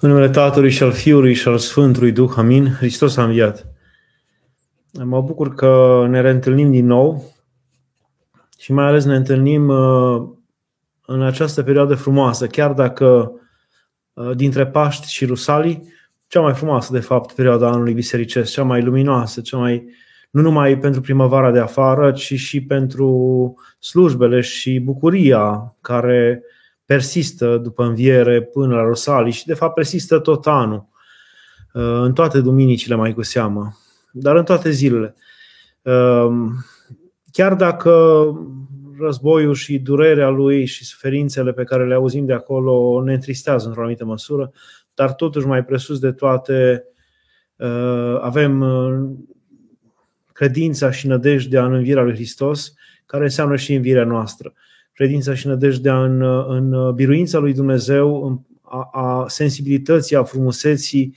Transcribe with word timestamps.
În 0.00 0.08
numele 0.08 0.30
Tatălui 0.30 0.70
și 0.70 0.82
al 0.82 0.92
Fiului 0.92 1.34
și 1.34 1.48
al 1.48 1.58
Sfântului 1.58 2.12
Duh, 2.12 2.30
amin. 2.36 2.72
Hristos 2.72 3.16
a 3.16 3.24
înviat. 3.24 3.66
Mă 5.04 5.20
bucur 5.20 5.54
că 5.54 6.04
ne 6.08 6.20
reîntâlnim 6.20 6.70
din 6.70 6.86
nou 6.86 7.34
și 8.58 8.72
mai 8.72 8.84
ales 8.84 9.04
ne 9.04 9.16
întâlnim 9.16 9.68
uh, 9.68 10.28
în 11.06 11.22
această 11.22 11.62
perioadă 11.62 11.94
frumoasă, 11.94 12.46
chiar 12.46 12.72
dacă 12.72 13.32
uh, 14.12 14.36
dintre 14.36 14.66
Paști 14.66 15.12
și 15.12 15.24
Rusalii, 15.24 15.92
cea 16.26 16.40
mai 16.40 16.54
frumoasă, 16.54 16.92
de 16.92 17.00
fapt, 17.00 17.32
perioada 17.32 17.68
anului 17.68 17.92
bisericesc, 17.92 18.52
cea 18.52 18.62
mai 18.62 18.82
luminoasă, 18.82 19.40
cea 19.40 19.56
mai, 19.56 19.88
nu 20.30 20.40
numai 20.40 20.78
pentru 20.78 21.00
primăvara 21.00 21.50
de 21.50 21.60
afară, 21.60 22.12
ci 22.12 22.34
și 22.34 22.62
pentru 22.64 23.54
slujbele 23.78 24.40
și 24.40 24.80
bucuria 24.80 25.76
care 25.80 26.42
uh, 26.42 26.56
persistă 26.88 27.56
după 27.56 27.84
înviere 27.84 28.42
până 28.42 28.74
la 28.74 28.82
Rosalii 28.82 29.32
și 29.32 29.46
de 29.46 29.54
fapt 29.54 29.74
persistă 29.74 30.18
tot 30.18 30.46
anul, 30.46 30.88
uh, 31.72 31.82
în 31.82 32.12
toate 32.12 32.40
duminicile 32.40 32.94
mai 32.94 33.14
cu 33.14 33.22
seamă, 33.22 33.76
dar 34.12 34.36
în 34.36 34.44
toate 34.44 34.70
zilele. 34.70 35.14
Um, 35.82 36.54
chiar 37.32 37.54
dacă 37.54 38.24
războiul 38.98 39.54
și 39.54 39.78
durerea 39.78 40.28
lui 40.28 40.64
și 40.64 40.84
suferințele 40.84 41.52
pe 41.52 41.64
care 41.64 41.86
le 41.86 41.94
auzim 41.94 42.26
de 42.26 42.32
acolo 42.32 43.02
ne 43.02 43.12
întristează 43.12 43.66
într-o 43.66 43.80
anumită 43.80 44.04
măsură, 44.04 44.52
dar 44.94 45.12
totuși 45.12 45.46
mai 45.46 45.64
presus 45.64 45.98
de 45.98 46.12
toate 46.12 46.84
uh, 47.56 48.18
avem 48.20 48.60
uh, 48.60 49.08
credința 50.32 50.90
și 50.90 51.06
nădejdea 51.06 51.64
în 51.64 51.72
învierea 51.72 52.02
lui 52.02 52.14
Hristos, 52.14 52.74
care 53.06 53.24
înseamnă 53.24 53.56
și 53.56 53.74
învierea 53.74 54.04
noastră 54.04 54.54
credința 54.98 55.34
și 55.34 55.46
nădejdea 55.46 56.04
în, 56.04 56.22
în 56.48 56.94
biruința 56.94 57.38
lui 57.38 57.52
Dumnezeu, 57.52 58.26
în, 58.26 58.38
a, 58.62 58.88
a 58.92 59.24
sensibilității, 59.28 60.16
a 60.16 60.22
frumuseții, 60.22 61.16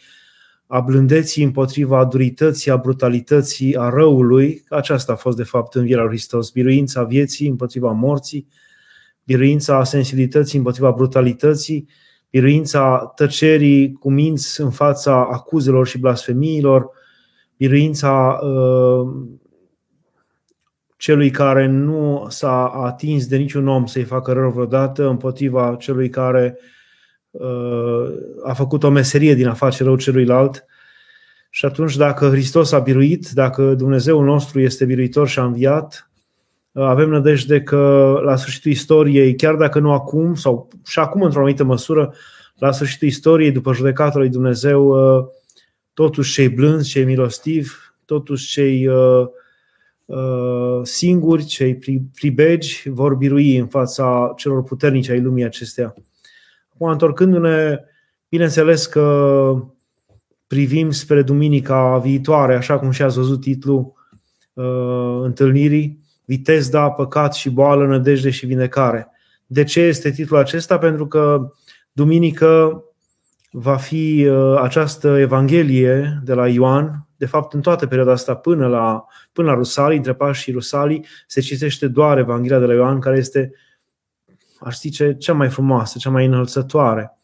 a 0.67 0.79
blândeții 0.79 1.43
împotriva 1.43 2.05
durității, 2.05 2.71
a 2.71 2.77
brutalității, 2.77 3.77
a 3.77 3.89
răului. 3.89 4.63
Aceasta 4.69 5.11
a 5.11 5.15
fost, 5.15 5.37
de 5.37 5.43
fapt, 5.43 5.75
învierea 5.75 6.03
lui 6.03 6.11
Hristos. 6.13 6.51
Biruința 6.51 7.03
vieții 7.03 7.47
împotriva 7.47 7.91
morții, 7.91 8.47
biruința 9.23 9.83
sensibilității 9.83 10.57
împotriva 10.57 10.91
brutalității, 10.91 11.87
biruința 12.29 13.11
tăcerii 13.15 13.91
cu 13.91 14.11
minți 14.11 14.61
în 14.61 14.69
fața 14.69 15.27
acuzelor 15.31 15.87
și 15.87 15.99
blasfemiilor, 15.99 16.89
biruința 17.57 18.39
uh, 18.43 19.07
celui 21.01 21.29
care 21.29 21.65
nu 21.65 22.25
s-a 22.29 22.65
atins 22.67 23.27
de 23.27 23.37
niciun 23.37 23.67
om 23.67 23.85
să-i 23.85 24.03
facă 24.03 24.31
rău 24.31 24.51
vreodată 24.51 25.07
împotriva 25.07 25.75
celui 25.79 26.09
care 26.09 26.57
uh, 27.31 28.09
a 28.43 28.53
făcut 28.53 28.83
o 28.83 28.89
meserie 28.89 29.33
din 29.33 29.47
a 29.47 29.53
face 29.53 29.83
rău 29.83 29.95
celuilalt. 29.95 30.65
Și 31.49 31.65
atunci 31.65 31.95
dacă 31.95 32.29
Hristos 32.29 32.71
a 32.71 32.79
biruit, 32.79 33.29
dacă 33.29 33.73
Dumnezeul 33.73 34.25
nostru 34.25 34.59
este 34.59 34.85
biruitor 34.85 35.27
și 35.27 35.39
a 35.39 35.43
înviat, 35.43 36.09
uh, 36.71 36.83
avem 36.83 37.09
nădejde 37.09 37.61
că 37.61 38.19
la 38.23 38.35
sfârșitul 38.35 38.71
istoriei, 38.71 39.35
chiar 39.35 39.55
dacă 39.55 39.79
nu 39.79 39.91
acum, 39.91 40.35
sau 40.35 40.67
și 40.85 40.99
acum 40.99 41.21
într-o 41.21 41.39
anumită 41.39 41.63
măsură, 41.63 42.13
la 42.55 42.71
sfârșitul 42.71 43.07
istoriei, 43.07 43.51
după 43.51 43.73
judecata 43.73 44.17
lui 44.17 44.29
Dumnezeu, 44.29 44.87
uh, 44.87 45.25
totuși 45.93 46.33
cei 46.33 46.49
blânzi, 46.49 46.89
cei 46.89 47.05
milostivi, 47.05 47.71
totuși 48.05 48.47
cei 48.47 48.87
uh, 48.87 49.27
Uh, 49.27 49.27
singuri, 50.83 51.45
cei 51.45 51.79
pribegi, 52.13 52.89
vor 52.89 53.15
birui 53.15 53.57
în 53.57 53.67
fața 53.67 54.33
celor 54.35 54.63
puternici 54.63 55.09
ai 55.09 55.21
lumii 55.21 55.43
acestea. 55.43 55.93
Acum, 56.73 56.87
întorcându-ne, 56.87 57.79
bineînțeles 58.29 58.85
că 58.85 59.53
privim 60.47 60.91
spre 60.91 61.21
duminica 61.21 61.97
viitoare, 61.97 62.55
așa 62.55 62.79
cum 62.79 62.91
și 62.91 63.01
ați 63.01 63.15
văzut 63.15 63.41
titlul 63.41 63.93
uh, 64.53 65.19
întâlnirii, 65.21 65.99
Vitezda, 66.25 66.89
păcat 66.89 67.33
și 67.33 67.49
boală, 67.49 67.85
nădejde 67.85 68.29
și 68.29 68.45
vindecare. 68.45 69.11
De 69.47 69.63
ce 69.63 69.79
este 69.79 70.11
titlul 70.11 70.39
acesta? 70.39 70.77
Pentru 70.77 71.07
că 71.07 71.51
duminică 71.91 72.83
va 73.51 73.75
fi 73.75 74.27
uh, 74.29 74.59
această 74.61 75.17
Evanghelie 75.17 76.21
de 76.23 76.33
la 76.33 76.47
Ioan, 76.47 77.07
de 77.21 77.27
fapt 77.27 77.53
în 77.53 77.61
toată 77.61 77.87
perioada 77.87 78.11
asta 78.11 78.35
până 78.35 78.67
la, 78.67 79.05
până 79.31 79.47
la 79.47 79.53
Rusalii, 79.53 79.97
între 79.97 80.13
Paști 80.13 80.43
și 80.43 80.51
Rusalii, 80.51 81.05
se 81.27 81.41
citește 81.41 81.87
doar 81.87 82.17
Evanghelia 82.17 82.59
de 82.59 82.65
la 82.65 82.73
Ioan, 82.73 82.99
care 82.99 83.17
este, 83.17 83.51
aș 84.59 84.77
zice, 84.77 85.15
cea 85.17 85.33
mai 85.33 85.49
frumoasă, 85.49 85.97
cea 85.97 86.09
mai 86.09 86.25
înălțătoare 86.25 87.17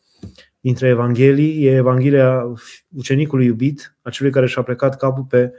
dintre 0.60 0.88
Evanghelii. 0.88 1.66
E 1.66 1.76
Evanghelia 1.76 2.54
ucenicului 2.96 3.46
iubit, 3.46 3.98
a 4.02 4.10
celui 4.10 4.32
care 4.32 4.48
și-a 4.48 4.62
plecat 4.62 4.98
capul 4.98 5.24
pe 5.24 5.54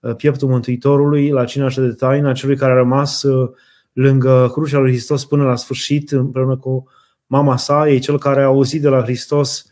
uh, 0.00 0.14
pieptul 0.16 0.48
Mântuitorului 0.48 1.30
la 1.30 1.44
cina 1.44 1.68
de 1.68 1.92
taină, 1.92 2.28
a 2.28 2.32
celui 2.32 2.56
care 2.56 2.72
a 2.72 2.74
rămas 2.74 3.22
uh, 3.22 3.50
lângă 3.92 4.48
crucea 4.52 4.78
lui 4.78 4.90
Hristos 4.90 5.24
până 5.24 5.44
la 5.44 5.56
sfârșit, 5.56 6.10
împreună 6.10 6.56
cu 6.56 6.88
mama 7.26 7.56
sa, 7.56 7.88
e 7.88 7.98
cel 7.98 8.18
care 8.18 8.42
a 8.42 8.44
auzit 8.44 8.82
de 8.82 8.88
la 8.88 9.02
Hristos 9.02 9.69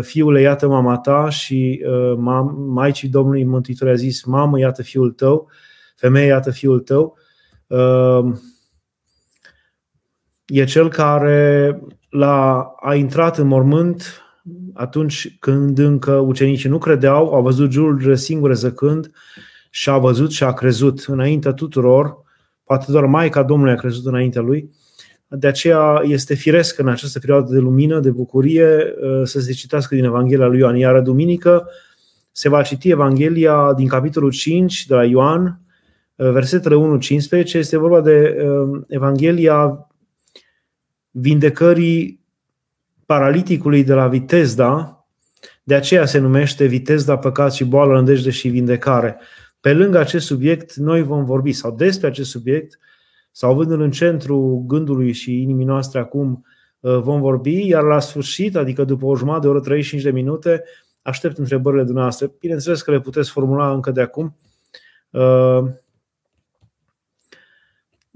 fiule, 0.00 0.40
iată 0.40 0.68
mama 0.68 0.98
ta 0.98 1.28
și 1.28 1.84
maicii 2.56 3.08
Domnului 3.08 3.44
Mântuitor 3.44 3.88
a 3.88 3.94
zis, 3.94 4.24
mamă, 4.24 4.58
iată 4.58 4.82
fiul 4.82 5.10
tău, 5.10 5.50
femeie, 5.96 6.26
iată 6.26 6.50
fiul 6.50 6.80
tău. 6.80 7.16
E 10.46 10.64
cel 10.64 10.88
care 10.88 11.80
l-a, 12.10 12.74
a 12.80 12.94
intrat 12.94 13.38
în 13.38 13.46
mormânt 13.46 14.22
atunci 14.74 15.36
când 15.38 15.78
încă 15.78 16.12
ucenicii 16.12 16.68
nu 16.68 16.78
credeau, 16.78 17.34
au 17.34 17.42
văzut 17.42 17.70
jurul 17.70 18.16
singure 18.16 18.54
zăcând 18.54 19.10
și 19.70 19.90
a 19.90 19.98
văzut 19.98 20.30
și 20.30 20.44
a 20.44 20.52
crezut 20.52 21.04
înaintea 21.06 21.52
tuturor, 21.52 22.16
poate 22.64 22.92
doar 22.92 23.04
Maica 23.04 23.42
Domnului 23.42 23.72
a 23.72 23.76
crezut 23.76 24.06
înaintea 24.06 24.42
lui, 24.42 24.70
de 25.28 25.46
aceea 25.46 26.02
este 26.04 26.34
firesc 26.34 26.78
în 26.78 26.88
această 26.88 27.18
perioadă 27.18 27.52
de 27.52 27.58
lumină, 27.58 28.00
de 28.00 28.10
bucurie, 28.10 28.94
uh, 29.00 29.20
să 29.24 29.40
se 29.40 29.52
citească 29.52 29.94
din 29.94 30.04
Evanghelia 30.04 30.46
lui 30.46 30.58
Ioan. 30.58 30.76
Iar 30.76 31.00
duminică 31.00 31.68
se 32.32 32.48
va 32.48 32.62
citi 32.62 32.90
Evanghelia 32.90 33.72
din 33.76 33.88
capitolul 33.88 34.30
5 34.30 34.86
de 34.86 34.94
la 34.94 35.04
Ioan, 35.04 35.60
uh, 36.16 36.30
versetele 36.30 36.74
1-15. 36.74 37.58
Este 37.58 37.76
vorba 37.76 38.00
de 38.00 38.36
uh, 38.42 38.80
Evanghelia 38.88 39.88
vindecării 41.10 42.20
paraliticului 43.06 43.84
de 43.84 43.94
la 43.94 44.08
Vitezda, 44.08 45.06
de 45.62 45.74
aceea 45.74 46.06
se 46.06 46.18
numește 46.18 46.64
Vitezda, 46.64 47.18
păcat 47.18 47.52
și 47.52 47.64
boală, 47.64 47.92
nădejde 47.92 48.30
și 48.30 48.48
vindecare. 48.48 49.16
Pe 49.60 49.72
lângă 49.72 49.98
acest 49.98 50.26
subiect, 50.26 50.74
noi 50.74 51.02
vom 51.02 51.24
vorbi, 51.24 51.52
sau 51.52 51.74
despre 51.74 52.06
acest 52.06 52.30
subiect, 52.30 52.78
sau 53.38 53.50
având 53.50 53.70
în 53.70 53.90
centru 53.90 54.64
gândului 54.66 55.12
și 55.12 55.42
inimii 55.42 55.64
noastre 55.64 55.98
acum 55.98 56.44
uh, 56.80 56.98
vom 56.98 57.20
vorbi, 57.20 57.66
iar 57.66 57.82
la 57.82 58.00
sfârșit, 58.00 58.56
adică 58.56 58.84
după 58.84 59.06
o 59.06 59.16
jumătate 59.16 59.42
de 59.42 59.48
oră, 59.48 59.60
35 59.60 60.02
de 60.02 60.10
minute, 60.10 60.64
aștept 61.02 61.38
întrebările 61.38 61.82
dumneavoastră. 61.82 62.32
Bineînțeles 62.40 62.82
că 62.82 62.90
le 62.90 63.00
puteți 63.00 63.30
formula 63.30 63.72
încă 63.72 63.90
de 63.90 64.00
acum. 64.00 64.36
Uh, 65.10 65.64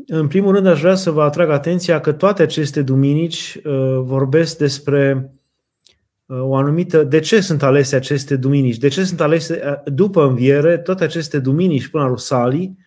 în 0.07 0.29
primul 0.29 0.55
rând, 0.55 0.67
aș 0.67 0.81
vrea 0.81 0.95
să 0.95 1.11
vă 1.11 1.23
atrag 1.23 1.51
atenția 1.51 2.01
că 2.01 2.13
toate 2.13 2.43
aceste 2.43 2.83
duminici 2.83 3.61
uh, 3.65 4.01
vorbesc 4.01 4.59
despre 4.59 5.33
o 6.27 6.55
anumită. 6.55 7.05
De 7.05 7.19
ce 7.19 7.41
sunt 7.41 7.63
alese 7.63 7.97
aceste 7.97 8.37
duminici? 8.37 8.77
De 8.79 8.89
ce 8.89 9.05
sunt 9.05 9.21
alese 9.21 9.83
după 9.85 10.27
înviere 10.27 10.79
toate 10.79 11.05
aceste 11.05 11.39
duminici 11.39 11.89
până 11.89 12.03
la 12.03 12.09
Rusalii? 12.09 12.82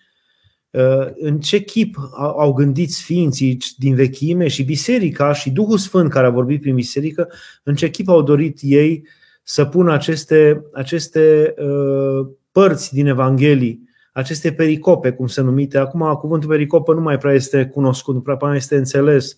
Uh, 0.76 1.08
în 1.16 1.40
ce 1.40 1.60
chip 1.60 1.98
au 2.18 2.54
gândit 2.54 2.92
sfinții 2.92 3.58
din 3.78 3.96
vechime 3.96 4.48
și 4.48 4.64
biserica 4.64 5.34
și 5.34 5.50
Duhul 5.50 5.78
Sfânt 5.78 6.10
care 6.10 6.26
a 6.26 6.30
vorbit 6.30 6.62
prin 6.62 6.76
biserică, 6.76 7.30
în 7.64 7.76
ce 7.76 7.90
chip 7.90 8.10
au 8.10 8.22
dorit 8.22 8.58
ei 8.62 9.08
să 9.44 9.66
pună 9.66 9.94
aceste, 9.94 10.66
aceste 10.74 11.54
uh, 11.58 12.28
părți 12.52 12.94
din 12.94 13.08
Evanghelii, 13.08 13.90
aceste 14.14 14.52
pericope, 14.52 15.12
cum 15.12 15.28
se 15.28 15.42
numite. 15.42 15.78
Acum, 15.78 16.14
cuvântul 16.14 16.50
pericopă 16.50 16.94
nu 16.94 17.02
mai 17.02 17.18
prea 17.18 17.34
este 17.34 17.66
cunoscut, 17.66 18.14
nu 18.14 18.22
prea 18.22 18.38
mai 18.42 18.56
este 18.56 18.76
înțeles. 18.76 19.38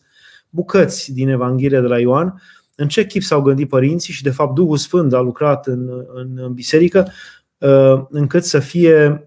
Bucăți 0.50 1.14
din 1.14 1.30
Evanghelia 1.30 1.82
de 1.82 1.88
la 1.88 2.00
Ioan, 2.00 2.42
în 2.76 2.88
ce 2.88 3.06
chip 3.06 3.22
s-au 3.22 3.42
gândit 3.42 3.70
părinții 3.70 4.14
și, 4.14 4.24
de 4.24 4.30
fapt, 4.30 4.56
Duhul 4.56 4.78
Sfânt 4.78 5.14
a 5.14 5.20
lucrat 5.20 5.68
în, 5.68 5.90
în, 6.14 6.32
în 6.36 6.54
biserică, 6.54 7.12
uh, 7.58 8.04
încât 8.10 8.44
să 8.44 8.60
fie 8.60 9.27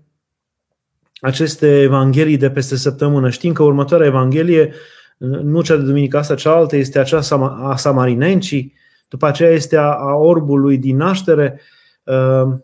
aceste 1.21 1.81
evanghelii 1.81 2.37
de 2.37 2.51
peste 2.51 2.77
săptămână. 2.77 3.31
Știm 3.31 3.53
că 3.53 3.63
următoarea 3.63 4.07
evanghelie, 4.07 4.73
nu 5.19 5.63
cea 5.63 5.77
de 5.77 5.83
duminica 5.83 6.19
asta, 6.19 6.35
cealaltă, 6.35 6.77
este 6.77 6.99
acea 6.99 7.21
a 7.41 7.77
Samarinencii, 7.77 8.75
după 9.09 9.27
aceea 9.27 9.51
este 9.51 9.77
a, 9.77 9.91
a 9.91 10.15
orbului 10.15 10.79
din 10.79 10.97
naștere. 10.97 11.61
Uh, 12.05 12.59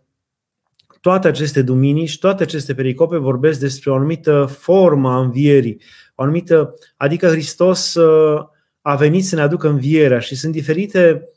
toate 1.00 1.28
aceste 1.28 1.62
duminici, 1.62 2.18
toate 2.18 2.42
aceste 2.42 2.74
pericope 2.74 3.16
vorbesc 3.16 3.60
despre 3.60 3.90
o 3.90 3.94
anumită 3.94 4.44
formă 4.58 5.10
a 5.10 5.20
învierii, 5.20 5.80
o 6.14 6.22
anumită, 6.22 6.74
adică 6.96 7.28
Hristos 7.28 7.94
uh, 7.94 8.46
a 8.80 8.94
venit 8.94 9.24
să 9.24 9.34
ne 9.34 9.40
aducă 9.40 9.68
învierea 9.68 10.18
și 10.18 10.34
sunt 10.34 10.52
diferite 10.52 11.28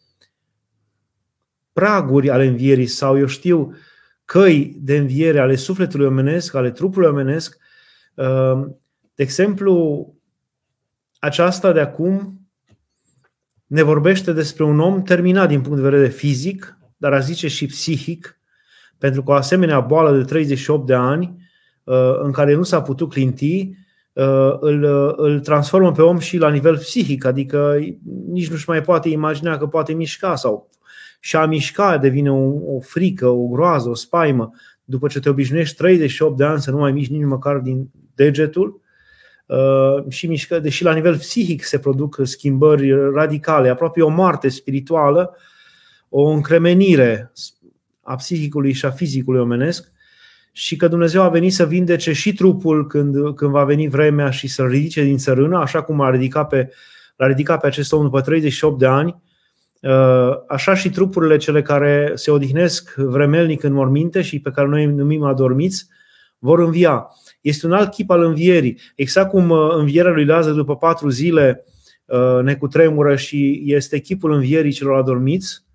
praguri 1.74 2.30
ale 2.30 2.46
învierii 2.46 2.88
sau, 2.88 3.18
eu 3.18 3.26
știu, 3.26 3.76
căi 4.30 4.76
de 4.80 4.98
înviere 4.98 5.40
ale 5.40 5.56
sufletului 5.56 6.06
omenesc, 6.06 6.54
ale 6.54 6.72
trupului 6.72 7.08
omenesc. 7.08 7.58
Uh, 8.14 8.66
de 9.16 9.24
exemplu, 9.24 10.08
aceasta 11.20 11.72
de 11.72 11.80
acum 11.80 12.42
ne 13.66 13.82
vorbește 13.82 14.34
despre 14.34 14.64
un 14.64 14.80
om 14.80 15.02
terminat 15.02 15.48
din 15.48 15.62
punct 15.62 15.78
de 15.78 15.90
vedere 15.90 16.10
fizic, 16.10 16.78
dar 16.98 17.14
a 17.14 17.20
zice 17.20 17.48
și 17.48 17.66
psihic, 17.66 18.40
pentru 18.98 19.24
că 19.24 19.32
o 19.32 19.34
asemenea 19.34 19.80
boală 19.80 20.18
de 20.18 20.24
38 20.24 20.86
de 20.86 20.94
ani, 20.94 21.36
uh, 21.84 22.20
în 22.22 22.32
care 22.32 22.54
nu 22.54 22.64
s-a 22.64 22.82
putut 22.82 23.10
clinti, 23.10 23.70
uh, 24.14 24.58
îl, 24.60 24.84
îl 25.18 25.40
transformă 25.40 25.92
pe 25.92 26.02
om 26.02 26.20
și 26.20 26.38
la 26.38 26.50
nivel 26.50 26.78
psihic, 26.78 27.26
adică 27.26 27.78
nici 28.28 28.50
nu-și 28.50 28.70
mai 28.70 28.82
poate 28.82 29.10
imagina 29.10 29.58
că 29.58 29.68
poate 29.68 29.94
mișca 29.94 30.36
sau 30.36 30.70
și 31.20 31.36
a 31.36 31.46
mișca 31.46 31.98
devine 31.98 32.32
o, 32.32 32.76
o 32.76 32.80
frică, 32.80 33.28
o 33.28 33.48
groază, 33.48 33.90
o 33.90 33.94
spaimă. 33.94 34.52
După 34.84 35.08
ce 35.08 35.20
te 35.20 35.30
obișnuiești 35.30 35.76
38 35.76 36.38
de 36.38 36.44
ani 36.44 36.62
să 36.62 36.72
nu 36.72 36.78
mai 36.78 36.92
miști 36.92 37.14
nici 37.14 37.26
măcar 37.26 37.58
din 37.58 37.90
degetul, 38.16 38.82
uh, 39.46 40.04
și 40.08 40.28
mișcă, 40.28 40.60
deși 40.60 40.84
la 40.84 40.94
nivel 40.94 41.18
psihic 41.18 41.64
se 41.64 41.80
produc 41.80 42.20
schimbări 42.24 43.12
radicale, 43.14 43.70
aproape 43.70 44.02
o 44.02 44.10
moarte 44.10 44.50
spirituală, 44.50 45.36
o 46.10 46.24
încremenire 46.24 47.32
a 48.02 48.16
psihicului 48.16 48.74
și 48.74 48.86
a 48.86 48.90
fizicului 48.90 49.40
omenesc 49.40 49.92
și 50.52 50.76
că 50.76 50.88
Dumnezeu 50.88 51.22
a 51.22 51.30
venit 51.30 51.54
să 51.54 51.66
vindece 51.66 52.14
și 52.14 52.34
trupul 52.34 52.88
când, 52.88 53.36
când 53.36 53.52
va 53.52 53.64
veni 53.64 53.88
vremea 53.88 54.30
și 54.30 54.48
să-l 54.48 54.68
ridice 54.68 55.04
din 55.04 55.18
țărână, 55.18 55.58
așa 55.58 55.82
cum 55.82 56.02
a 56.02 56.10
ridicat 56.10 56.48
pe, 56.48 56.70
l-a 57.16 57.28
ridicat 57.28 57.60
pe 57.60 57.68
acest 57.68 57.94
om 57.94 58.04
după 58.04 58.22
38 58.22 58.80
de 58.80 58.86
ani, 58.86 59.08
uh, 59.08 59.29
așa 60.48 60.74
și 60.74 60.90
trupurile 60.90 61.38
cele 61.38 61.62
care 61.62 62.12
se 62.16 62.32
odihnesc 62.32 62.94
vremelnic 62.96 63.64
în 63.64 63.74
morminte 63.74 64.22
și 64.22 64.40
pe 64.40 64.52
care 64.52 64.68
noi 64.68 64.86
numim 64.86 65.24
adormiți, 65.24 65.88
vor 66.38 66.60
învia. 66.60 67.08
Este 67.42 67.66
un 67.66 67.72
alt 67.72 67.92
chip 67.92 68.10
al 68.10 68.24
învierii. 68.24 68.80
Exact 68.96 69.30
cum 69.30 69.50
uh, 69.50 69.76
învierea 69.76 70.12
lui 70.12 70.26
Lazar 70.26 70.54
după 70.54 70.76
patru 70.76 71.10
zile 71.10 71.66
uh, 72.06 72.40
ne 72.44 72.56
cutremură 72.56 73.16
și 73.16 73.64
este 73.66 74.00
chipul 74.00 74.32
învierii 74.32 74.72
celor 74.72 74.98
adormiți, 74.98 75.68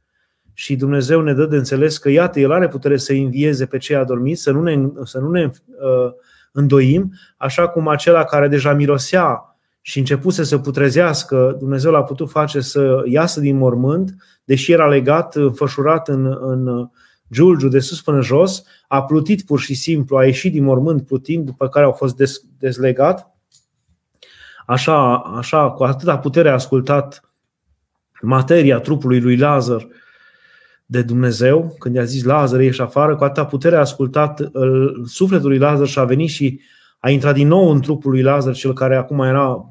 și 0.57 0.77
Dumnezeu 0.77 1.21
ne 1.21 1.33
dă 1.35 1.47
de 1.47 1.57
înțeles 1.57 1.99
că, 1.99 2.11
iată, 2.11 2.41
El 2.41 2.53
are 2.53 2.69
putere 2.69 2.97
să 2.97 3.13
învieze 3.13 3.67
pe 3.67 3.79
cei 3.79 3.97
adormiți, 3.97 4.43
să 4.43 4.51
nu 4.51 4.63
ne, 4.63 4.89
să 5.05 5.19
nu 5.19 5.31
ne 5.31 5.45
uh, 5.45 6.13
îndoim, 6.53 7.13
așa 7.37 7.69
cum 7.69 7.89
acela 7.89 8.25
care 8.25 8.49
deja 8.49 8.73
mirosea 8.73 9.54
și 9.87 9.99
începuse 9.99 10.45
să 10.45 10.59
putrezească, 10.59 11.57
Dumnezeu 11.59 11.93
l-a 11.93 12.03
putut 12.03 12.31
face 12.31 12.61
să 12.61 13.03
iasă 13.05 13.41
din 13.41 13.57
mormânt, 13.57 14.15
deși 14.45 14.73
era 14.73 14.89
legat, 14.89 15.35
înfășurat 15.35 16.09
în, 16.09 16.37
în 16.41 16.89
giulgiu 17.33 17.69
de 17.69 17.79
sus 17.79 18.03
până 18.03 18.21
jos, 18.21 18.65
a 18.89 19.03
plutit 19.03 19.43
pur 19.43 19.61
și 19.61 19.75
simplu, 19.75 20.17
a 20.17 20.25
ieșit 20.25 20.53
din 20.53 20.65
mormânt 20.65 21.07
plutind, 21.07 21.45
după 21.45 21.69
care 21.69 21.85
au 21.85 21.93
fost 21.93 22.17
des, 22.17 22.41
dezlegat. 22.59 23.35
Așa, 24.67 25.17
așa, 25.17 25.71
cu 25.71 25.85
atâta 25.85 26.19
putere 26.19 26.49
a 26.49 26.53
ascultat 26.53 27.31
materia 28.23 28.79
trupului 28.79 29.21
lui 29.21 29.37
Lazar 29.37 29.89
de 30.87 31.03
Dumnezeu, 31.03 31.77
când 31.79 31.95
i-a 31.95 32.05
zis 32.05 32.25
Lazar, 32.25 32.61
ieși 32.61 32.81
afară, 32.81 33.17
cu 33.17 33.25
atâta 33.25 33.47
putere 33.47 33.77
a 33.77 33.81
ascultat 33.81 34.51
sufletul 35.05 35.49
lui 35.49 35.59
Lazar 35.59 35.87
și 35.87 35.99
a 35.99 36.05
venit 36.05 36.29
și 36.29 36.61
a 37.05 37.11
intrat 37.11 37.35
din 37.35 37.49
nou 37.49 37.71
în 37.71 37.81
trupul 37.81 38.11
lui 38.11 38.23
Lazar, 38.23 38.55
cel 38.55 38.73
care 38.73 38.97
acum 38.97 39.21
era 39.21 39.71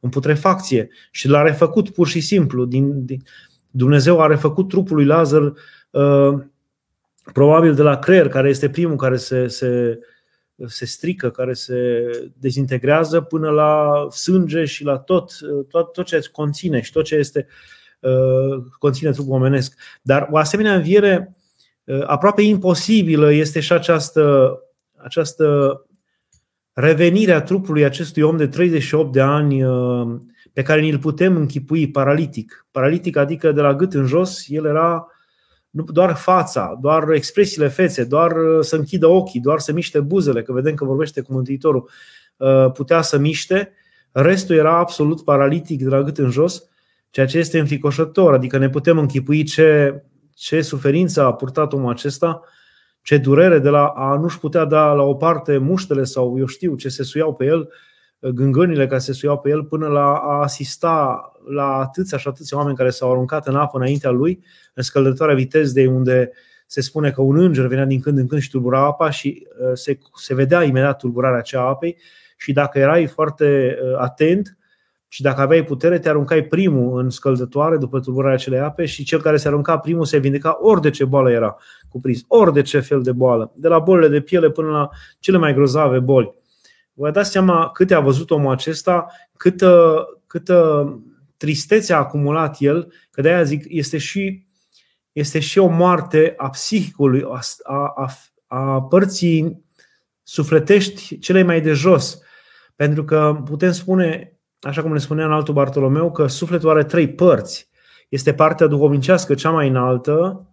în 0.00 0.08
putrefacție 0.08 0.88
și 1.10 1.28
l-a 1.28 1.42
refăcut 1.42 1.90
pur 1.90 2.06
și 2.08 2.20
simplu. 2.20 2.64
Din, 2.64 3.04
din, 3.04 3.22
Dumnezeu 3.70 4.20
a 4.20 4.26
refăcut 4.26 4.68
trupul 4.68 4.96
lui 4.96 5.04
Lazar 5.04 5.42
uh, 5.90 6.34
probabil 7.32 7.74
de 7.74 7.82
la 7.82 7.98
creier, 7.98 8.28
care 8.28 8.48
este 8.48 8.70
primul 8.70 8.96
care 8.96 9.16
se, 9.16 9.46
se, 9.46 9.98
se 10.66 10.84
strică, 10.84 11.30
care 11.30 11.52
se 11.52 12.02
dezintegrează, 12.38 13.20
până 13.20 13.50
la 13.50 14.06
sânge 14.10 14.64
și 14.64 14.84
la 14.84 14.98
tot, 14.98 15.32
tot, 15.68 15.92
tot 15.92 16.06
ce 16.06 16.20
conține 16.32 16.80
și 16.80 16.92
tot 16.92 17.04
ce 17.04 17.14
este 17.14 17.46
uh, 18.00 18.64
conține 18.78 19.10
trupul 19.10 19.34
omenesc. 19.34 19.78
Dar 20.02 20.28
o 20.30 20.36
asemenea 20.36 20.74
înviere 20.74 21.36
uh, 21.84 22.02
aproape 22.06 22.42
imposibilă 22.42 23.32
este 23.32 23.60
și 23.60 23.72
această, 23.72 24.58
această 24.96 25.80
revenire 26.78 27.32
a 27.32 27.42
trupului 27.42 27.84
acestui 27.84 28.22
om 28.22 28.36
de 28.36 28.46
38 28.46 29.12
de 29.12 29.20
ani 29.20 29.64
uh, 29.64 30.20
pe 30.52 30.62
care 30.62 30.80
ni-l 30.80 30.98
putem 30.98 31.36
închipui 31.36 31.90
paralitic. 31.90 32.66
Paralitic 32.70 33.16
adică 33.16 33.52
de 33.52 33.60
la 33.60 33.74
gât 33.74 33.94
în 33.94 34.06
jos, 34.06 34.44
el 34.48 34.64
era 34.64 35.06
nu 35.70 35.82
doar 35.82 36.14
fața, 36.14 36.78
doar 36.80 37.10
expresiile 37.10 37.68
fețe, 37.68 38.04
doar 38.04 38.32
uh, 38.32 38.64
să 38.64 38.76
închidă 38.76 39.06
ochii, 39.06 39.40
doar 39.40 39.58
să 39.58 39.72
miște 39.72 40.00
buzele, 40.00 40.42
că 40.42 40.52
vedem 40.52 40.74
că 40.74 40.84
vorbește 40.84 41.20
cu 41.20 41.32
Mântuitorul, 41.32 41.90
uh, 42.36 42.70
putea 42.72 43.02
să 43.02 43.18
miște, 43.18 43.72
restul 44.12 44.56
era 44.56 44.78
absolut 44.78 45.24
paralitic 45.24 45.82
de 45.82 45.88
la 45.88 46.02
gât 46.02 46.18
în 46.18 46.30
jos, 46.30 46.68
ceea 47.10 47.26
ce 47.26 47.38
este 47.38 47.58
înficoșător, 47.58 48.32
adică 48.32 48.58
ne 48.58 48.68
putem 48.68 48.98
închipui 48.98 49.42
ce, 49.42 50.02
ce 50.34 50.60
suferință 50.60 51.24
a 51.24 51.34
purtat 51.34 51.72
omul 51.72 51.90
acesta, 51.90 52.42
ce 53.06 53.18
durere 53.18 53.58
de 53.58 53.68
la 53.68 53.86
a 53.86 54.16
nu-și 54.16 54.38
putea 54.38 54.64
da 54.64 54.92
la 54.92 55.02
o 55.02 55.14
parte 55.14 55.58
muștele 55.58 56.04
sau 56.04 56.38
eu 56.38 56.46
știu 56.46 56.74
ce 56.74 56.88
se 56.88 57.02
suiau 57.02 57.34
pe 57.34 57.44
el, 57.44 57.68
gângânile 58.18 58.86
care 58.86 59.00
se 59.00 59.12
suiau 59.12 59.38
pe 59.38 59.48
el, 59.48 59.64
până 59.64 59.86
la 59.86 60.14
a 60.14 60.42
asista 60.42 61.20
la 61.48 61.78
atâția 61.78 62.18
și 62.18 62.28
atâția 62.28 62.56
oameni 62.56 62.76
care 62.76 62.90
s-au 62.90 63.10
aruncat 63.10 63.46
în 63.46 63.56
apă 63.56 63.78
înaintea 63.78 64.10
lui, 64.10 64.44
în 64.74 64.82
scăldătoarea 64.82 65.34
vitezei 65.34 65.86
unde 65.86 66.30
se 66.66 66.80
spune 66.80 67.10
că 67.10 67.20
un 67.20 67.38
înger 67.38 67.66
venea 67.66 67.84
din 67.84 68.00
când 68.00 68.18
în 68.18 68.26
când 68.26 68.40
și 68.40 68.50
tulbura 68.50 68.84
apa 68.84 69.10
și 69.10 69.46
uh, 69.60 69.70
se, 69.74 69.98
se 70.14 70.34
vedea 70.34 70.62
imediat 70.62 70.98
tulburarea 70.98 71.38
acea 71.38 71.68
apei 71.68 71.96
și 72.36 72.52
dacă 72.52 72.78
erai 72.78 73.06
foarte 73.06 73.78
uh, 73.82 73.98
atent 73.98 74.56
și 75.08 75.22
dacă 75.22 75.40
aveai 75.40 75.64
putere, 75.64 75.98
te 75.98 76.08
aruncai 76.08 76.42
primul 76.42 76.98
în 76.98 77.10
scăldătoare 77.10 77.76
după 77.76 78.00
tulburarea 78.00 78.36
acelei 78.36 78.58
ape 78.58 78.84
și 78.84 79.04
cel 79.04 79.20
care 79.20 79.36
se 79.36 79.48
arunca 79.48 79.78
primul 79.78 80.04
se 80.04 80.18
vindeca 80.18 80.58
ori 80.60 80.80
de 80.80 80.90
ce 80.90 81.04
boală 81.04 81.30
era 81.30 81.56
cuprins, 81.88 82.24
ori 82.26 82.52
de 82.52 82.62
ce 82.62 82.80
fel 82.80 83.02
de 83.02 83.12
boală, 83.12 83.52
de 83.56 83.68
la 83.68 83.78
bolile 83.78 84.08
de 84.08 84.20
piele 84.20 84.50
până 84.50 84.68
la 84.68 84.88
cele 85.18 85.38
mai 85.38 85.54
grozave 85.54 85.98
boli. 85.98 86.34
Vă 86.92 87.10
dați 87.10 87.30
seama 87.30 87.70
câte 87.70 87.94
a 87.94 88.00
văzut 88.00 88.30
omul 88.30 88.52
acesta, 88.52 89.06
câtă, 89.36 90.04
câtă 90.26 90.90
tristețe 91.36 91.92
a 91.92 91.96
acumulat 91.96 92.56
el, 92.58 92.92
că 93.10 93.20
de 93.20 93.28
aia 93.28 93.42
zic, 93.42 93.64
este 93.68 93.98
și, 93.98 94.46
este 95.12 95.38
și 95.38 95.58
o 95.58 95.66
moarte 95.66 96.34
a 96.36 96.48
psihicului, 96.48 97.24
a, 97.62 97.92
a, 97.96 98.12
a 98.46 98.82
părții 98.82 99.64
sufletești 100.22 101.18
cele 101.18 101.42
mai 101.42 101.60
de 101.60 101.72
jos. 101.72 102.20
Pentru 102.76 103.04
că 103.04 103.40
putem 103.44 103.72
spune, 103.72 104.35
așa 104.60 104.82
cum 104.82 104.92
ne 104.92 104.98
spunea 104.98 105.24
în 105.26 105.32
altul 105.32 105.54
Bartolomeu, 105.54 106.12
că 106.12 106.26
sufletul 106.26 106.70
are 106.70 106.84
trei 106.84 107.08
părți. 107.08 107.68
Este 108.08 108.32
partea 108.32 108.66
duhovnicească 108.66 109.34
cea 109.34 109.50
mai 109.50 109.68
înaltă, 109.68 110.46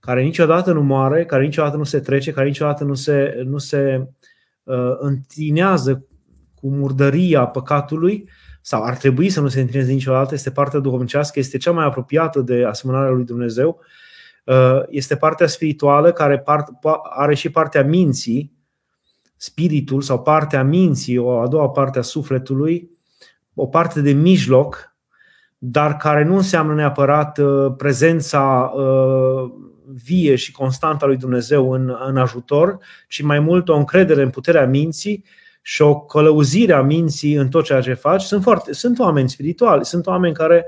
care 0.00 0.22
niciodată 0.22 0.72
nu 0.72 0.82
moare, 0.82 1.24
care 1.24 1.44
niciodată 1.44 1.76
nu 1.76 1.84
se 1.84 2.00
trece, 2.00 2.32
care 2.32 2.46
niciodată 2.46 2.84
nu 2.84 2.94
se, 2.94 3.42
nu 3.44 3.58
se 3.58 4.08
uh, 4.62 4.94
întinează 4.98 6.06
cu 6.54 6.68
murdăria 6.68 7.46
păcatului, 7.46 8.28
sau 8.60 8.82
ar 8.82 8.96
trebui 8.96 9.28
să 9.28 9.40
nu 9.40 9.48
se 9.48 9.60
întâlneze 9.60 9.92
niciodată, 9.92 10.34
este 10.34 10.50
partea 10.50 10.78
duhovnicească, 10.78 11.38
este 11.38 11.58
cea 11.58 11.70
mai 11.70 11.84
apropiată 11.84 12.40
de 12.40 12.64
asemănarea 12.64 13.10
lui 13.10 13.24
Dumnezeu, 13.24 13.80
uh, 14.44 14.82
este 14.88 15.16
partea 15.16 15.46
spirituală 15.46 16.12
care 16.12 16.44
are 17.02 17.34
și 17.34 17.50
partea 17.50 17.84
minții, 17.84 18.52
spiritul 19.36 20.00
sau 20.00 20.22
partea 20.22 20.64
minții, 20.64 21.16
o 21.16 21.40
a 21.40 21.48
doua 21.48 21.68
parte 21.68 21.98
a 21.98 22.02
sufletului, 22.02 22.90
o 23.54 23.66
parte 23.66 24.00
de 24.00 24.12
mijloc, 24.12 24.96
dar 25.58 25.96
care 25.96 26.24
nu 26.24 26.36
înseamnă 26.36 26.74
neapărat 26.74 27.38
uh, 27.38 27.72
prezența 27.76 28.72
uh, 28.74 29.50
vie 30.04 30.34
și 30.34 30.52
constantă 30.52 31.04
a 31.04 31.08
lui 31.08 31.16
Dumnezeu 31.16 31.72
în, 31.72 31.96
în 32.06 32.16
ajutor, 32.16 32.78
ci 33.08 33.22
mai 33.22 33.38
mult 33.38 33.68
o 33.68 33.76
încredere 33.76 34.22
în 34.22 34.30
puterea 34.30 34.66
minții 34.66 35.24
și 35.62 35.82
o 35.82 36.00
călăuzire 36.00 36.72
a 36.72 36.82
minții 36.82 37.34
în 37.34 37.48
tot 37.48 37.64
ceea 37.64 37.80
ce 37.80 37.94
faci. 37.94 38.22
Sunt, 38.22 38.42
foarte, 38.42 38.72
sunt 38.72 38.98
oameni 38.98 39.28
spirituali, 39.28 39.84
sunt 39.84 40.06
oameni 40.06 40.34
care 40.34 40.66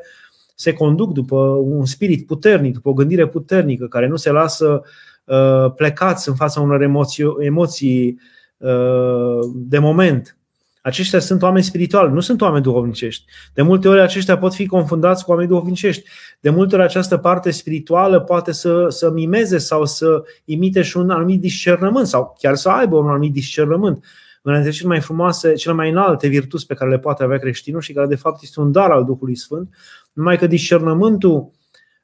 se 0.55 0.73
conduc 0.73 1.13
după 1.13 1.37
un 1.63 1.85
spirit 1.85 2.27
puternic, 2.27 2.73
după 2.73 2.89
o 2.89 2.93
gândire 2.93 3.29
puternică, 3.29 3.87
care 3.87 4.07
nu 4.07 4.17
se 4.17 4.31
lasă 4.31 4.83
uh, 5.25 5.73
plecați 5.75 6.29
în 6.29 6.35
fața 6.35 6.61
unor 6.61 6.83
emoții, 6.83 7.25
emoții 7.39 8.21
uh, 8.57 9.39
de 9.55 9.79
moment. 9.79 10.37
Aceștia 10.83 11.19
sunt 11.19 11.43
oameni 11.43 11.65
spirituali, 11.65 12.13
nu 12.13 12.21
sunt 12.21 12.41
oameni 12.41 12.63
duhovnicești. 12.63 13.25
De 13.55 13.63
multe 13.63 13.89
ori 13.89 14.01
aceștia 14.01 14.39
pot 14.39 14.55
fi 14.55 14.67
confundați 14.67 15.25
cu 15.25 15.31
oameni 15.31 15.49
duhovnicești. 15.49 16.09
De 16.41 16.51
multe 16.51 16.75
ori 16.75 16.85
această 16.85 17.17
parte 17.17 17.51
spirituală 17.51 18.21
poate 18.21 18.53
să, 18.53 18.87
să 18.89 19.11
mimeze 19.11 19.59
sau 19.59 19.85
să 19.85 20.23
imite 20.45 20.83
și 20.83 20.97
un 20.97 21.11
anumit 21.11 21.41
discernământ 21.41 22.07
sau 22.07 22.35
chiar 22.39 22.55
să 22.55 22.69
aibă 22.69 22.97
un 22.97 23.09
anumit 23.09 23.33
discernământ 23.33 24.05
una 24.43 24.55
dintre 24.55 24.73
cele 24.73 24.89
mai 24.89 25.01
frumoase, 25.01 25.55
cele 25.55 25.75
mai 25.75 25.91
înalte 25.91 26.29
virtuți 26.29 26.67
pe 26.67 26.75
care 26.75 26.91
le 26.91 26.99
poate 26.99 27.23
avea 27.23 27.39
creștinul 27.39 27.81
și 27.81 27.93
care 27.93 28.07
de 28.07 28.17
fapt 28.17 28.43
este 28.43 28.61
un 28.61 28.73
dar 28.73 28.91
al 28.91 29.05
Duhului 29.05 29.37
Sfânt, 29.37 29.75
numai 30.13 30.39
că 30.39 30.47
discernământul 30.47 31.51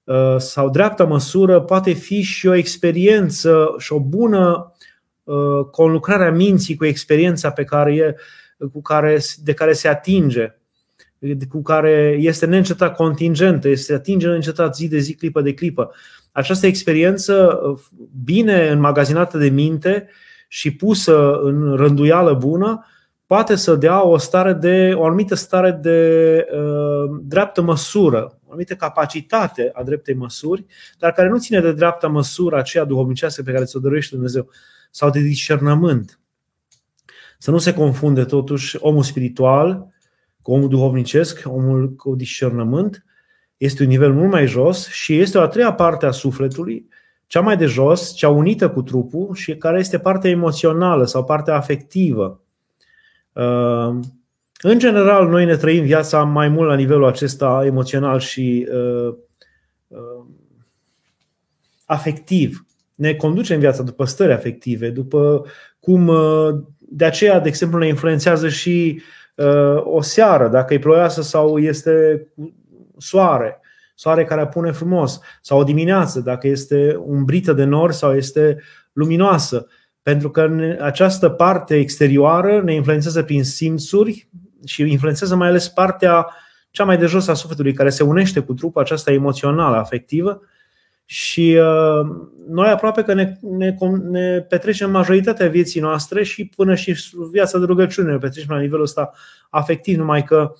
uh, 0.05 0.37
sau 0.39 0.71
dreapta 0.71 1.05
măsură 1.05 1.61
poate 1.61 1.93
fi 1.93 2.23
și 2.23 2.47
o 2.47 2.55
experiență 2.55 3.75
și 3.79 3.93
o 3.93 4.01
bună 4.01 4.73
uh, 5.25 5.65
conlucrare 5.71 6.25
a 6.25 6.33
minții 6.33 6.77
cu 6.77 6.85
experiența 6.85 7.51
pe 7.51 7.65
care 7.65 7.95
e, 7.95 8.15
cu 8.73 8.83
care, 8.83 9.19
de 9.43 9.53
care 9.53 9.73
se 9.73 9.89
atinge, 9.89 10.53
cu 11.49 11.63
care 11.63 12.17
este 12.21 12.47
neîncetat 12.47 12.97
contingentă, 12.97 13.69
este 13.69 13.93
atinge 13.93 14.29
neîncetat 14.29 14.75
zi 14.75 14.89
de 14.89 14.99
zi, 14.99 15.15
clipă 15.15 15.41
de 15.41 15.55
clipă. 15.55 15.95
Această 16.33 16.67
experiență 16.67 17.61
bine 18.25 18.69
înmagazinată 18.69 19.39
de 19.39 19.49
minte 19.49 20.09
și 20.49 20.75
pusă 20.75 21.33
în 21.33 21.77
rânduială 21.77 22.35
bună 22.35 22.87
poate 23.27 23.55
să 23.55 23.75
dea 23.75 24.07
o 24.07 24.19
stare 24.19 24.53
de 24.53 24.93
o 24.95 25.05
anumită 25.05 25.35
stare 25.35 25.71
de 25.71 26.47
uh, 26.53 27.21
dreaptă 27.23 27.63
măsură, 27.63 28.39
o 28.45 28.49
anumită 28.49 28.75
capacitate 28.75 29.71
a 29.73 29.83
dreptei 29.83 30.15
măsuri, 30.15 30.67
dar 30.99 31.13
care 31.13 31.29
nu 31.29 31.39
ține 31.39 31.61
de 31.61 31.73
dreapta 31.73 32.07
măsură 32.07 32.57
aceea 32.57 32.85
duhovnicească 32.85 33.43
pe 33.43 33.53
care 33.53 33.65
ți-o 33.65 33.81
dorește 33.81 34.15
Dumnezeu 34.15 34.49
sau 34.91 35.11
de 35.11 35.21
discernământ. 35.21 36.18
Să 37.39 37.51
nu 37.51 37.59
se 37.59 37.75
confunde 37.75 38.25
totuși 38.25 38.77
omul 38.81 39.03
spiritual 39.03 39.87
cu 40.43 40.53
omul 40.53 40.69
duhovnicesc, 40.69 41.43
omul 41.45 41.95
cu 41.95 42.15
discernământ, 42.15 43.05
este 43.57 43.83
un 43.83 43.89
nivel 43.89 44.13
mult 44.13 44.31
mai 44.31 44.47
jos 44.47 44.89
și 44.89 45.19
este 45.19 45.39
o 45.39 45.41
a 45.41 45.49
treia 45.49 45.73
parte 45.73 46.07
a 46.07 46.11
sufletului, 46.11 46.89
cea 47.27 47.41
mai 47.41 47.57
de 47.57 47.67
jos, 47.67 48.15
cea 48.15 48.29
unită 48.29 48.71
cu 48.71 48.83
trupul 48.83 49.35
și 49.35 49.57
care 49.57 49.79
este 49.79 49.99
partea 49.99 50.31
emoțională 50.31 51.05
sau 51.05 51.25
partea 51.25 51.55
afectivă. 51.55 52.41
Uh, 53.33 53.99
în 54.63 54.79
general, 54.79 55.29
noi 55.29 55.45
ne 55.45 55.57
trăim 55.57 55.85
viața 55.85 56.23
mai 56.23 56.49
mult 56.49 56.69
la 56.69 56.75
nivelul 56.75 57.05
acesta 57.05 57.63
emoțional 57.65 58.19
și 58.19 58.69
uh, 58.73 59.15
uh, 59.89 60.25
afectiv. 61.85 62.67
Ne 62.95 63.15
conducem 63.15 63.59
viața 63.59 63.83
după 63.83 64.05
stări 64.05 64.33
afective, 64.33 64.91
după 64.91 65.45
cum. 65.81 66.11
De 66.91 67.05
aceea, 67.05 67.41
de 67.41 67.49
exemplu, 67.49 67.79
ne 67.79 67.87
influențează 67.87 68.49
și 68.49 69.03
o 69.83 70.01
seară, 70.01 70.49
dacă 70.49 70.75
e 70.75 70.79
ploioasă 70.79 71.23
sau 71.23 71.59
este 71.59 72.27
soare, 72.97 73.61
soare 73.95 74.25
care 74.25 74.41
apune 74.41 74.71
frumos, 74.71 75.21
sau 75.41 75.59
o 75.59 75.65
dimineață, 75.65 76.21
dacă 76.21 76.47
este 76.49 76.97
umbrită 77.05 77.53
de 77.53 77.65
nori 77.65 77.95
sau 77.95 78.15
este 78.15 78.63
luminoasă. 78.93 79.67
Pentru 80.03 80.31
că 80.31 80.51
această 80.81 81.29
parte 81.29 81.77
exterioară 81.77 82.63
ne 82.63 82.75
influențează 82.75 83.23
prin 83.23 83.45
simțuri 83.45 84.29
și 84.65 84.91
influențează 84.91 85.37
mai 85.37 85.49
ales 85.49 85.69
partea 85.69 86.27
cea 86.71 86.85
mai 86.85 86.99
de 86.99 87.07
jos 87.07 87.29
a 87.29 87.35
sufletului, 87.35 87.73
care 87.73 87.91
se 87.91 88.03
unește 88.03 88.41
cu 88.41 88.55
trupul 88.55 88.83
aceasta 88.83 89.13
emoțională, 89.13 89.77
afectivă. 89.77 90.41
Și 91.11 91.59
uh, 91.61 92.07
noi 92.49 92.69
aproape 92.69 93.03
că 93.03 93.15
ne, 93.15 93.39
ne, 93.41 93.77
ne 94.11 94.41
petrecem 94.41 94.91
majoritatea 94.91 95.49
vieții 95.49 95.81
noastre 95.81 96.23
și 96.23 96.45
până 96.57 96.75
și 96.75 96.97
viața 97.31 97.59
de 97.59 97.65
rugăciune 97.65 98.11
ne 98.11 98.19
petrecem 98.19 98.55
la 98.55 98.61
nivelul 98.61 98.85
ăsta 98.85 99.13
afectiv, 99.51 99.99
numai 99.99 100.25
că 100.25 100.53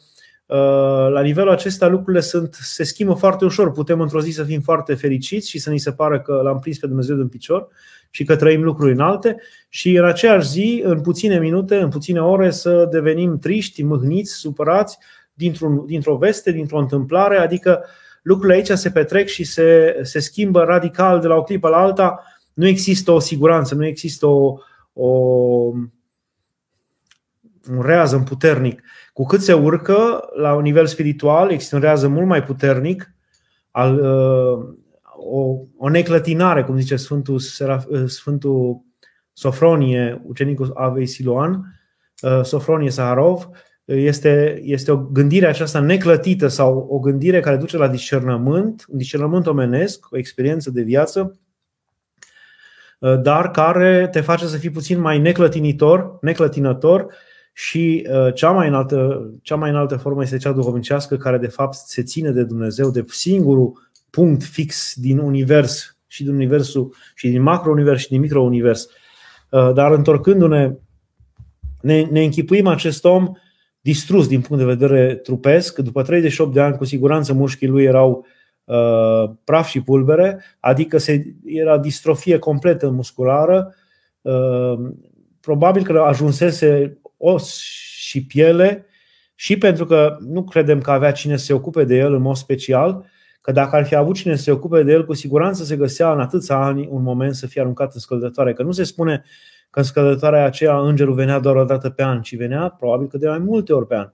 uh, 0.47 1.11
la 1.13 1.21
nivelul 1.21 1.51
acesta 1.51 1.87
lucrurile 1.87 2.21
sunt, 2.21 2.55
se 2.55 2.85
schimbă 2.85 3.13
foarte 3.13 3.45
ușor. 3.45 3.73
Putem 3.73 4.01
într-o 4.01 4.21
zi 4.21 4.31
să 4.31 4.45
fim 4.45 4.61
foarte 4.61 4.95
fericiți 4.95 5.49
și 5.49 5.59
să 5.59 5.71
ni 5.71 5.79
se 5.79 5.93
pară 5.93 6.21
că 6.21 6.41
l-am 6.43 6.59
prins 6.59 6.79
pe 6.79 6.87
Dumnezeu 6.87 7.17
din 7.17 7.29
picior 7.29 7.69
și 8.11 8.25
că 8.25 8.37
trăim 8.37 8.63
lucruri 8.63 8.93
înalte 8.93 9.37
și 9.69 9.95
în 9.95 10.05
aceeași 10.05 10.49
zi, 10.49 10.83
în 10.85 11.01
puține 11.01 11.39
minute, 11.39 11.77
în 11.77 11.89
puține 11.89 12.21
ore, 12.21 12.51
să 12.51 12.89
devenim 12.91 13.39
triști, 13.39 13.83
mâhniți, 13.83 14.33
supărați 14.33 14.99
dintr-o, 15.33 15.85
dintr-o 15.87 16.17
veste, 16.17 16.53
dintr-o 16.53 16.79
întâmplare, 16.79 17.39
adică 17.39 17.85
lucrurile 18.23 18.57
aici 18.57 18.79
se 18.79 18.91
petrec 18.91 19.29
și 19.29 19.45
se, 19.45 19.99
se 20.03 20.19
schimbă 20.19 20.63
radical 20.63 21.21
de 21.21 21.27
la 21.27 21.35
o 21.35 21.43
clipă 21.43 21.69
la 21.69 21.77
alta. 21.77 22.23
Nu 22.55 22.67
există 22.67 23.11
o 23.11 23.19
siguranță, 23.19 23.75
nu 23.75 23.87
există 23.87 24.27
o, 24.27 24.59
o, 24.93 25.09
un 27.71 27.81
rează 27.81 28.19
puternic. 28.19 28.83
Cu 29.13 29.25
cât 29.25 29.41
se 29.41 29.53
urcă 29.53 30.29
la 30.37 30.55
un 30.55 30.63
nivel 30.63 30.87
spiritual, 30.87 31.51
există 31.51 31.77
un 31.77 31.83
rează 31.83 32.09
mult 32.09 32.27
mai 32.27 32.43
puternic 32.43 33.13
al, 33.71 33.95
uh, 33.95 34.77
o, 35.31 35.59
o 35.77 35.89
neclătinare, 35.89 36.65
cum 36.65 36.79
zice 36.79 36.97
Sfântul, 36.97 37.39
Seraf, 37.39 37.85
Sfântul 38.07 38.83
Sofronie, 39.33 40.23
ucenicul 40.25 40.73
Avei 40.75 41.07
Siloan, 41.07 41.81
uh, 42.23 42.41
Sofronie 42.43 42.91
Saharov, 42.91 43.49
este, 43.95 44.61
este 44.65 44.91
o 44.91 44.97
gândire 44.97 45.47
aceasta 45.47 45.81
neclătită 45.81 46.47
sau 46.49 46.87
o 46.91 46.99
gândire 46.99 47.41
care 47.41 47.57
duce 47.57 47.77
la 47.77 47.89
discernământ, 47.89 48.85
un 48.89 48.99
discernământ 48.99 49.47
omenesc, 49.47 50.07
o 50.11 50.17
experiență 50.17 50.71
de 50.71 50.83
viață, 50.83 51.39
uh, 52.99 53.21
dar 53.21 53.51
care 53.51 54.09
te 54.11 54.21
face 54.21 54.47
să 54.47 54.57
fii 54.57 54.71
puțin 54.71 55.01
mai 55.01 55.19
neclătinitor, 55.19 56.19
neclătinător 56.21 57.15
și 57.53 58.07
uh, 58.11 58.35
cea 58.35 58.51
mai 58.51 58.69
înaltă, 58.69 59.31
cea 59.43 59.57
mai 59.57 59.71
înaltă 59.71 59.97
formă 59.97 60.23
este 60.23 60.37
cea 60.37 60.53
duhovnicească 60.53 61.17
care 61.17 61.39
de 61.39 61.47
fapt 61.47 61.75
se 61.75 62.03
ține 62.03 62.31
de 62.31 62.45
Dumnezeu, 62.45 62.91
de 62.91 63.05
singurul 63.07 63.91
punct 64.11 64.43
fix 64.43 64.95
din 64.97 65.19
univers 65.19 65.97
și 66.07 66.25
din 66.25 66.35
universul 66.35 66.95
și 67.15 67.29
din 67.29 67.43
macro-univers 67.43 68.01
și 68.01 68.09
din 68.09 68.21
micro-univers. 68.21 68.89
Uh, 69.51 69.73
dar 69.73 69.93
întorcându-ne, 69.93 70.73
ne, 71.81 72.03
ne 72.03 72.23
închipuim 72.23 72.67
acest 72.67 73.05
om 73.05 73.33
distrus 73.89 74.29
din 74.29 74.41
punct 74.41 74.63
de 74.63 74.69
vedere 74.69 75.15
trupesc. 75.15 75.79
După 75.79 76.03
38 76.03 76.53
de 76.53 76.61
ani, 76.61 76.77
cu 76.77 76.85
siguranță 76.85 77.33
mușchii 77.33 77.67
lui 77.67 77.85
erau 77.85 78.27
uh, 78.65 79.31
praf 79.45 79.69
și 79.69 79.81
pulbere, 79.81 80.45
adică 80.61 80.99
se, 80.99 81.35
era 81.45 81.79
distrofie 81.79 82.39
completă 82.39 82.91
musculară. 82.91 83.75
Uh, 84.21 84.79
probabil 85.41 85.85
că 85.85 85.99
ajunsese 85.99 86.99
os 87.17 87.61
și 87.97 88.27
piele 88.27 88.87
și 89.35 89.59
pentru 89.59 89.85
că 89.87 90.17
nu 90.21 90.45
credem 90.45 90.81
că 90.81 90.91
avea 90.91 91.13
cine 91.13 91.37
să 91.37 91.45
se 91.45 91.53
ocupe 91.53 91.85
de 91.85 91.97
el 91.97 92.15
în 92.15 92.23
mod 92.23 92.37
special, 92.37 93.05
că 93.41 93.53
dacă 93.53 93.77
ar 93.77 93.85
fi 93.85 93.95
avut 93.95 94.15
cine 94.15 94.37
să 94.37 94.43
se 94.43 94.51
ocupe 94.51 94.83
de 94.83 94.93
el, 94.93 95.05
cu 95.05 95.15
siguranță 95.15 95.65
se 95.65 95.77
găsea 95.77 96.13
în 96.13 96.21
atâția 96.21 96.57
ani 96.57 96.89
un 96.91 97.03
moment 97.03 97.35
să 97.35 97.47
fie 97.47 97.61
aruncat 97.61 97.95
în 97.95 98.01
scăldătoare. 98.01 98.53
Că 98.53 98.63
nu 98.63 98.73
se 98.73 98.85
spune 98.85 99.23
că 99.71 99.79
în 99.79 99.85
scăldătoarea 99.85 100.45
aceea 100.45 100.79
îngerul 100.79 101.15
venea 101.15 101.39
doar 101.39 101.57
o 101.57 101.65
dată 101.65 101.91
pe 101.91 102.03
an, 102.03 102.21
ci 102.21 102.37
venea 102.37 102.69
probabil 102.79 103.07
că 103.07 103.17
de 103.17 103.29
mai 103.29 103.39
multe 103.39 103.73
ori 103.73 103.87
pe 103.87 103.95
an. 103.95 104.11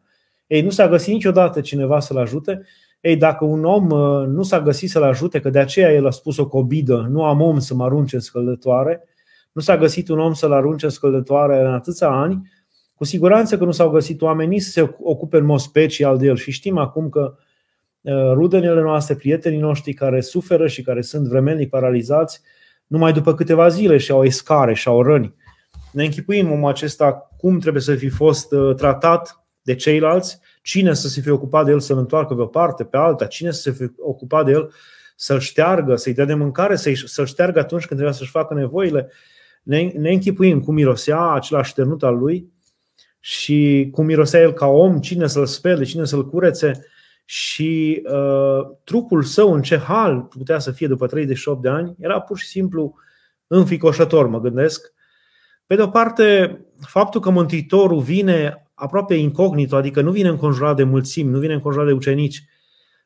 Ei, 0.46 0.62
nu 0.62 0.70
s-a 0.70 0.88
găsit 0.88 1.12
niciodată 1.12 1.60
cineva 1.60 2.00
să-l 2.00 2.16
ajute. 2.16 2.62
Ei, 3.00 3.16
dacă 3.16 3.44
un 3.44 3.64
om 3.64 3.90
uh, 3.90 4.26
nu 4.26 4.42
s-a 4.42 4.60
găsit 4.60 4.90
să-l 4.90 5.02
ajute, 5.02 5.40
că 5.40 5.50
de 5.50 5.58
aceea 5.58 5.92
el 5.92 6.06
a 6.06 6.10
spus 6.10 6.36
o 6.36 6.48
cobidă, 6.48 7.06
nu 7.10 7.24
am 7.24 7.40
om 7.40 7.58
să 7.58 7.74
mă 7.74 7.84
arunce 7.84 8.14
în 8.14 8.22
scăldătoare, 8.22 9.04
nu 9.52 9.60
s-a 9.60 9.76
găsit 9.76 10.08
un 10.08 10.18
om 10.18 10.32
să-l 10.32 10.52
arunce 10.52 10.84
în 10.84 10.90
scăldătoare 10.90 11.60
în 11.60 11.72
atâția 11.72 12.08
ani, 12.08 12.50
cu 12.94 13.04
siguranță 13.04 13.58
că 13.58 13.64
nu 13.64 13.70
s-au 13.70 13.90
găsit 13.90 14.22
oamenii 14.22 14.60
să 14.60 14.70
se 14.70 14.94
ocupe 15.02 15.36
în 15.36 15.44
mod 15.44 15.58
special 15.58 16.18
de 16.18 16.26
el. 16.26 16.36
Și 16.36 16.50
știm 16.50 16.78
acum 16.78 17.08
că 17.08 17.34
Uh, 18.04 18.32
rudenele 18.32 18.80
noastre, 18.80 19.14
prietenii 19.14 19.58
noștri 19.58 19.92
care 19.92 20.20
suferă 20.20 20.66
și 20.66 20.82
care 20.82 21.00
sunt 21.00 21.26
vremelnic 21.26 21.68
paralizați, 21.68 22.40
numai 22.86 23.12
după 23.12 23.34
câteva 23.34 23.68
zile 23.68 23.96
și-au 23.96 24.24
escare, 24.24 24.74
și-au 24.74 25.02
răni. 25.02 25.34
Ne 25.94 26.04
închipuim 26.04 26.50
omul 26.50 26.70
acesta 26.70 27.28
cum 27.36 27.58
trebuie 27.58 27.82
să 27.82 27.94
fi 27.94 28.08
fost 28.08 28.52
uh, 28.52 28.74
tratat 28.74 29.44
de 29.62 29.74
ceilalți, 29.74 30.38
cine 30.62 30.94
să 30.94 31.08
se 31.08 31.20
fie 31.20 31.30
ocupat 31.30 31.64
de 31.64 31.70
el 31.70 31.80
să-l 31.80 31.98
întoarcă 31.98 32.34
pe 32.34 32.40
o 32.40 32.46
parte, 32.46 32.84
pe 32.84 32.96
alta, 32.96 33.26
cine 33.26 33.50
să 33.50 33.60
se 33.60 33.70
fie 33.70 33.94
ocupat 33.98 34.44
de 34.44 34.50
el 34.50 34.72
să-l 35.16 35.40
șteargă, 35.40 35.96
să-i 35.96 36.14
dea 36.14 36.24
de 36.24 36.34
mâncare, 36.34 36.76
să-l 37.04 37.26
șteargă 37.26 37.58
atunci 37.58 37.86
când 37.86 38.00
trebuia 38.00 38.18
să-și 38.18 38.30
facă 38.30 38.54
nevoile. 38.54 39.10
Ne, 39.62 39.82
ne 39.82 40.10
închipuim 40.10 40.60
cum 40.60 40.74
mirosea 40.74 41.20
acela 41.20 41.62
șternut 41.62 42.02
al 42.02 42.18
lui 42.18 42.52
și 43.20 43.88
cum 43.92 44.04
mirosea 44.04 44.40
el 44.40 44.52
ca 44.52 44.66
om, 44.66 45.00
cine 45.00 45.26
să-l 45.26 45.46
spele, 45.46 45.84
cine 45.84 46.04
să-l 46.04 46.28
curețe, 46.28 46.86
și 47.24 48.02
uh, 48.04 48.66
trupul 48.84 49.22
său 49.22 49.52
în 49.52 49.62
ce 49.62 49.78
hal 49.78 50.20
putea 50.20 50.58
să 50.58 50.70
fie 50.70 50.86
după 50.86 51.06
38 51.06 51.62
de 51.62 51.68
ani 51.68 51.94
era 51.98 52.20
pur 52.20 52.38
și 52.38 52.46
simplu 52.46 52.94
înficoșător, 53.46 54.26
mă 54.26 54.40
gândesc. 54.40 54.92
Pe 55.66 55.74
de 55.74 55.82
o 55.82 55.88
parte, 55.88 56.58
faptul 56.80 57.20
că 57.20 57.30
Mântuitorul 57.30 58.00
vine 58.00 58.68
aproape 58.74 59.14
incognito, 59.14 59.76
adică 59.76 60.00
nu 60.00 60.10
vine 60.10 60.28
înconjurat 60.28 60.76
de 60.76 60.82
mulțimi, 60.82 61.30
nu 61.30 61.38
vine 61.38 61.52
înconjurat 61.52 61.86
de 61.86 61.92
ucenici 61.92 62.44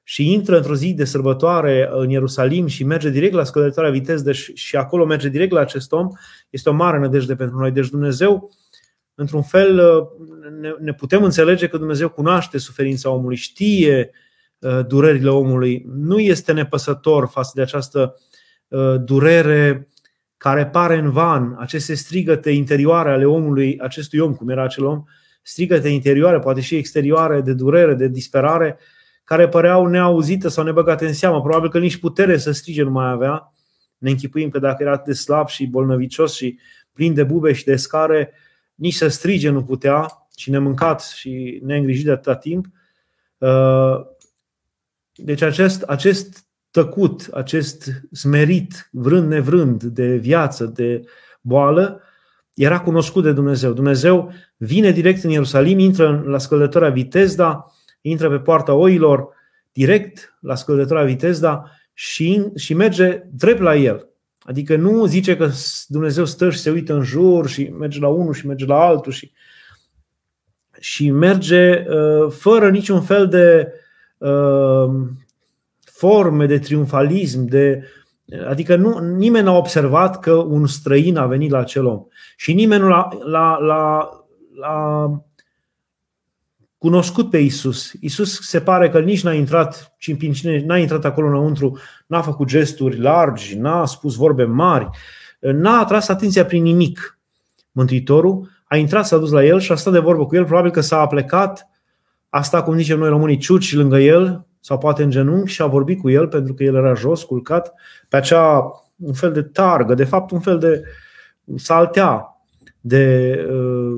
și 0.03 0.33
intră 0.33 0.57
într-o 0.57 0.75
zi 0.75 0.95
de 0.95 1.05
sărbătoare 1.05 1.89
în 1.93 2.11
Ierusalim 2.11 2.67
și 2.67 2.85
merge 2.85 3.11
direct 3.11 3.35
la 3.35 3.45
scăldătoarea 3.45 3.91
viteză 3.91 4.33
și 4.33 4.77
acolo 4.77 5.05
merge 5.05 5.29
direct 5.29 5.53
la 5.53 5.61
acest 5.61 5.93
om, 5.93 6.09
este 6.51 6.69
o 6.69 6.73
mare 6.73 6.99
nădejde 6.99 7.35
pentru 7.37 7.59
noi. 7.59 7.71
Deci 7.71 7.89
Dumnezeu 7.89 8.51
într-un 9.15 9.43
fel, 9.43 9.79
uh, 9.79 10.07
ne, 10.61 10.75
ne 10.81 10.93
putem 10.93 11.23
înțelege 11.23 11.69
că 11.69 11.77
Dumnezeu 11.77 12.09
cunoaște 12.09 12.59
suferința 12.59 13.11
omului, 13.11 13.37
știe 13.37 14.11
uh, 14.59 14.87
durerile 14.87 15.31
omului, 15.31 15.87
nu 15.95 16.19
este 16.19 16.53
nepăsător 16.53 17.29
față 17.29 17.51
de 17.55 17.63
această 17.63 18.15
uh, 18.69 18.95
durere 19.05 19.89
care 20.39 20.67
pare 20.67 20.97
în 20.97 21.11
van, 21.11 21.57
aceste 21.59 21.95
strigăte 21.95 22.51
interioare 22.51 23.11
ale 23.11 23.25
omului, 23.25 23.79
acestui 23.81 24.19
om, 24.19 24.35
cum 24.35 24.49
era 24.49 24.63
acel 24.63 24.85
om, 24.85 25.05
strigăte 25.43 25.89
interioare, 25.89 26.39
poate 26.39 26.61
și 26.61 26.75
exterioare, 26.75 27.41
de 27.41 27.53
durere, 27.53 27.95
de 27.95 28.09
disperare, 28.09 28.79
care 29.25 29.49
păreau 29.49 29.87
neauzite 29.87 30.49
sau 30.49 30.65
nebăgate 30.65 31.07
în 31.07 31.13
seamă. 31.13 31.41
Probabil 31.41 31.71
că 31.71 31.79
nici 31.79 31.97
putere 31.97 32.39
să 32.39 32.51
strige 32.51 32.83
nu 32.83 32.91
mai 32.91 33.11
avea. 33.11 33.53
Ne 33.99 34.11
închipuim 34.11 34.49
că 34.49 34.59
dacă 34.59 34.83
era 34.83 34.93
atât 34.93 35.05
de 35.05 35.13
slab 35.13 35.49
și 35.49 35.67
bolnăvicios 35.67 36.35
și 36.35 36.59
plin 36.93 37.15
de 37.15 37.25
bube 37.25 37.53
și 37.53 37.65
de 37.65 37.77
scare, 37.77 38.33
nici 38.75 38.95
să 38.95 39.09
strige 39.09 39.51
nu 39.51 39.65
putea 39.65 40.29
și 40.37 40.51
nemâncat 40.51 41.03
și 41.03 41.61
neîngrijit 41.65 42.05
de 42.05 42.11
atâta 42.11 42.37
timp. 42.37 42.67
Uh, 43.39 44.01
deci 45.15 45.43
acest, 45.43 45.83
acest 45.83 46.48
tăcut, 46.83 47.29
acest 47.33 47.91
smerit, 48.13 48.89
vrând 48.93 49.29
nevrând, 49.29 49.83
de 49.83 50.17
viață, 50.17 50.65
de 50.65 51.05
boală, 51.41 52.01
era 52.55 52.81
cunoscut 52.81 53.23
de 53.23 53.33
Dumnezeu. 53.33 53.73
Dumnezeu 53.73 54.33
vine 54.57 54.91
direct 54.91 55.25
în 55.25 55.31
Ierusalim, 55.31 55.79
intră 55.79 56.23
la 56.27 56.39
scăldătoarea 56.39 56.91
Vitezda, 56.91 57.73
intră 58.01 58.31
pe 58.31 58.39
poarta 58.39 58.73
oilor, 58.73 59.29
direct 59.73 60.37
la 60.41 60.55
scăldătoarea 60.55 61.07
Vitezda 61.07 61.71
și, 61.95 62.45
și 62.57 62.75
merge 62.75 63.23
drept 63.33 63.61
la 63.61 63.77
el. 63.77 64.09
Adică 64.41 64.77
nu 64.77 65.07
zice 65.07 65.37
că 65.37 65.51
Dumnezeu 65.87 66.25
stă 66.25 66.51
și 66.51 66.59
se 66.59 66.71
uită 66.71 66.95
în 66.95 67.03
jur 67.03 67.49
și 67.49 67.65
merge 67.79 68.01
la 68.01 68.09
unul 68.09 68.33
și 68.33 68.47
merge 68.47 68.67
la 68.67 68.81
altul 68.81 69.13
și, 69.13 69.33
și 70.79 71.11
merge 71.11 71.85
uh, 71.89 72.31
fără 72.31 72.71
niciun 72.71 73.03
fel 73.03 73.29
de 73.29 73.73
uh, 74.19 74.91
forme 75.99 76.47
de 76.47 76.59
triumfalism, 76.59 77.45
de, 77.45 77.83
adică 78.49 78.77
nu, 78.77 78.99
nimeni 78.99 79.45
n-a 79.45 79.57
observat 79.57 80.21
că 80.21 80.33
un 80.33 80.67
străin 80.67 81.17
a 81.17 81.27
venit 81.27 81.51
la 81.51 81.59
acel 81.59 81.87
om. 81.87 82.07
Și 82.37 82.53
nimeni 82.53 82.83
nu 82.83 82.89
l-a, 82.89 83.09
l-a, 83.25 83.59
l-a, 83.59 84.09
l-a 84.55 85.11
cunoscut 86.79 87.31
pe 87.31 87.39
Isus. 87.39 87.93
Isus 88.01 88.41
se 88.41 88.61
pare 88.61 88.89
că 88.89 89.01
nici 89.01 89.23
n-a 89.23 89.33
intrat, 89.33 89.95
cine 89.99 90.65
n-a 90.67 90.79
intrat 90.79 91.05
acolo 91.05 91.27
înăuntru, 91.27 91.79
n-a 92.07 92.21
făcut 92.21 92.47
gesturi 92.47 93.01
largi, 93.01 93.57
n-a 93.57 93.85
spus 93.85 94.15
vorbe 94.15 94.45
mari, 94.45 94.89
n-a 95.41 95.79
atras 95.79 96.09
atenția 96.09 96.45
prin 96.45 96.63
nimic. 96.63 97.19
Mântuitorul 97.73 98.51
a 98.65 98.77
intrat, 98.77 99.07
s-a 99.07 99.19
dus 99.19 99.31
la 99.31 99.45
el 99.45 99.61
și 99.61 99.73
a 99.73 99.75
stat 99.75 99.93
de 99.93 99.99
vorbă 99.99 100.27
cu 100.27 100.37
el, 100.37 100.45
probabil 100.45 100.71
că 100.71 100.81
s-a 100.81 101.07
plecat, 101.07 101.69
a 102.29 102.43
stat, 102.43 102.65
cum 102.65 102.77
zicem 102.77 102.99
noi 102.99 103.09
românii, 103.09 103.37
ciuci 103.37 103.75
lângă 103.75 103.99
el, 103.99 104.47
sau 104.61 104.79
poate 104.79 105.03
în 105.03 105.11
genunchi 105.11 105.53
și 105.53 105.63
a 105.63 105.67
vorbit 105.67 106.01
cu 106.01 106.11
el 106.11 106.29
pentru 106.29 106.55
că 106.55 106.63
el 106.63 106.75
era 106.75 106.95
jos, 106.95 107.23
culcat, 107.23 107.75
pe 108.09 108.17
acea 108.17 108.73
un 108.97 109.13
fel 109.13 109.33
de 109.33 109.43
targă, 109.43 109.95
de 109.95 110.05
fapt 110.05 110.31
un 110.31 110.41
fel 110.41 110.59
de 110.59 110.83
saltea 111.57 112.43
de, 112.81 113.35
uh, 113.51 113.97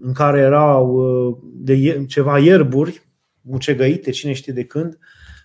în 0.00 0.12
care 0.12 0.38
erau 0.38 0.88
uh, 0.88 1.36
de 1.42 2.04
ceva 2.04 2.38
ierburi 2.38 3.08
mucegăite, 3.40 4.10
cine 4.10 4.32
știe 4.32 4.52
de 4.52 4.64
când, 4.64 4.98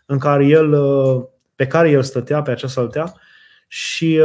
în 0.05 0.17
care 0.17 0.45
el, 0.45 0.71
uh, 0.71 1.23
pe 1.55 1.67
care 1.67 1.89
el 1.89 2.01
stătea 2.01 2.41
pe 2.41 2.51
acea 2.51 2.67
saltea 2.67 3.13
și 3.67 4.19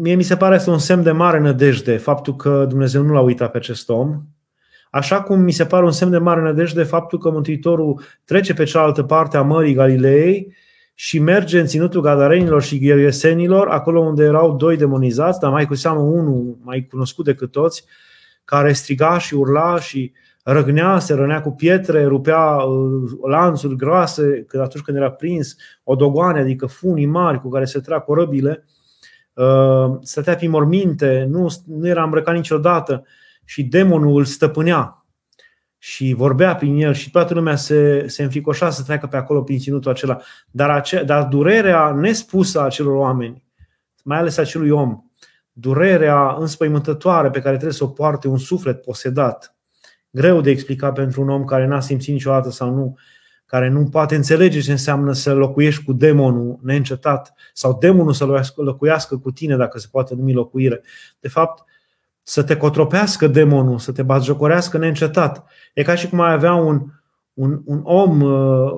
mie 0.00 0.14
mi 0.14 0.22
se 0.22 0.36
pare 0.36 0.54
asta 0.54 0.70
un 0.70 0.78
semn 0.78 1.02
de 1.02 1.10
mare 1.10 1.38
nădejde, 1.38 1.96
faptul 1.96 2.36
că 2.36 2.64
Dumnezeu 2.68 3.02
nu 3.02 3.12
l-a 3.12 3.20
uitat 3.20 3.50
pe 3.50 3.56
acest 3.56 3.88
om, 3.88 4.22
Așa 4.90 5.22
cum 5.22 5.40
mi 5.40 5.52
se 5.52 5.64
pare 5.64 5.84
un 5.84 5.90
semn 5.90 6.10
de 6.10 6.18
mare 6.18 6.40
nădejde 6.40 6.82
faptul 6.82 7.18
că 7.18 7.30
Mântuitorul 7.30 8.00
trece 8.24 8.54
pe 8.54 8.64
cealaltă 8.64 9.02
parte 9.02 9.36
a 9.36 9.42
Mării 9.42 9.74
Galilei 9.74 10.54
și 10.94 11.18
merge 11.18 11.60
în 11.60 11.66
ținutul 11.66 12.00
Gadarenilor 12.00 12.62
și 12.62 12.78
Ghieriesenilor, 12.78 13.68
acolo 13.68 14.00
unde 14.00 14.24
erau 14.24 14.56
doi 14.56 14.76
demonizați, 14.76 15.40
dar 15.40 15.50
mai 15.50 15.66
cu 15.66 15.74
seamă 15.74 16.00
unul 16.00 16.58
mai 16.62 16.86
cunoscut 16.90 17.24
decât 17.24 17.50
toți, 17.50 17.84
care 18.44 18.72
striga 18.72 19.18
și 19.18 19.34
urla 19.34 19.80
și 19.80 20.12
răgnea, 20.42 20.98
se 20.98 21.14
rănea 21.14 21.42
cu 21.42 21.50
pietre, 21.50 22.04
rupea 22.04 22.54
uh, 22.54 23.10
lanțuri 23.28 23.76
groase 23.76 24.44
că 24.48 24.60
atunci 24.60 24.84
când 24.84 24.96
era 24.96 25.10
prins, 25.10 25.56
odogoane, 25.84 26.40
adică 26.40 26.66
funii 26.66 27.06
mari 27.06 27.40
cu 27.40 27.48
care 27.48 27.64
se 27.64 27.80
trec 27.80 28.04
corăbile, 28.04 28.64
uh, 29.34 29.96
stătea 30.00 30.36
pe 30.36 30.48
morminte, 30.48 31.26
nu, 31.30 31.46
nu 31.66 31.88
era 31.88 32.02
îmbrăcat 32.02 32.34
niciodată 32.34 33.04
și 33.48 33.62
demonul 33.62 34.18
îl 34.18 34.24
stăpânea 34.24 35.06
și 35.78 36.12
vorbea 36.16 36.56
prin 36.56 36.76
el 36.76 36.94
și 36.94 37.10
toată 37.10 37.34
lumea 37.34 37.56
se, 37.56 38.08
se 38.08 38.22
înficoșa 38.22 38.70
să 38.70 38.82
treacă 38.82 39.06
pe 39.06 39.16
acolo 39.16 39.42
prin 39.42 39.58
ținutul 39.58 39.90
acela. 39.90 40.20
Dar, 40.50 40.70
ace, 40.70 41.02
dar 41.02 41.24
durerea 41.24 41.90
nespusă 41.90 42.60
a 42.60 42.64
acelor 42.64 42.94
oameni, 42.94 43.42
mai 44.04 44.18
ales 44.18 44.36
acelui 44.36 44.70
om, 44.70 45.02
durerea 45.52 46.36
înspăimântătoare 46.38 47.30
pe 47.30 47.40
care 47.40 47.54
trebuie 47.54 47.76
să 47.76 47.84
o 47.84 47.88
poarte 47.88 48.28
un 48.28 48.38
suflet 48.38 48.82
posedat, 48.82 49.56
greu 50.10 50.40
de 50.40 50.50
explicat 50.50 50.94
pentru 50.94 51.22
un 51.22 51.28
om 51.28 51.44
care 51.44 51.66
n-a 51.66 51.80
simțit 51.80 52.12
niciodată 52.12 52.50
sau 52.50 52.74
nu, 52.74 52.98
care 53.46 53.68
nu 53.68 53.84
poate 53.84 54.14
înțelege 54.14 54.60
ce 54.60 54.70
înseamnă 54.70 55.12
să 55.12 55.34
locuiești 55.34 55.84
cu 55.84 55.92
demonul 55.92 56.58
neîncetat 56.62 57.34
sau 57.52 57.78
demonul 57.80 58.12
să 58.12 58.42
locuiască 58.56 59.18
cu 59.18 59.30
tine, 59.30 59.56
dacă 59.56 59.78
se 59.78 59.86
poate 59.90 60.14
numi 60.14 60.32
locuire. 60.32 60.82
De 61.20 61.28
fapt, 61.28 61.66
să 62.28 62.42
te 62.42 62.56
cotropească 62.56 63.26
demonul, 63.26 63.78
să 63.78 63.92
te 63.92 64.02
batjocorească 64.02 64.78
neîncetat. 64.78 65.44
E 65.74 65.82
ca 65.82 65.94
și 65.94 66.08
cum 66.08 66.20
ai 66.20 66.32
avea 66.32 66.54
un, 66.54 66.82
un, 67.32 67.60
un 67.64 67.80
om 67.82 68.20
uh, 68.20 68.70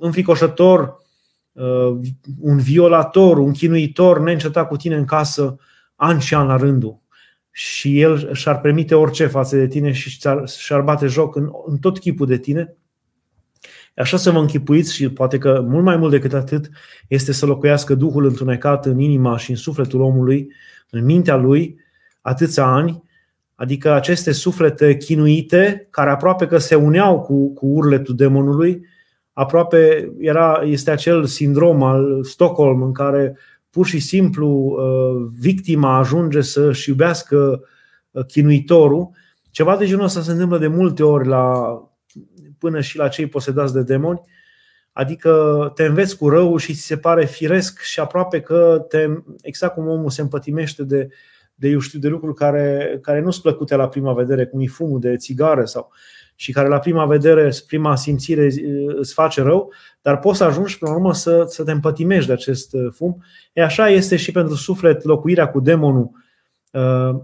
înficoșător, 0.00 0.96
uh, 1.52 1.98
un 2.40 2.58
violator, 2.58 3.38
un 3.38 3.52
chinuitor 3.52 4.20
neîncetat 4.20 4.68
cu 4.68 4.76
tine 4.76 4.96
în 4.96 5.04
casă 5.04 5.56
ani 5.96 6.20
și 6.20 6.34
ani 6.34 6.48
la 6.48 6.56
rândul. 6.56 7.00
Și 7.50 8.00
el 8.00 8.34
și-ar 8.34 8.60
permite 8.60 8.94
orice 8.94 9.26
față 9.26 9.56
de 9.56 9.66
tine 9.66 9.92
și 9.92 10.20
și-ar 10.56 10.80
bate 10.80 11.06
joc 11.06 11.36
în, 11.36 11.50
în 11.66 11.76
tot 11.76 11.98
chipul 11.98 12.26
de 12.26 12.38
tine. 12.38 12.76
Așa 13.96 14.16
să 14.16 14.30
vă 14.30 14.38
închipuiți 14.38 14.94
și 14.94 15.08
poate 15.08 15.38
că 15.38 15.64
mult 15.68 15.84
mai 15.84 15.96
mult 15.96 16.10
decât 16.10 16.32
atât 16.32 16.70
este 17.08 17.32
să 17.32 17.46
locuiască 17.46 17.94
Duhul 17.94 18.24
întunecat 18.24 18.86
în 18.86 18.98
inima 18.98 19.36
și 19.36 19.50
în 19.50 19.56
sufletul 19.56 20.00
omului, 20.00 20.52
în 20.90 21.04
mintea 21.04 21.36
lui, 21.36 21.82
atâția 22.24 22.64
ani, 22.64 23.02
adică 23.54 23.92
aceste 23.92 24.32
suflete 24.32 24.96
chinuite, 24.96 25.86
care 25.90 26.10
aproape 26.10 26.46
că 26.46 26.58
se 26.58 26.74
uneau 26.74 27.20
cu, 27.20 27.52
cu 27.52 27.66
urletul 27.66 28.16
demonului, 28.16 28.86
aproape 29.32 30.12
era, 30.18 30.62
este 30.64 30.90
acel 30.90 31.24
sindrom 31.24 31.82
al 31.82 32.24
Stockholm 32.24 32.82
în 32.82 32.92
care 32.92 33.36
pur 33.70 33.86
și 33.86 33.98
simplu 33.98 34.48
uh, 34.48 35.30
victima 35.38 35.96
ajunge 35.96 36.40
să-și 36.40 36.88
iubească 36.88 37.60
uh, 38.10 38.24
chinuitorul. 38.26 39.10
Ceva 39.50 39.76
de 39.76 39.86
genul 39.86 40.04
ăsta 40.04 40.20
se 40.20 40.30
întâmplă 40.30 40.58
de 40.58 40.66
multe 40.66 41.02
ori 41.02 41.28
la, 41.28 41.78
până 42.58 42.80
și 42.80 42.96
la 42.96 43.08
cei 43.08 43.26
posedați 43.26 43.72
de 43.72 43.82
demoni, 43.82 44.20
adică 44.92 45.72
te 45.74 45.84
înveți 45.84 46.16
cu 46.16 46.28
rău 46.28 46.56
și 46.56 46.74
ți 46.74 46.86
se 46.86 46.96
pare 46.96 47.24
firesc 47.24 47.80
și 47.80 48.00
aproape 48.00 48.40
că 48.40 48.84
te, 48.88 49.06
exact 49.42 49.74
cum 49.74 49.88
omul 49.88 50.10
se 50.10 50.20
împătimește 50.20 50.84
de, 50.84 51.08
de 51.54 51.68
eu 51.68 51.78
știu 51.78 51.98
de 51.98 52.08
lucruri 52.08 52.34
care, 52.34 52.98
care 53.02 53.20
nu 53.20 53.30
sunt 53.30 53.42
plăcute 53.42 53.76
la 53.76 53.88
prima 53.88 54.12
vedere, 54.12 54.46
cum 54.46 54.60
e 54.60 54.66
fumul 54.66 55.00
de 55.00 55.16
țigară 55.16 55.64
sau 55.64 55.92
și 56.34 56.52
care 56.52 56.68
la 56.68 56.78
prima 56.78 57.06
vedere, 57.06 57.52
prima 57.66 57.96
simțire 57.96 58.48
îți 58.86 59.12
face 59.12 59.42
rău, 59.42 59.72
dar 60.02 60.18
poți 60.18 60.38
să 60.38 60.44
ajungi 60.44 60.78
până 60.78 60.90
la 60.90 60.96
urmă 60.96 61.14
să, 61.14 61.44
să 61.48 61.64
te 61.64 61.72
împătimești 61.72 62.26
de 62.26 62.32
acest 62.32 62.72
uh, 62.72 62.86
fum. 62.92 63.22
E 63.52 63.62
așa 63.62 63.88
este 63.88 64.16
și 64.16 64.32
pentru 64.32 64.54
suflet 64.54 65.04
locuirea 65.04 65.48
cu 65.48 65.60
demonul. 65.60 66.10
Uh, 66.70 67.20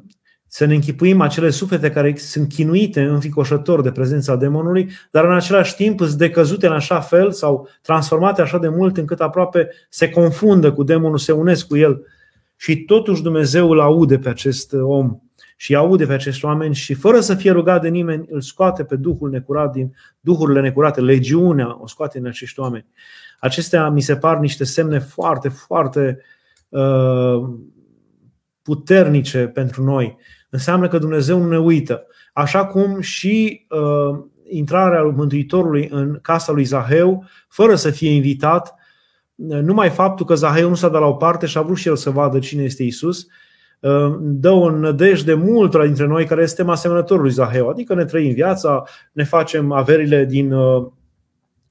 să 0.53 0.65
ne 0.65 0.75
închipuim 0.75 1.21
acele 1.21 1.51
suflete 1.51 1.91
care 1.91 2.15
sunt 2.17 2.49
chinuite 2.49 3.03
înficoșător 3.03 3.83
de 3.83 3.91
prezența 3.91 4.37
demonului, 4.37 4.91
dar 5.11 5.25
în 5.25 5.35
același 5.35 5.75
timp 5.75 6.01
sunt 6.01 6.13
decăzute 6.13 6.67
în 6.67 6.73
așa 6.73 7.01
fel 7.01 7.33
sau 7.33 7.69
transformate 7.83 8.43
așa 8.43 8.59
de 8.59 8.69
mult 8.69 8.97
încât 8.97 9.21
aproape 9.21 9.71
se 9.89 10.09
confundă 10.09 10.73
cu 10.73 10.83
demonul, 10.83 11.19
se 11.19 11.33
unesc 11.33 11.67
cu 11.67 11.77
el 11.77 12.07
și 12.61 12.85
totuși 12.85 13.23
Dumnezeu 13.23 13.71
îl 13.71 13.81
aude 13.81 14.19
pe 14.19 14.29
acest 14.29 14.73
om 14.73 15.19
și 15.57 15.75
aude 15.75 16.07
pe 16.07 16.13
acești 16.13 16.45
oameni 16.45 16.75
și 16.75 16.95
fără 16.95 17.21
să 17.21 17.35
fie 17.35 17.51
rugat 17.51 17.83
de 17.83 17.89
nimeni, 17.89 18.27
îl 18.29 18.41
scoate 18.41 18.85
pe 18.85 18.97
Duhul 18.97 19.31
necurat 19.31 19.73
din 19.73 19.95
Duhurile 20.21 20.61
necurate, 20.61 21.01
legiunea 21.01 21.77
o 21.81 21.87
scoate 21.87 22.19
din 22.19 22.27
acești 22.27 22.61
oameni. 22.61 22.87
Acestea 23.39 23.89
mi 23.89 24.01
se 24.01 24.17
par 24.17 24.39
niște 24.39 24.65
semne 24.65 24.99
foarte, 24.99 25.49
foarte 25.49 26.19
uh, 26.69 27.49
puternice 28.63 29.47
pentru 29.47 29.85
noi. 29.85 30.17
Înseamnă 30.51 30.89
că 30.89 30.99
Dumnezeu 30.99 31.39
nu 31.39 31.49
ne 31.49 31.59
uită. 31.59 32.07
Așa 32.33 32.67
cum 32.67 33.01
și 33.01 33.67
uh, 33.69 34.25
intrarea 34.49 35.01
lui 35.01 35.15
Mântuitorului 35.17 35.89
în 35.91 36.19
casa 36.23 36.53
lui 36.53 36.65
Zaheu, 36.65 37.25
fără 37.49 37.75
să 37.75 37.91
fie 37.91 38.11
invitat, 38.11 38.75
numai 39.41 39.91
faptul 39.91 40.27
că 40.27 40.35
Zaheu 40.35 40.69
nu 40.69 40.75
s-a 40.75 40.89
dat 40.89 41.01
la 41.01 41.07
o 41.07 41.15
parte 41.15 41.47
și 41.47 41.59
a 41.59 41.63
vrut 41.63 41.77
și 41.77 41.89
el 41.89 41.97
să 41.97 42.11
vadă 42.11 42.39
cine 42.39 42.63
este 42.63 42.83
Isus, 42.83 43.27
uh, 43.81 44.17
dă 44.21 44.51
o 44.51 44.71
nădejde 44.71 45.35
multora 45.35 45.85
dintre 45.85 46.07
noi 46.07 46.27
care 46.27 46.47
suntem 46.47 46.69
asemănători 46.69 47.21
lui 47.21 47.31
Zaheu. 47.31 47.69
Adică 47.69 47.95
ne 47.95 48.05
trăim 48.05 48.33
viața, 48.33 48.83
ne 49.13 49.25
facem 49.25 49.73
averile 49.73 50.25
din 50.25 50.53
uh, 50.53 50.87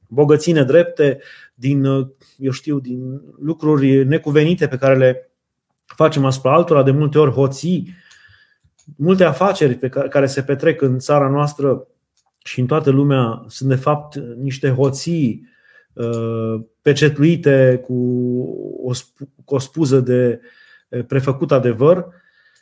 bogății 0.08 0.54
nedrepte, 0.54 1.20
din, 1.54 1.86
uh, 1.86 2.08
eu 2.38 2.52
știu, 2.52 2.80
din 2.80 3.22
lucruri 3.42 4.06
necuvenite 4.06 4.68
pe 4.68 4.78
care 4.78 4.98
le 4.98 5.32
facem 5.86 6.26
asupra 6.26 6.54
altora, 6.54 6.84
de 6.84 6.92
multe 6.92 7.20
ori 7.20 7.32
hoții, 7.32 7.96
multe 8.96 9.24
afaceri 9.24 9.76
pe 9.76 9.90
care, 9.90 10.08
care 10.08 10.26
se 10.26 10.42
petrec 10.42 10.82
în 10.82 11.00
țara 11.00 11.30
noastră 11.30 11.88
și 12.44 12.60
în 12.60 12.66
toată 12.66 12.90
lumea 12.90 13.44
sunt 13.48 13.70
de 13.70 13.76
fapt 13.76 14.16
niște 14.18 14.70
hoții 14.70 15.42
uh, 15.44 15.58
pecetluite 16.82 17.82
cu 17.86 17.94
o, 18.84 18.92
cu 19.46 19.56
o 19.56 19.60
spuză 19.60 20.00
de 20.00 20.42
prefăcut 21.08 21.52
adevăr 21.52 22.06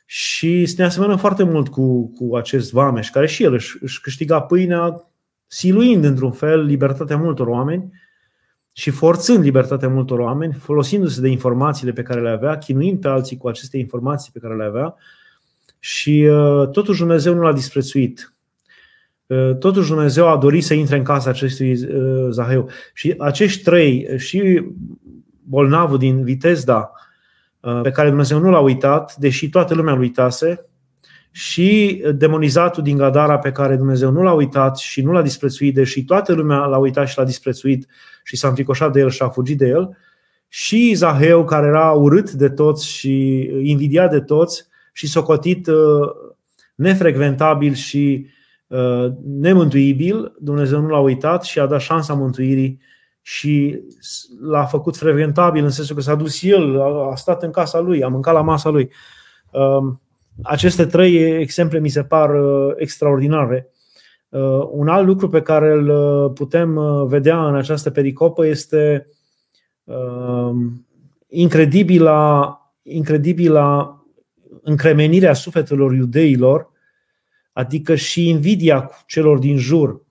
și 0.06 0.74
ne 0.78 0.84
asemănăm 0.84 1.18
foarte 1.18 1.44
mult 1.44 1.68
cu, 1.68 2.12
cu 2.12 2.36
acest 2.36 2.72
Vameș, 2.72 3.10
care 3.10 3.28
și 3.28 3.44
el 3.44 3.54
își, 3.54 3.78
își 3.82 4.02
câștiga 4.02 4.42
pâinea 4.42 5.12
siluind 5.48 6.04
într-un 6.04 6.32
fel 6.32 6.64
libertatea 6.64 7.18
multor 7.18 7.48
oameni 7.48 7.92
și 8.74 8.90
forțând 8.90 9.44
libertatea 9.44 9.90
multor 9.90 10.20
oameni, 10.20 10.54
folosindu-se 10.54 11.22
de 11.22 11.28
informațiile 11.28 11.92
pe 11.92 12.02
care 12.02 12.22
le 12.22 12.30
avea, 12.30 12.58
chinuind 12.58 13.00
pe 13.00 13.08
alții 13.08 13.38
cu 13.38 13.48
aceste 13.48 13.78
informații 13.78 14.32
pe 14.34 14.40
care 14.40 14.56
le 14.56 14.64
avea 14.64 14.96
și 15.80 16.28
uh, 16.30 16.70
totuși 16.70 17.00
Dumnezeu 17.00 17.34
nu 17.34 17.42
l-a 17.42 17.54
disprețuit. 17.54 18.34
Uh, 19.28 19.56
totuși 19.60 19.90
Dumnezeu 19.90 20.28
a 20.28 20.38
dorit 20.38 20.64
să 20.64 20.74
intre 20.74 20.98
în 20.98 21.04
casa 21.04 21.30
acestui 21.30 21.72
uh, 21.72 22.28
Zaheu. 22.30 22.70
Și 22.94 23.16
acești 23.18 23.64
trei, 23.64 24.08
și 24.18 24.66
bolnavul 25.44 25.98
din 25.98 26.24
Vitezda, 26.24 26.92
pe 27.84 27.92
care 27.92 28.08
Dumnezeu 28.08 28.40
nu 28.40 28.50
l-a 28.50 28.60
uitat, 28.60 29.16
deși 29.16 29.50
toată 29.50 29.74
lumea 29.74 29.94
îl 29.94 30.00
uitase, 30.00 30.66
și 31.32 32.04
demonizatul 32.16 32.84
din 32.84 32.98
Gadara 32.98 33.38
pe 33.38 33.52
care 33.52 33.76
Dumnezeu 33.76 34.12
nu 34.12 34.24
l-a 34.24 34.34
uitat 34.34 34.78
și 34.78 35.02
nu 35.02 35.12
l-a 35.12 35.22
disprețuit, 35.22 35.74
deși 35.74 36.04
toată 36.04 36.34
lumea 36.34 36.58
l-a 36.58 36.78
uitat 36.78 37.08
și 37.08 37.18
l-a 37.18 37.24
disprețuit 37.24 37.88
și 38.24 38.36
s-a 38.36 38.48
înfricoșat 38.48 38.92
de 38.92 39.00
el 39.00 39.10
și 39.10 39.22
a 39.22 39.30
fugit 39.30 39.58
de 39.58 39.68
el, 39.68 39.98
și 40.48 40.94
Zaheu 40.94 41.46
care 41.46 41.68
era 41.68 41.92
urât 41.92 42.32
de 42.32 42.50
toți 42.50 42.88
și 42.88 43.40
invidiat 43.62 44.12
de 44.12 44.20
toți 44.20 44.68
și 44.94 45.08
socotit 45.08 45.68
uh, 45.68 45.76
nefrecventabil 46.76 47.74
și 47.74 48.26
uh, 48.26 48.37
nemântuibil, 49.24 50.36
Dumnezeu 50.40 50.82
nu 50.82 50.88
l-a 50.88 51.00
uitat 51.00 51.44
și 51.44 51.60
a 51.60 51.66
dat 51.66 51.80
șansa 51.80 52.14
mântuirii 52.14 52.80
și 53.22 53.80
l-a 54.42 54.66
făcut 54.66 54.98
frecventabil 54.98 55.64
în 55.64 55.70
sensul 55.70 55.96
că 55.96 56.02
s-a 56.02 56.16
dus 56.16 56.44
el, 56.44 56.82
a 57.12 57.16
stat 57.16 57.44
în 57.44 57.52
casa 57.52 57.80
lui, 57.80 58.04
a 58.04 58.08
mâncat 58.08 58.34
la 58.34 58.42
masa 58.42 58.70
lui. 58.70 58.92
Um, 59.52 60.02
aceste 60.42 60.86
trei 60.86 61.40
exemple 61.40 61.80
mi 61.80 61.90
se 61.90 62.04
par 62.04 62.30
uh, 62.30 62.74
extraordinare. 62.76 63.72
Uh, 64.30 64.68
un 64.72 64.88
alt 64.88 65.08
lucru 65.08 65.30
pe 65.30 65.42
care 65.42 65.72
îl 65.72 65.90
uh, 65.90 66.32
putem 66.34 66.80
vedea 67.08 67.48
în 67.48 67.56
această 67.56 67.90
pericopă 67.90 68.46
este 68.46 69.08
incredibila, 71.28 72.58
incredibila 72.82 73.98
încremenirea 74.62 75.34
sufletelor 75.34 75.94
iudeilor, 75.94 76.72
adică 77.58 77.96
și 77.96 78.30
invidia 78.30 78.92
celor 79.06 79.40
din 79.40 79.58
jur. 79.58 80.02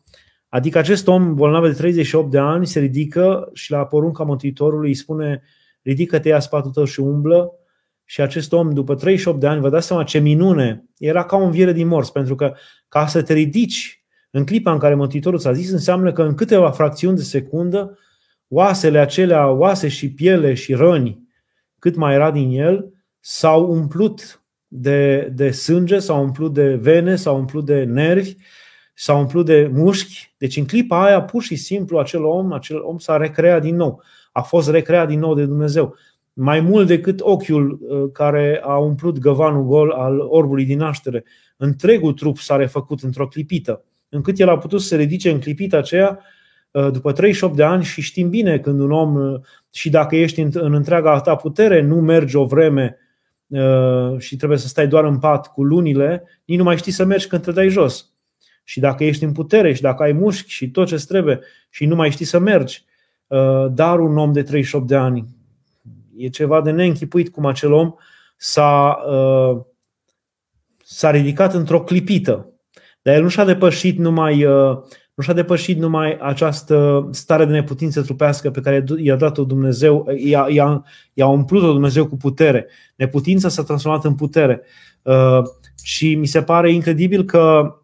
Adică 0.49 0.79
acest 0.79 1.09
om 1.09 1.35
bolnav 1.35 1.65
de 1.65 1.73
38 1.73 2.31
de 2.31 2.39
ani 2.39 2.67
se 2.67 2.81
ridică 2.81 3.51
și 3.53 3.71
la 3.71 3.87
porunca 3.87 4.25
Mântuitorului 4.25 4.89
îi 4.89 4.95
spune 4.95 5.43
ridică-te, 5.83 6.29
ia 6.29 6.41
spatul 6.41 6.71
tău 6.71 6.85
și 6.85 7.01
umblă 7.01 7.51
și 8.05 8.21
acest 8.21 8.53
om, 8.53 8.71
după 8.71 8.95
38 8.95 9.41
de 9.41 9.47
ani, 9.47 9.61
vă 9.61 9.69
dați 9.69 9.87
seama 9.87 10.05
ce 10.05 10.19
minune, 10.19 10.85
era 10.99 11.25
ca 11.25 11.37
o 11.37 11.45
înviere 11.45 11.73
din 11.73 11.87
morți, 11.87 12.13
pentru 12.13 12.35
că 12.35 12.55
ca 12.89 13.07
să 13.07 13.23
te 13.23 13.33
ridici 13.33 14.05
în 14.31 14.45
clipa 14.45 14.73
în 14.73 14.79
care 14.79 14.95
Mântuitorul 14.95 15.39
ți-a 15.39 15.53
zis, 15.53 15.71
înseamnă 15.71 16.13
că 16.13 16.23
în 16.23 16.35
câteva 16.35 16.71
fracțiuni 16.71 17.17
de 17.17 17.23
secundă, 17.23 17.99
oasele 18.49 18.99
acelea, 18.99 19.51
oase 19.51 19.89
și 19.89 20.13
piele 20.13 20.55
și 20.55 20.75
răni, 20.75 21.29
cât 21.79 21.97
mai 21.97 22.15
era 22.15 22.31
din 22.31 22.51
el, 22.51 22.93
s-au 23.21 23.71
umplut 23.71 24.46
de, 24.69 25.33
de 25.35 25.51
sânge, 25.51 25.99
s-au 25.99 26.23
umplut 26.23 26.55
de 26.55 26.75
vene, 26.75 27.17
s-au 27.17 27.39
umplut 27.39 27.65
de 27.65 27.85
nervi, 27.85 28.35
s-au 28.95 29.19
umplut 29.19 29.47
de 29.47 29.71
mușchi. 29.73 30.35
Deci 30.39 30.57
în 30.57 30.65
clipa 30.65 31.05
aia, 31.05 31.23
pur 31.23 31.43
și 31.43 31.57
simplu, 31.57 31.99
acel 31.99 32.25
om, 32.25 32.53
acel 32.53 32.83
om 32.83 32.99
s-a 32.99 33.17
recreat 33.17 33.63
din 33.63 33.77
nou. 33.77 34.03
A 34.33 34.41
fost 34.41 34.71
recreat 34.71 35.09
din 35.09 35.19
nou 35.19 35.35
de 35.35 35.45
Dumnezeu 35.45 35.97
mai 36.33 36.61
mult 36.61 36.87
decât 36.87 37.21
ochiul 37.21 37.79
uh, 37.81 38.11
care 38.13 38.61
a 38.65 38.77
umplut 38.77 39.19
găvanul 39.19 39.65
gol 39.65 39.91
al 39.91 40.19
orbului 40.21 40.65
din 40.65 40.79
naștere. 40.79 41.25
Întregul 41.57 42.13
trup 42.13 42.39
s-a 42.39 42.57
refăcut 42.57 43.03
într-o 43.03 43.29
clipită, 43.29 43.85
încât 44.09 44.39
el 44.39 44.49
a 44.49 44.59
putut 44.59 44.81
să 44.81 44.87
se 44.87 44.97
ridice 44.97 45.31
în 45.31 45.41
clipita 45.41 45.77
aceea 45.77 46.21
uh, 46.71 46.91
după 46.91 47.13
38 47.13 47.57
de 47.57 47.63
ani 47.63 47.85
și 47.85 48.01
știm 48.03 48.29
bine 48.29 48.59
când 48.59 48.81
un 48.81 48.93
om, 48.93 49.15
uh, 49.15 49.41
și 49.73 49.91
dacă 49.91 50.17
ești 50.17 50.41
în, 50.41 50.51
în 50.53 50.75
întreaga 50.75 51.21
ta 51.21 51.35
putere, 51.35 51.83
nu 51.83 52.01
mergi 52.01 52.37
o 52.37 52.45
vreme 52.45 52.97
și 54.19 54.37
trebuie 54.37 54.59
să 54.59 54.69
stai 54.69 54.87
doar 54.89 55.05
în 55.05 55.19
pat 55.19 55.53
cu 55.53 55.63
lunile, 55.63 56.23
nici 56.45 56.59
nu 56.59 56.65
mai 56.65 56.77
știi 56.77 56.93
să 56.93 57.05
mergi 57.05 57.27
când 57.27 57.43
te 57.43 57.53
dai 57.53 57.69
jos. 57.69 58.11
Și 58.65 58.81
dacă 58.81 59.05
ești 59.05 59.25
în 59.25 59.33
putere 59.33 59.73
și 59.73 59.81
dacă 59.81 60.03
ai 60.03 60.13
mușchi 60.13 60.51
și 60.51 60.71
tot 60.71 60.87
ce 60.87 60.97
trebuie 60.97 61.41
și 61.71 61.87
nu 61.87 61.95
mai 61.95 62.11
știi 62.11 62.25
să 62.25 62.39
mergi, 62.39 62.85
dar 63.71 64.01
un 64.01 64.19
om 64.19 64.33
de 64.33 64.43
38 64.43 64.87
de 64.87 64.97
ani 64.97 65.37
E 66.17 66.29
ceva 66.29 66.61
de 66.61 66.71
neînchipuit 66.71 67.33
cum 67.33 67.47
acel 67.47 67.73
om 67.73 67.95
s-a, 68.37 69.03
uh, 69.09 69.61
s-a 70.85 71.11
ridicat 71.11 71.55
într-o 71.55 71.83
clipită. 71.83 72.53
Dar 73.03 73.15
el 73.15 73.23
nu 73.23 73.29
și-a 73.29 73.45
depășit 73.45 73.99
numai, 73.99 74.45
uh, 74.45 74.79
nu 75.17 75.23
și-a 75.23 75.33
depășit 75.33 75.79
numai 75.79 76.19
această 76.21 77.09
stare 77.13 77.45
de 77.45 77.53
neputință 77.53 78.03
trupească 78.03 78.51
pe 78.51 78.61
care 78.61 78.85
i-a 78.97 79.17
dat-o 79.17 79.45
Dumnezeu, 79.45 80.09
i-a, 80.17 80.47
i-a, 80.49 80.85
i-a 81.13 81.27
umplut-o 81.27 81.73
Dumnezeu 81.73 82.07
cu 82.07 82.17
putere. 82.17 82.67
Neputința 82.97 83.49
s-a 83.49 83.63
transformat 83.63 84.05
în 84.05 84.15
putere. 84.15 84.63
Uh, 85.03 85.43
și 85.83 86.15
mi 86.15 86.27
se 86.27 86.43
pare 86.43 86.73
incredibil 86.73 87.25
că 87.25 87.75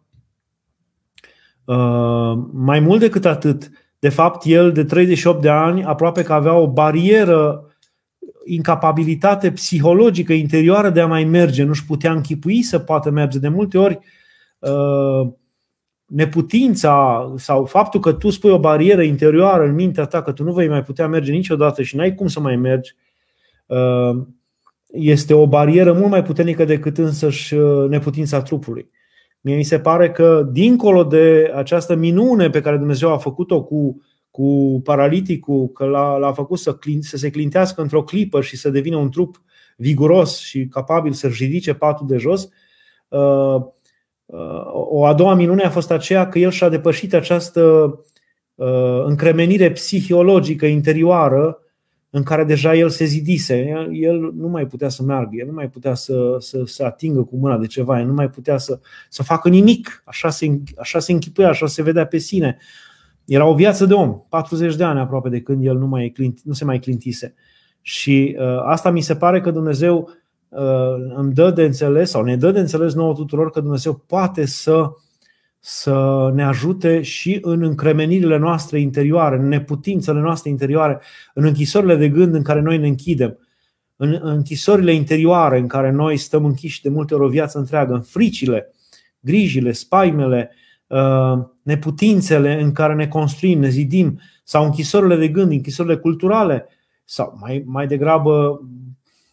mai 2.51 2.79
mult 2.79 2.99
decât 2.99 3.25
atât, 3.25 3.69
de 3.99 4.09
fapt, 4.09 4.45
el 4.45 4.71
de 4.71 4.83
38 4.83 5.41
de 5.41 5.49
ani 5.49 5.83
aproape 5.83 6.23
că 6.23 6.33
avea 6.33 6.53
o 6.53 6.67
barieră 6.67 7.67
incapabilitate 8.45 9.51
psihologică 9.51 10.33
interioară 10.33 10.89
de 10.89 11.01
a 11.01 11.07
mai 11.07 11.23
merge, 11.23 11.63
nu-și 11.63 11.85
putea 11.85 12.11
închipui 12.11 12.61
să 12.61 12.79
poată 12.79 13.09
merge. 13.09 13.39
De 13.39 13.47
multe 13.47 13.77
ori, 13.77 13.99
uh, 14.59 15.31
neputința 16.05 17.33
sau 17.37 17.65
faptul 17.65 17.99
că 17.99 18.13
tu 18.13 18.29
spui 18.29 18.51
o 18.51 18.59
barieră 18.59 19.01
interioară 19.01 19.63
în 19.63 19.73
mintea 19.73 20.05
ta 20.05 20.21
că 20.21 20.31
tu 20.31 20.43
nu 20.43 20.53
vei 20.53 20.67
mai 20.67 20.83
putea 20.83 21.07
merge 21.07 21.31
niciodată 21.31 21.81
și 21.81 21.95
n-ai 21.95 22.15
cum 22.15 22.27
să 22.27 22.39
mai 22.39 22.55
mergi, 22.55 22.95
uh, 23.65 24.25
este 24.91 25.33
o 25.33 25.47
barieră 25.47 25.93
mult 25.93 26.09
mai 26.09 26.23
puternică 26.23 26.65
decât 26.65 26.97
însăși 26.97 27.53
uh, 27.53 27.89
neputința 27.89 28.41
trupului. 28.41 28.89
Mie 29.41 29.55
mi 29.55 29.63
se 29.63 29.79
pare 29.79 30.11
că, 30.11 30.49
dincolo 30.51 31.03
de 31.03 31.51
această 31.55 31.95
minune 31.95 32.49
pe 32.49 32.61
care 32.61 32.77
Dumnezeu 32.77 33.11
a 33.11 33.17
făcut-o 33.17 33.63
cu 33.63 34.01
cu 34.33 34.81
paraliticul, 34.83 35.67
că 35.67 35.85
l-a, 35.85 36.17
l-a 36.17 36.33
făcut 36.33 36.59
să, 36.59 36.77
să 36.99 37.17
se 37.17 37.29
clintească 37.29 37.81
într-o 37.81 38.03
clipă 38.03 38.41
și 38.41 38.57
să 38.57 38.69
devină 38.69 38.95
un 38.95 39.09
trup 39.09 39.41
viguros 39.77 40.39
și 40.39 40.67
capabil 40.67 41.11
să-și 41.11 41.43
ridice 41.43 41.73
patul 41.73 42.07
de 42.07 42.17
jos. 42.17 42.49
Uh, 43.07 43.19
uh, 43.19 43.61
o 44.71 45.05
a 45.05 45.13
doua 45.13 45.33
minune 45.33 45.63
a 45.63 45.69
fost 45.69 45.91
aceea 45.91 46.29
că 46.29 46.39
el 46.39 46.51
și-a 46.51 46.69
depășit 46.69 47.13
această 47.13 47.61
uh, 48.55 49.03
încremenire 49.05 49.71
psihologică 49.71 50.65
interioară 50.65 51.57
în 52.09 52.23
care 52.23 52.43
deja 52.43 52.75
el 52.75 52.89
se 52.89 53.05
zidise. 53.05 53.87
El 53.91 54.33
nu 54.33 54.47
mai 54.47 54.65
putea 54.65 54.89
să 54.89 55.03
meargă, 55.03 55.29
el 55.35 55.45
nu 55.45 55.53
mai 55.53 55.69
putea 55.69 55.93
să, 55.93 56.35
să, 56.39 56.63
să 56.65 56.83
atingă 56.83 57.23
cu 57.23 57.35
mâna 57.35 57.57
de 57.57 57.67
ceva, 57.67 57.99
el 57.99 58.05
nu 58.05 58.13
mai 58.13 58.29
putea 58.29 58.57
să, 58.57 58.79
să 59.09 59.23
facă 59.23 59.49
nimic. 59.49 60.03
Așa 60.05 60.29
se, 60.29 60.59
așa 60.77 60.99
se 60.99 61.11
închipuia, 61.11 61.49
așa 61.49 61.67
se 61.67 61.83
vedea 61.83 62.05
pe 62.05 62.17
sine. 62.17 62.57
Era 63.25 63.45
o 63.45 63.55
viață 63.55 63.85
de 63.85 63.93
om, 63.93 64.21
40 64.29 64.75
de 64.75 64.83
ani 64.83 64.99
aproape 64.99 65.29
de 65.29 65.41
când 65.41 65.65
el 65.65 65.77
nu, 65.77 65.87
mai 65.87 66.09
clint, 66.09 66.41
nu 66.43 66.53
se 66.53 66.65
mai 66.65 66.79
clintise. 66.79 67.33
Și 67.81 68.35
uh, 68.39 68.45
asta 68.65 68.91
mi 68.91 69.01
se 69.01 69.15
pare 69.15 69.41
că 69.41 69.51
Dumnezeu 69.51 69.97
uh, 69.97 70.22
îmi 71.15 71.33
dă 71.33 71.51
de 71.51 71.63
înțeles 71.63 72.09
sau 72.09 72.23
ne 72.23 72.35
dă 72.35 72.51
de 72.51 72.59
înțeles 72.59 72.93
nouă 72.93 73.13
tuturor 73.13 73.49
că 73.49 73.59
Dumnezeu 73.59 74.03
poate 74.07 74.45
să, 74.45 74.91
să 75.59 76.29
ne 76.33 76.43
ajute 76.43 77.01
și 77.01 77.39
în 77.41 77.63
încremenirile 77.63 78.37
noastre 78.37 78.79
interioare, 78.79 79.35
în 79.35 79.47
neputințele 79.47 80.19
noastre 80.19 80.49
interioare, 80.49 81.01
în 81.33 81.45
închisorile 81.45 81.95
de 81.95 82.09
gând 82.09 82.33
în 82.33 82.43
care 82.43 82.61
noi 82.61 82.77
ne 82.77 82.87
închidem, 82.87 83.37
în 83.95 84.19
închisorile 84.21 84.93
interioare 84.93 85.57
în 85.57 85.67
care 85.67 85.91
noi 85.91 86.17
stăm 86.17 86.45
închiși 86.45 86.81
de 86.81 86.89
multe 86.89 87.13
ori 87.13 87.23
o 87.23 87.27
viață 87.27 87.57
întreagă, 87.57 87.93
în 87.93 88.01
fricile, 88.01 88.71
grijile, 89.19 89.71
spaimele, 89.71 90.51
Uh, 90.93 91.39
neputințele 91.61 92.61
în 92.61 92.71
care 92.71 92.93
ne 92.93 93.07
construim, 93.07 93.59
ne 93.59 93.69
zidim, 93.69 94.19
sau 94.43 94.65
închisorile 94.65 95.15
de 95.15 95.27
gând, 95.27 95.51
închisorile 95.51 95.97
culturale, 95.97 96.67
sau 97.03 97.37
mai, 97.39 97.63
mai 97.65 97.87
degrabă 97.87 98.61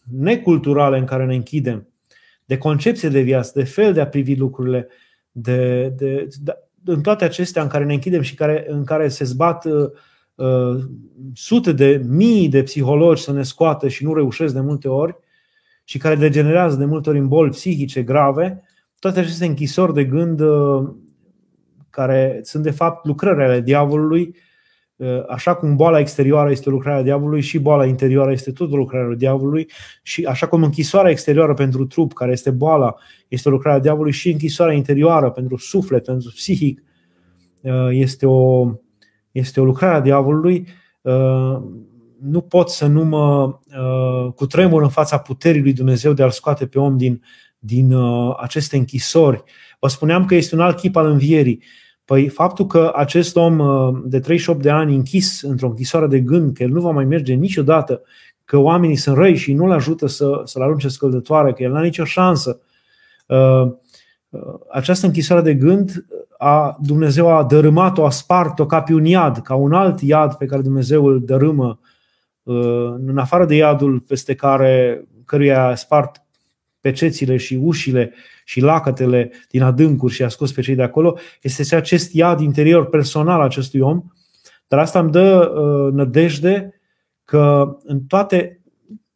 neculturale 0.09 0.97
în 0.97 1.05
care 1.05 1.25
ne 1.25 1.35
închidem, 1.35 1.87
de 2.45 2.57
concepție 2.57 3.09
de 3.09 3.21
viață, 3.21 3.51
de 3.55 3.63
fel 3.63 3.93
de 3.93 4.01
a 4.01 4.07
privi 4.07 4.35
lucrurile, 4.35 4.87
de, 5.31 5.89
de, 5.97 6.27
de, 6.41 6.53
în 6.85 7.01
toate 7.01 7.23
acestea 7.23 7.61
în 7.61 7.67
care 7.67 7.83
ne 7.83 7.93
închidem 7.93 8.21
și 8.21 8.35
care, 8.35 8.65
în 8.67 8.83
care 8.83 9.07
se 9.07 9.23
zbat 9.23 9.65
uh, 9.65 9.89
uh, 10.35 10.83
sute 11.33 11.71
de 11.71 12.01
mii 12.07 12.49
de 12.49 12.63
psihologi 12.63 13.21
să 13.21 13.31
ne 13.31 13.43
scoată 13.43 13.87
și 13.87 14.03
nu 14.03 14.13
reușesc 14.13 14.53
de 14.53 14.59
multe 14.59 14.87
ori 14.87 15.15
și 15.83 15.97
care 15.97 16.15
degenerează 16.15 16.77
de 16.77 16.85
multe 16.85 17.09
ori 17.09 17.17
în 17.17 17.27
boli 17.27 17.49
psihice 17.49 18.03
grave, 18.03 18.63
toate 18.99 19.19
aceste 19.19 19.45
închisori 19.45 19.93
de 19.93 20.05
gând 20.05 20.39
uh, 20.39 20.89
care 21.89 22.39
sunt 22.43 22.63
de 22.63 22.71
fapt 22.71 23.05
lucrări 23.05 23.43
ale 23.43 23.61
diavolului, 23.61 24.35
așa 25.29 25.53
cum 25.55 25.75
boala 25.75 25.99
exterioară 25.99 26.51
este 26.51 26.69
lucrarea 26.69 27.01
diavolului 27.01 27.41
și 27.41 27.59
boala 27.59 27.85
interioară 27.85 28.31
este 28.31 28.51
tot 28.51 28.69
lucrarea 28.69 29.15
diavolului 29.15 29.69
și 30.01 30.23
așa 30.23 30.47
cum 30.47 30.63
închisoarea 30.63 31.11
exterioară 31.11 31.53
pentru 31.53 31.85
trup, 31.85 32.13
care 32.13 32.31
este 32.31 32.51
boala, 32.51 32.95
este 33.27 33.49
lucrarea 33.49 33.79
diavolului 33.79 34.11
și 34.11 34.31
închisoarea 34.31 34.75
interioară 34.75 35.29
pentru 35.29 35.57
suflet, 35.57 36.05
pentru 36.05 36.31
psihic, 36.35 36.83
este 37.89 38.25
o, 38.25 38.71
este 39.31 39.61
o 39.61 39.63
lucrare 39.63 39.95
a 39.95 39.99
diavolului, 39.99 40.67
nu 42.21 42.41
pot 42.41 42.69
să 42.69 42.85
nu 42.87 43.03
mă 43.03 43.59
cutremur 44.35 44.81
în 44.81 44.89
fața 44.89 45.17
puterii 45.17 45.61
lui 45.61 45.73
Dumnezeu 45.73 46.13
de 46.13 46.23
a-l 46.23 46.31
scoate 46.31 46.65
pe 46.65 46.79
om 46.79 46.97
din, 46.97 47.21
din 47.59 47.95
aceste 48.37 48.77
închisori. 48.77 49.43
Vă 49.79 49.87
spuneam 49.87 50.25
că 50.25 50.35
este 50.35 50.55
un 50.55 50.61
alt 50.61 50.77
chip 50.77 50.95
al 50.95 51.05
învierii. 51.05 51.63
Păi 52.11 52.27
faptul 52.27 52.67
că 52.67 52.91
acest 52.95 53.35
om 53.35 53.57
de 54.05 54.19
38 54.19 54.61
de 54.61 54.69
ani 54.69 54.95
închis 54.95 55.41
într-o 55.41 55.67
închisoare 55.67 56.07
de 56.07 56.19
gând, 56.19 56.55
că 56.55 56.63
el 56.63 56.69
nu 56.69 56.81
va 56.81 56.91
mai 56.91 57.05
merge 57.05 57.33
niciodată, 57.33 58.01
că 58.45 58.57
oamenii 58.57 58.95
sunt 58.95 59.17
răi 59.17 59.35
și 59.35 59.53
nu-l 59.53 59.71
ajută 59.71 60.07
să, 60.07 60.41
să-l 60.43 60.61
arunce 60.61 60.87
scăldătoare, 60.87 61.53
că 61.53 61.63
el 61.63 61.71
n-a 61.71 61.81
nicio 61.81 62.03
șansă. 62.03 62.59
Această 64.71 65.05
închisoare 65.05 65.41
de 65.41 65.53
gând 65.53 66.05
a, 66.37 66.77
Dumnezeu 66.81 67.37
a 67.37 67.43
dărâmat-o, 67.43 68.05
a 68.05 68.09
spart-o 68.09 68.65
ca 68.65 68.81
pe 68.81 68.93
un 68.93 69.05
iad, 69.05 69.37
ca 69.37 69.55
un 69.55 69.73
alt 69.73 70.01
iad 70.01 70.33
pe 70.33 70.45
care 70.45 70.61
Dumnezeu 70.61 71.05
îl 71.05 71.23
dărâmă 71.25 71.79
uh, 72.43 72.93
în 73.07 73.17
afară 73.17 73.45
de 73.45 73.55
iadul 73.55 73.99
peste 73.99 74.35
care 74.35 75.03
căruia 75.25 75.65
a 75.65 75.75
spart 75.75 76.23
pecețile 76.81 77.37
și 77.37 77.55
ușile 77.55 78.13
și 78.45 78.61
lacătele 78.61 79.31
din 79.49 79.61
adâncuri 79.61 80.13
și 80.13 80.23
a 80.23 80.27
scos 80.27 80.51
pe 80.51 80.61
cei 80.61 80.75
de 80.75 80.83
acolo, 80.83 81.17
este 81.41 81.75
acest 81.75 82.13
iad 82.13 82.39
interior 82.39 82.85
personal 82.85 83.41
acestui 83.41 83.79
om, 83.79 84.03
dar 84.67 84.79
asta 84.79 84.99
îmi 84.99 85.11
dă 85.11 85.51
uh, 85.55 85.93
nădejde 85.93 86.81
că 87.23 87.77
în 87.83 87.99
toate, 87.99 88.61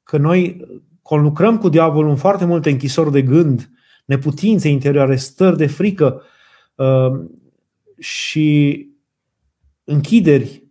că 0.04 0.18
noi 0.18 0.68
conlucrăm 1.02 1.58
cu 1.58 1.70
diavolul 1.70 2.10
în 2.10 2.16
foarte 2.16 2.46
multe 2.46 2.70
închisori 2.70 3.12
de 3.12 3.22
gând, 3.22 3.70
neputințe 4.06 4.70
interioare, 4.70 5.16
stări 5.16 5.58
de 5.58 5.68
frică, 5.68 6.22
Ehm, 6.76 7.32
și 8.00 8.90
închideri 9.84 10.64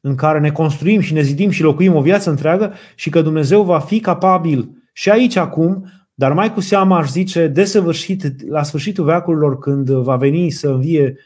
în 0.00 0.14
care 0.14 0.40
ne 0.40 0.50
construim 0.50 1.00
și 1.00 1.12
ne 1.12 1.22
zidim 1.22 1.50
și 1.50 1.62
locuim 1.62 1.94
o 1.94 2.00
viață 2.00 2.30
întreagă 2.30 2.74
și 2.94 3.10
că 3.10 3.22
Dumnezeu 3.22 3.62
va 3.62 3.78
fi 3.78 4.00
capabil 4.00 4.70
și 4.92 5.10
aici 5.10 5.36
acum, 5.36 5.90
dar 6.22 6.32
mai 6.32 6.52
cu 6.52 6.60
seamă 6.60 6.96
aș 6.96 7.10
zice 7.10 7.46
desăvârșit 7.46 8.48
la 8.48 8.62
sfârșitul 8.62 9.04
veacurilor 9.04 9.58
când 9.58 9.90
va 9.90 10.16
veni 10.16 10.50
să 10.50 10.68
învie 10.68 11.16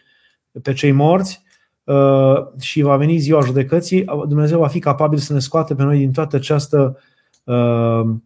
pe 0.63 0.73
cei 0.73 0.93
morți 0.93 1.43
ehm, 1.85 2.61
și 2.61 2.83
va 2.83 2.97
veni 2.97 3.19
ziua 3.19 3.41
judecății, 3.41 4.05
Dumnezeu 4.29 4.59
va 4.59 4.67
fi 4.67 4.79
capabil 4.79 5.19
să 5.19 5.33
ne 5.33 5.39
scoate 5.39 5.75
pe 5.75 5.83
noi 5.83 5.99
din 5.99 6.13
toată 6.13 6.37
această 6.37 6.99
ehm, 7.45 8.25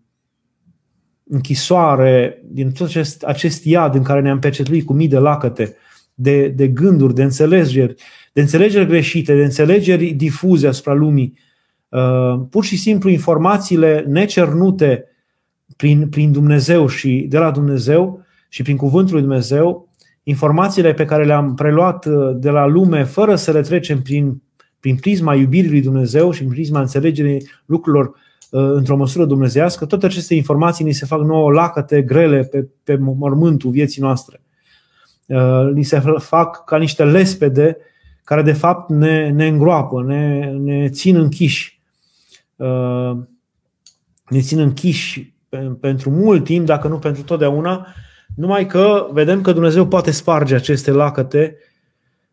închisoare, 1.25 2.43
din 2.45 2.73
tot 2.73 2.87
acest, 2.87 3.23
acest 3.23 3.65
iad 3.65 3.95
în 3.95 4.03
care 4.03 4.21
ne-am 4.21 4.39
pecetluit 4.39 4.87
cu 4.87 4.93
mii 4.93 5.09
de 5.09 5.19
lacăte, 5.19 5.77
de, 6.15 6.49
de 6.49 6.69
gânduri, 6.69 7.15
de 7.15 7.23
înțelegeri, 7.23 7.95
de 8.33 8.41
înțelegeri 8.41 8.87
greșite, 8.87 9.35
de 9.37 9.43
înțelegeri 9.43 10.11
difuze 10.11 10.67
asupra 10.67 10.93
lumii. 10.93 11.39
Uh, 11.89 12.41
pur 12.51 12.65
și 12.65 12.77
simplu 12.77 13.11
informațiile 13.11 14.05
necernute 14.09 15.10
prin, 15.81 16.09
prin 16.09 16.33
Dumnezeu 16.33 16.87
și 16.87 17.27
de 17.29 17.39
la 17.39 17.51
Dumnezeu 17.51 18.25
și 18.49 18.63
prin 18.63 18.77
Cuvântul 18.77 19.13
lui 19.13 19.23
Dumnezeu, 19.23 19.89
informațiile 20.23 20.93
pe 20.93 21.05
care 21.05 21.25
le-am 21.25 21.55
preluat 21.55 22.07
uh, 22.07 22.37
de 22.37 22.51
la 22.51 22.67
lume 22.67 23.05
fără 23.05 23.35
să 23.35 23.53
le 23.53 23.61
trecem 23.61 24.03
prin, 24.03 24.43
prin 24.81 24.97
prisma 24.97 25.35
iubirii 25.35 25.71
lui 25.71 25.81
Dumnezeu 25.81 26.31
și 26.31 26.39
prin 26.39 26.51
prisma 26.51 26.81
înțelegerii 26.81 27.49
lucrurilor 27.67 28.15
Uh, 28.51 28.71
într-o 28.73 28.97
măsură 28.97 29.25
dumnezească, 29.25 29.87
toate 29.87 30.07
aceste 30.07 30.35
informații 30.35 30.85
ni 30.85 30.93
se 30.93 31.07
fac 31.07 31.21
nouă 31.21 31.53
lacăte 31.53 32.03
grele 32.03 32.43
pe, 32.43 32.69
pe 32.85 32.97
mormântul 32.97 33.71
vieții 33.71 34.03
noastre. 34.03 34.41
Uh, 35.27 35.71
ni 35.75 35.83
se 35.83 36.03
fac 36.19 36.65
ca 36.65 36.79
niște 36.79 37.05
lespede 37.05 37.77
care 38.25 38.43
de 38.43 38.53
fapt 38.53 38.91
ne, 38.91 39.29
ne 39.29 39.47
îngroapă, 39.47 40.03
ne, 40.03 40.51
ne 40.51 40.89
țin 40.89 41.17
închiși. 41.17 41.81
Uh, 42.57 43.17
ne 44.29 44.41
țin 44.41 44.59
închiși 44.59 45.35
pentru 45.81 46.11
mult 46.11 46.45
timp, 46.45 46.67
dacă 46.67 46.89
nu 46.89 46.99
pentru 46.99 47.23
totdeauna, 47.23 47.87
numai 48.37 48.67
că 48.67 49.09
vedem 49.13 49.41
că 49.41 49.53
Dumnezeu 49.53 49.87
poate 49.87 50.11
sparge 50.11 50.55
aceste 50.55 50.91
lacăte 50.91 51.57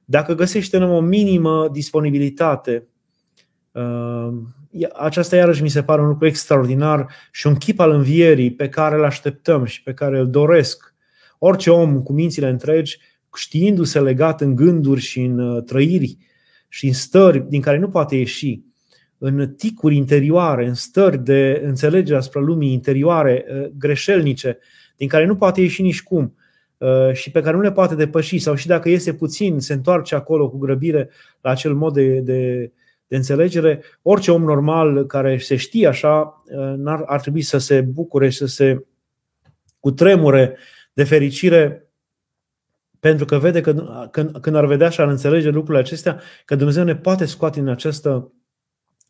dacă 0.06 0.34
găsește 0.34 0.78
o 0.78 1.00
minimă 1.00 1.70
disponibilitate 1.72 2.88
aceasta 4.94 5.36
iarăși 5.36 5.62
mi 5.62 5.70
se 5.70 5.84
pare 5.84 6.02
un 6.02 6.08
lucru 6.08 6.26
extraordinar 6.26 7.08
și 7.32 7.48
un 7.48 7.56
chip 7.56 7.80
al 7.80 7.92
învierii 7.92 8.52
pe 8.52 8.70
care 8.70 8.96
îl 8.96 9.04
așteptăm 9.04 9.66
și 9.66 9.84
pe 9.84 9.94
care 9.94 10.20
îl 10.20 10.30
doresc. 10.30 10.94
Orice 11.38 11.70
om 11.70 12.02
cu 12.02 12.14
mințile 12.14 12.50
întregi, 12.50 13.00
știindu-se 13.36 14.00
legat 14.00 14.42
în 14.42 14.56
gânduri 14.56 15.02
și 15.02 15.22
în 15.22 15.40
uh, 15.40 15.64
trăiri 15.64 16.18
și 16.68 16.88
în 16.88 16.94
stări 16.94 17.50
din 17.50 17.62
care 17.62 17.78
nu 17.78 17.90
poate 17.90 18.16
ieși, 18.16 18.62
în 19.18 19.54
ticuri 19.54 19.96
interioare, 19.96 20.68
în 20.68 20.74
stări 20.74 21.24
de 21.24 21.62
înțelegere 21.66 22.18
asupra 22.18 22.40
lumii 22.40 22.74
interioare, 22.74 23.46
uh, 23.50 23.70
greșelnice, 23.78 24.58
din 24.96 25.08
care 25.08 25.26
nu 25.26 25.36
poate 25.36 25.62
ieși 25.62 25.82
nici 25.82 26.04
cum 26.04 26.36
uh, 26.78 27.14
și 27.14 27.32
pe 27.32 27.42
care 27.42 27.56
nu 27.56 27.62
le 27.62 27.72
poate 27.72 27.96
depăși 27.96 28.38
sau 28.38 28.56
și 28.56 28.68
dacă 28.68 28.90
iese 28.90 29.14
puțin, 29.14 29.60
se 29.60 29.74
întoarce 29.74 30.16
acolo 30.16 30.50
cu 30.50 30.58
grăbire 30.58 31.10
la 31.42 31.50
acel 31.50 31.74
mod 31.74 31.94
de, 31.94 32.20
de 32.20 32.72
de 33.08 33.16
înțelegere, 33.16 33.84
orice 34.02 34.32
om 34.32 34.44
normal 34.44 35.06
care 35.06 35.38
se 35.38 35.56
știe 35.56 35.88
așa 35.88 36.44
n-ar, 36.76 37.04
ar 37.06 37.22
trebui 37.22 37.42
să 37.42 37.58
se 37.58 37.82
bucure 37.82 38.30
și 38.30 38.38
să 38.38 38.46
se 38.46 38.86
cutremure 39.80 40.58
de 40.94 41.04
fericire 41.04 41.92
pentru 43.00 43.26
că 43.26 43.38
vede 43.38 43.62
că 43.62 43.74
când, 44.12 44.38
când 44.38 44.56
ar 44.56 44.66
vedea 44.66 44.90
și 44.90 45.02
ar 45.02 45.08
înțelege 45.08 45.50
lucrurile 45.50 45.84
acestea, 45.84 46.22
că 46.46 46.56
Dumnezeu 46.56 46.84
ne 46.84 46.96
poate 46.96 47.26
scoate 47.26 47.60
din 47.60 47.70
această 47.70 48.32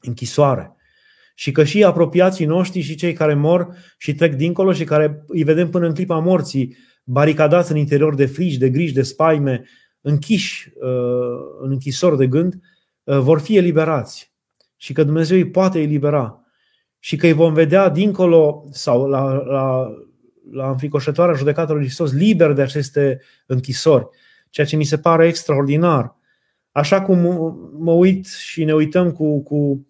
închisoare. 0.02 0.76
Și 1.36 1.52
că 1.52 1.64
și 1.64 1.84
apropiații 1.84 2.46
noștri 2.46 2.82
și 2.82 2.96
cei 2.96 3.14
care 3.14 3.34
mor 3.34 3.68
și 3.98 4.14
trec 4.14 4.34
dincolo 4.34 4.74
și 4.74 4.84
care 4.84 5.24
îi 5.28 5.44
vedem 5.44 5.70
până 5.70 5.88
în 5.88 5.94
clipa 5.94 6.20
morții, 6.20 6.78
baricadați 7.04 7.72
în 7.72 7.78
interior 7.78 8.16
de 8.16 8.26
frici, 8.26 8.58
de 8.58 8.70
griji, 8.70 8.94
de 8.94 9.02
spaime, 9.02 9.64
închiși 10.02 10.72
uh, 10.76 11.62
în 11.62 11.72
închisor 11.72 12.16
de 12.16 12.28
gând, 12.28 12.60
Uh, 13.08 13.18
vor 13.20 13.40
fi 13.40 13.58
eliberați 13.58 14.34
și 14.76 14.94
că 14.94 15.04
Dumnezeu 15.04 15.38
îi 15.38 15.50
poate 15.50 15.80
elibera 15.80 16.44
și 17.00 17.16
că 17.16 17.26
îi 17.26 17.34
vom 17.34 17.54
vedea 17.54 17.90
dincolo 17.90 18.68
sau 18.72 19.08
la, 19.08 19.34
la, 19.34 19.88
la 20.52 20.70
înfricoșătoarea 20.70 21.36
judecată 21.36 21.74
lui 21.74 21.84
Hristos 21.84 22.12
liber 22.12 22.52
de 22.52 22.62
aceste 22.62 23.22
închisori, 23.46 24.08
ceea 24.50 24.68
ce 24.68 24.76
mi 24.76 24.84
se 24.84 24.98
pare 24.98 25.28
extraordinar. 25.28 26.16
Așa 26.72 27.02
cum 27.02 27.20
mă 27.80 27.92
uit 27.92 28.26
și 28.26 28.64
ne 28.64 28.74
uităm 28.74 29.12
cu, 29.12 29.44
cu, 29.44 29.87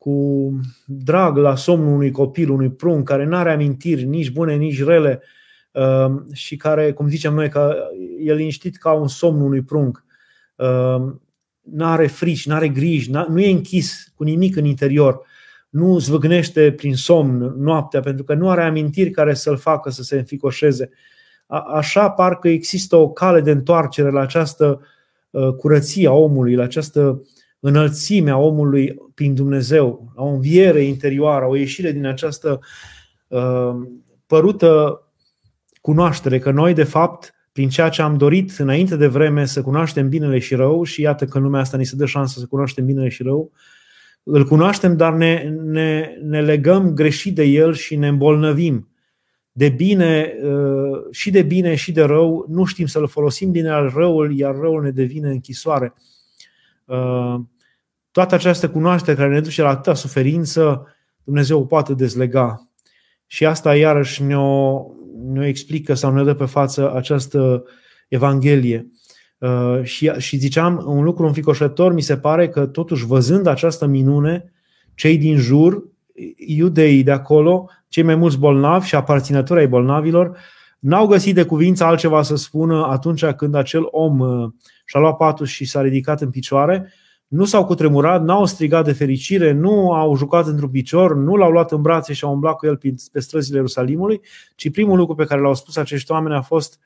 cu 0.00 0.50
drag 0.86 1.36
la 1.36 1.56
somnul 1.56 1.92
unui 1.92 2.10
copil, 2.10 2.50
unui 2.50 2.70
prunc 2.70 3.06
care 3.06 3.24
nu 3.24 3.36
are 3.36 3.52
amintiri 3.52 4.04
nici 4.04 4.30
bune, 4.30 4.54
nici 4.54 4.84
rele 4.84 5.22
uh, 5.72 6.14
și 6.32 6.56
care, 6.56 6.92
cum 6.92 7.08
zicem 7.08 7.34
noi, 7.34 7.48
că 7.48 7.76
e 8.18 8.34
liniștit 8.34 8.76
ca 8.76 8.92
un 8.92 9.08
somn 9.08 9.40
unui 9.40 9.62
prunc. 9.62 10.04
Uh, 10.56 11.12
nu 11.62 11.84
are 11.84 12.06
frici, 12.06 12.46
nu 12.46 12.54
are 12.54 12.68
griji, 12.68 13.10
nu 13.10 13.40
e 13.40 13.50
închis 13.50 14.12
cu 14.14 14.24
nimic 14.24 14.56
în 14.56 14.64
interior, 14.64 15.20
nu 15.68 15.98
zvâgnește 15.98 16.72
prin 16.72 16.94
somn 16.94 17.54
noaptea, 17.56 18.00
pentru 18.00 18.24
că 18.24 18.34
nu 18.34 18.50
are 18.50 18.62
amintiri 18.62 19.10
care 19.10 19.34
să-l 19.34 19.56
facă 19.56 19.90
să 19.90 20.02
se 20.02 20.18
înficoșeze. 20.18 20.90
așa 21.74 22.10
parcă 22.10 22.48
există 22.48 22.96
o 22.96 23.10
cale 23.10 23.40
de 23.40 23.50
întoarcere 23.50 24.10
la 24.10 24.20
această 24.20 24.80
ă, 25.34 25.52
curăție 25.52 26.08
a 26.08 26.12
omului, 26.12 26.54
la 26.54 26.62
această 26.62 27.00
înălțime 27.00 27.39
a 28.30 28.36
omului 28.36 28.94
prin 29.14 29.34
Dumnezeu, 29.34 30.12
la 30.16 30.22
o 30.22 30.28
înviere 30.28 30.82
interioară, 30.82 31.46
o 31.46 31.56
ieșire 31.56 31.92
din 31.92 32.06
această 32.06 32.60
uh, 33.28 33.72
părută 34.26 35.02
cunoaștere, 35.80 36.38
că 36.38 36.50
noi, 36.50 36.74
de 36.74 36.84
fapt, 36.84 37.34
prin 37.52 37.68
ceea 37.68 37.88
ce 37.88 38.02
am 38.02 38.16
dorit 38.16 38.58
înainte 38.58 38.96
de 38.96 39.06
vreme 39.06 39.44
să 39.44 39.62
cunoaștem 39.62 40.08
binele 40.08 40.38
și 40.38 40.54
rău 40.54 40.84
și 40.84 41.00
iată 41.00 41.24
că 41.24 41.38
în 41.38 41.44
lumea 41.44 41.60
asta 41.60 41.76
ni 41.76 41.84
se 41.84 41.96
dă 41.96 42.06
șansă 42.06 42.38
să 42.38 42.46
cunoaștem 42.46 42.84
binele 42.84 43.08
și 43.08 43.22
rău, 43.22 43.52
îl 44.22 44.44
cunoaștem, 44.44 44.96
dar 44.96 45.12
ne, 45.12 45.54
ne, 45.64 46.16
ne 46.22 46.40
legăm 46.40 46.94
greșit 46.94 47.34
de 47.34 47.44
el 47.44 47.74
și 47.74 47.96
ne 47.96 48.08
îmbolnăvim. 48.08 48.88
De 49.52 49.68
bine 49.68 50.34
uh, 50.42 51.00
și 51.10 51.30
de 51.30 51.42
bine 51.42 51.74
și 51.74 51.92
de 51.92 52.02
rău, 52.02 52.46
nu 52.48 52.64
știm 52.64 52.86
să-l 52.86 53.08
folosim 53.08 53.50
bine 53.50 53.68
al 53.68 53.92
răul, 53.94 54.36
iar 54.38 54.54
răul 54.54 54.82
ne 54.82 54.90
devine 54.90 55.30
închisoare. 55.30 55.94
Uh, 56.90 57.40
toată 58.10 58.34
această 58.34 58.70
cunoaștere 58.70 59.16
care 59.16 59.28
ne 59.28 59.40
duce 59.40 59.62
la 59.62 59.68
atâta 59.68 59.94
suferință, 59.94 60.86
Dumnezeu 61.24 61.58
o 61.58 61.64
poate 61.64 61.94
dezlega. 61.94 62.68
Și 63.26 63.46
asta 63.46 63.76
iarăși 63.76 64.22
ne-o, 64.22 64.82
ne 65.24 65.46
explică 65.46 65.94
sau 65.94 66.12
ne 66.12 66.24
dă 66.24 66.34
pe 66.34 66.44
față 66.44 66.94
această 66.94 67.64
Evanghelie. 68.08 68.90
Uh, 69.38 69.80
și, 69.82 70.10
și 70.18 70.36
ziceam 70.36 70.82
un 70.86 71.04
lucru 71.04 71.26
înficoșător, 71.26 71.92
mi 71.92 72.00
se 72.00 72.16
pare 72.16 72.48
că 72.48 72.66
totuși 72.66 73.06
văzând 73.06 73.46
această 73.46 73.86
minune, 73.86 74.52
cei 74.94 75.18
din 75.18 75.36
jur, 75.36 75.84
iudeii 76.36 77.02
de 77.02 77.10
acolo, 77.10 77.70
cei 77.88 78.02
mai 78.02 78.14
mulți 78.14 78.38
bolnavi 78.38 78.86
și 78.86 78.94
aparținători 78.94 79.60
ai 79.60 79.68
bolnavilor, 79.68 80.38
n-au 80.80 81.06
găsit 81.06 81.34
de 81.34 81.44
cuvință 81.44 81.84
altceva 81.84 82.22
să 82.22 82.36
spună 82.36 82.86
atunci 82.86 83.24
când 83.24 83.54
acel 83.54 83.82
om 83.90 84.18
uh, 84.18 84.50
și-a 84.84 85.00
luat 85.00 85.16
patul 85.16 85.46
și 85.46 85.64
s-a 85.64 85.80
ridicat 85.80 86.20
în 86.20 86.30
picioare, 86.30 86.92
nu 87.26 87.44
s-au 87.44 87.64
cutremurat, 87.64 88.22
n-au 88.22 88.44
strigat 88.44 88.84
de 88.84 88.92
fericire, 88.92 89.52
nu 89.52 89.92
au 89.92 90.16
jucat 90.16 90.46
într-un 90.46 90.70
picior, 90.70 91.16
nu 91.16 91.36
l-au 91.36 91.50
luat 91.50 91.72
în 91.72 91.82
brațe 91.82 92.12
și 92.12 92.24
au 92.24 92.32
umblat 92.32 92.56
cu 92.56 92.66
el 92.66 92.80
pe 93.12 93.20
străzile 93.20 93.56
Ierusalimului, 93.56 94.20
ci 94.56 94.70
primul 94.70 94.96
lucru 94.98 95.14
pe 95.14 95.24
care 95.24 95.40
l-au 95.40 95.54
spus 95.54 95.76
acești 95.76 96.12
oameni 96.12 96.34
a 96.34 96.40
fost 96.40 96.78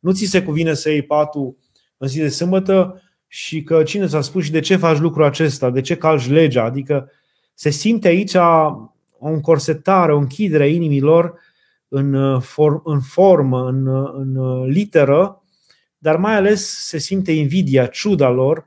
nu 0.00 0.12
ți 0.12 0.24
se 0.24 0.42
cuvine 0.42 0.74
să 0.74 0.90
iei 0.90 1.02
patul 1.02 1.56
în 1.96 2.08
zi 2.08 2.18
de 2.18 2.28
sâmbătă 2.28 3.02
și 3.26 3.62
că 3.62 3.82
cine 3.82 4.06
ți-a 4.06 4.20
spus 4.20 4.44
și 4.44 4.50
de 4.50 4.60
ce 4.60 4.76
faci 4.76 4.98
lucrul 4.98 5.24
acesta, 5.24 5.70
de 5.70 5.80
ce 5.80 5.96
calci 5.96 6.28
legea. 6.28 6.64
Adică 6.64 7.10
se 7.54 7.70
simte 7.70 8.08
aici 8.08 8.34
o 9.18 9.28
încorsetare, 9.28 10.14
o 10.14 10.18
închidere 10.18 10.62
a 10.62 10.66
inimilor 10.66 11.34
în, 11.94 12.40
form, 12.40 12.80
în 12.84 13.00
formă, 13.00 13.66
în, 13.68 13.86
în 14.16 14.62
literă, 14.64 15.42
dar 15.98 16.16
mai 16.16 16.34
ales 16.34 16.86
se 16.86 16.98
simte 16.98 17.32
invidia, 17.32 17.86
ciuda 17.86 18.30
lor, 18.30 18.66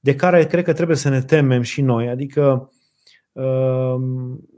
de 0.00 0.14
care 0.14 0.46
cred 0.46 0.64
că 0.64 0.72
trebuie 0.72 0.96
să 0.96 1.08
ne 1.08 1.20
temem 1.20 1.62
și 1.62 1.80
noi. 1.80 2.08
Adică, 2.08 2.70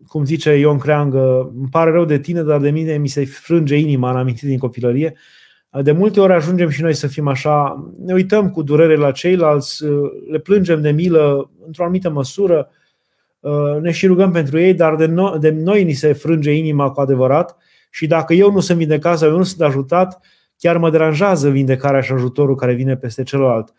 cum 0.06 0.24
zice 0.24 0.50
Ion 0.50 0.78
Creangă, 0.78 1.52
îmi 1.58 1.68
pare 1.70 1.90
rău 1.90 2.04
de 2.04 2.18
tine, 2.18 2.42
dar 2.42 2.60
de 2.60 2.70
mine 2.70 2.96
mi 2.96 3.08
se 3.08 3.24
frânge 3.24 3.76
inima, 3.76 4.10
am 4.10 4.16
amintit 4.16 4.48
din 4.48 4.58
copilărie, 4.58 5.16
de 5.82 5.92
multe 5.92 6.20
ori 6.20 6.32
ajungem 6.32 6.68
și 6.68 6.82
noi 6.82 6.94
să 6.94 7.06
fim 7.06 7.28
așa, 7.28 7.88
ne 7.98 8.12
uităm 8.12 8.50
cu 8.50 8.62
durere 8.62 8.96
la 8.96 9.10
ceilalți, 9.10 9.84
le 10.30 10.38
plângem 10.38 10.80
de 10.80 10.90
milă 10.90 11.50
într-o 11.66 11.82
anumită 11.82 12.10
măsură, 12.10 12.70
ne 13.80 13.90
și 13.90 14.06
rugăm 14.06 14.30
pentru 14.30 14.58
ei, 14.58 14.74
dar 14.74 14.96
de, 14.96 15.06
no- 15.06 15.38
de 15.40 15.50
noi 15.50 15.84
ni 15.84 15.92
se 15.92 16.12
frânge 16.12 16.52
inima 16.52 16.90
cu 16.90 17.00
adevărat 17.00 17.56
și 17.90 18.06
dacă 18.06 18.34
eu 18.34 18.52
nu 18.52 18.60
sunt 18.60 18.78
vindecat 18.78 19.18
sau 19.18 19.28
eu 19.28 19.36
nu 19.36 19.42
sunt 19.42 19.60
ajutat, 19.60 20.20
chiar 20.56 20.76
mă 20.76 20.90
deranjează 20.90 21.50
vindecarea 21.50 22.00
și 22.00 22.12
ajutorul 22.12 22.54
care 22.54 22.74
vine 22.74 22.96
peste 22.96 23.22
celălalt. 23.22 23.72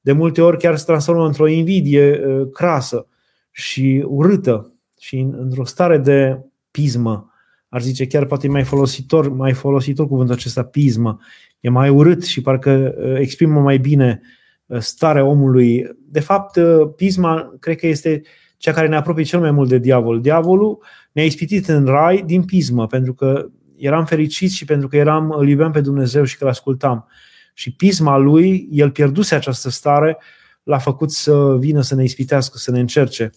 De 0.00 0.12
multe 0.12 0.42
ori 0.42 0.58
chiar 0.58 0.76
se 0.76 0.84
transformă 0.84 1.26
într-o 1.26 1.48
invidie 1.48 2.20
crasă 2.52 3.06
și 3.50 4.04
urâtă 4.06 4.72
și 4.98 5.18
într-o 5.18 5.64
stare 5.64 5.98
de 5.98 6.40
pismă 6.70 7.30
ar 7.68 7.82
zice 7.82 8.06
chiar 8.06 8.24
poate 8.24 8.46
e 8.46 8.50
mai 8.50 8.64
folositor, 8.64 9.28
mai 9.32 9.52
folositor 9.52 10.06
cuvântul 10.06 10.34
acesta, 10.34 10.62
pismă. 10.62 11.18
E 11.60 11.68
mai 11.68 11.88
urât 11.88 12.24
și 12.24 12.40
parcă 12.40 12.94
uh, 12.98 13.18
exprimă 13.18 13.60
mai 13.60 13.78
bine 13.78 14.20
uh, 14.66 14.78
starea 14.78 15.24
omului. 15.24 15.86
De 15.98 16.20
fapt, 16.20 16.56
uh, 16.56 16.88
pisma 16.96 17.56
cred 17.60 17.76
că 17.76 17.86
este 17.86 18.22
cea 18.56 18.72
care 18.72 18.88
ne 18.88 18.96
apropie 18.96 19.24
cel 19.24 19.40
mai 19.40 19.50
mult 19.50 19.68
de 19.68 19.78
diavol. 19.78 20.20
Diavolul 20.20 20.82
ne-a 21.12 21.24
ispitit 21.24 21.68
în 21.68 21.84
rai 21.84 22.22
din 22.26 22.42
pismă, 22.42 22.86
pentru 22.86 23.14
că 23.14 23.46
eram 23.78 24.04
fericiți 24.04 24.56
și 24.56 24.64
pentru 24.64 24.88
că 24.88 24.96
eram, 24.96 25.30
îl 25.30 25.48
iubeam 25.48 25.72
pe 25.72 25.80
Dumnezeu 25.80 26.24
și 26.24 26.36
că 26.36 26.44
îl 26.44 26.50
ascultam. 26.50 27.08
Și 27.54 27.74
pisma 27.74 28.16
lui, 28.16 28.68
el 28.70 28.90
pierduse 28.90 29.34
această 29.34 29.70
stare, 29.70 30.18
l-a 30.62 30.78
făcut 30.78 31.10
să 31.10 31.56
vină 31.58 31.80
să 31.80 31.94
ne 31.94 32.02
ispitească, 32.02 32.58
să 32.58 32.70
ne 32.70 32.80
încerce. 32.80 33.30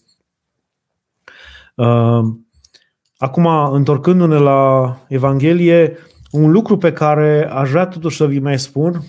Acum, 3.18 3.46
întorcându-ne 3.74 4.38
la 4.38 4.98
Evanghelie, 5.08 5.98
un 6.32 6.52
lucru 6.52 6.78
pe 6.78 6.94
care 6.94 7.50
aș 7.52 7.70
vrea 7.70 7.88
totuși 7.88 8.18
să 8.18 8.28
vi 8.28 8.40
mai 8.40 8.60
spun, 8.60 9.02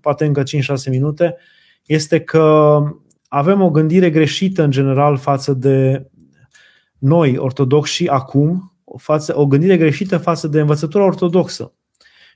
poate 0.00 0.24
încă 0.24 0.42
5-6 0.42 0.44
minute, 0.90 1.36
este 1.86 2.20
că 2.20 2.78
avem 3.28 3.62
o 3.62 3.70
gândire 3.70 4.10
greșită 4.10 4.62
în 4.62 4.70
general 4.70 5.16
față 5.16 5.52
de 5.52 6.06
noi, 6.98 7.36
ortodoxi, 7.36 8.08
acum, 8.08 8.71
față, 8.98 9.38
o 9.38 9.46
gândire 9.46 9.76
greșită 9.76 10.18
față 10.18 10.48
de 10.48 10.60
învățătura 10.60 11.04
ortodoxă. 11.04 11.72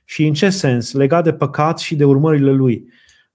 Și 0.05 0.25
în 0.25 0.33
ce 0.33 0.49
sens? 0.49 0.93
Legat 0.93 1.23
de 1.23 1.33
păcat 1.33 1.79
și 1.79 1.95
de 1.95 2.03
urmările 2.03 2.51
lui. 2.51 2.85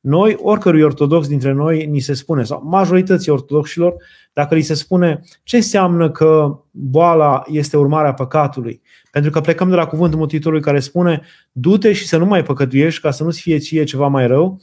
Noi, 0.01 0.37
oricărui 0.39 0.83
ortodox 0.83 1.29
dintre 1.29 1.53
noi, 1.53 1.87
ni 1.87 2.01
se 2.01 2.15
spune, 2.15 2.45
sau 2.45 2.63
majorității 2.65 3.33
ortodoxilor, 3.33 3.95
dacă 4.33 4.55
li 4.55 4.63
se 4.63 4.75
spune 4.75 5.21
ce 5.43 5.57
înseamnă 5.57 6.11
că 6.11 6.59
boala 6.71 7.43
este 7.47 7.77
urmarea 7.77 8.15
păcatului. 8.15 8.83
Pentru 9.11 9.31
că 9.31 9.41
plecăm 9.41 9.69
de 9.69 9.75
la 9.75 9.87
cuvântul 9.87 10.19
Mântuitorului 10.19 10.63
care 10.63 10.81
spune 10.81 11.23
du-te 11.53 11.93
și 11.93 12.07
să 12.07 12.17
nu 12.17 12.25
mai 12.25 12.43
păcătuiești 12.43 13.01
ca 13.01 13.11
să 13.11 13.25
nu-ți 13.25 13.41
fie 13.41 13.59
ție 13.59 13.85
ceva 13.85 14.07
mai 14.07 14.27
rău, 14.27 14.61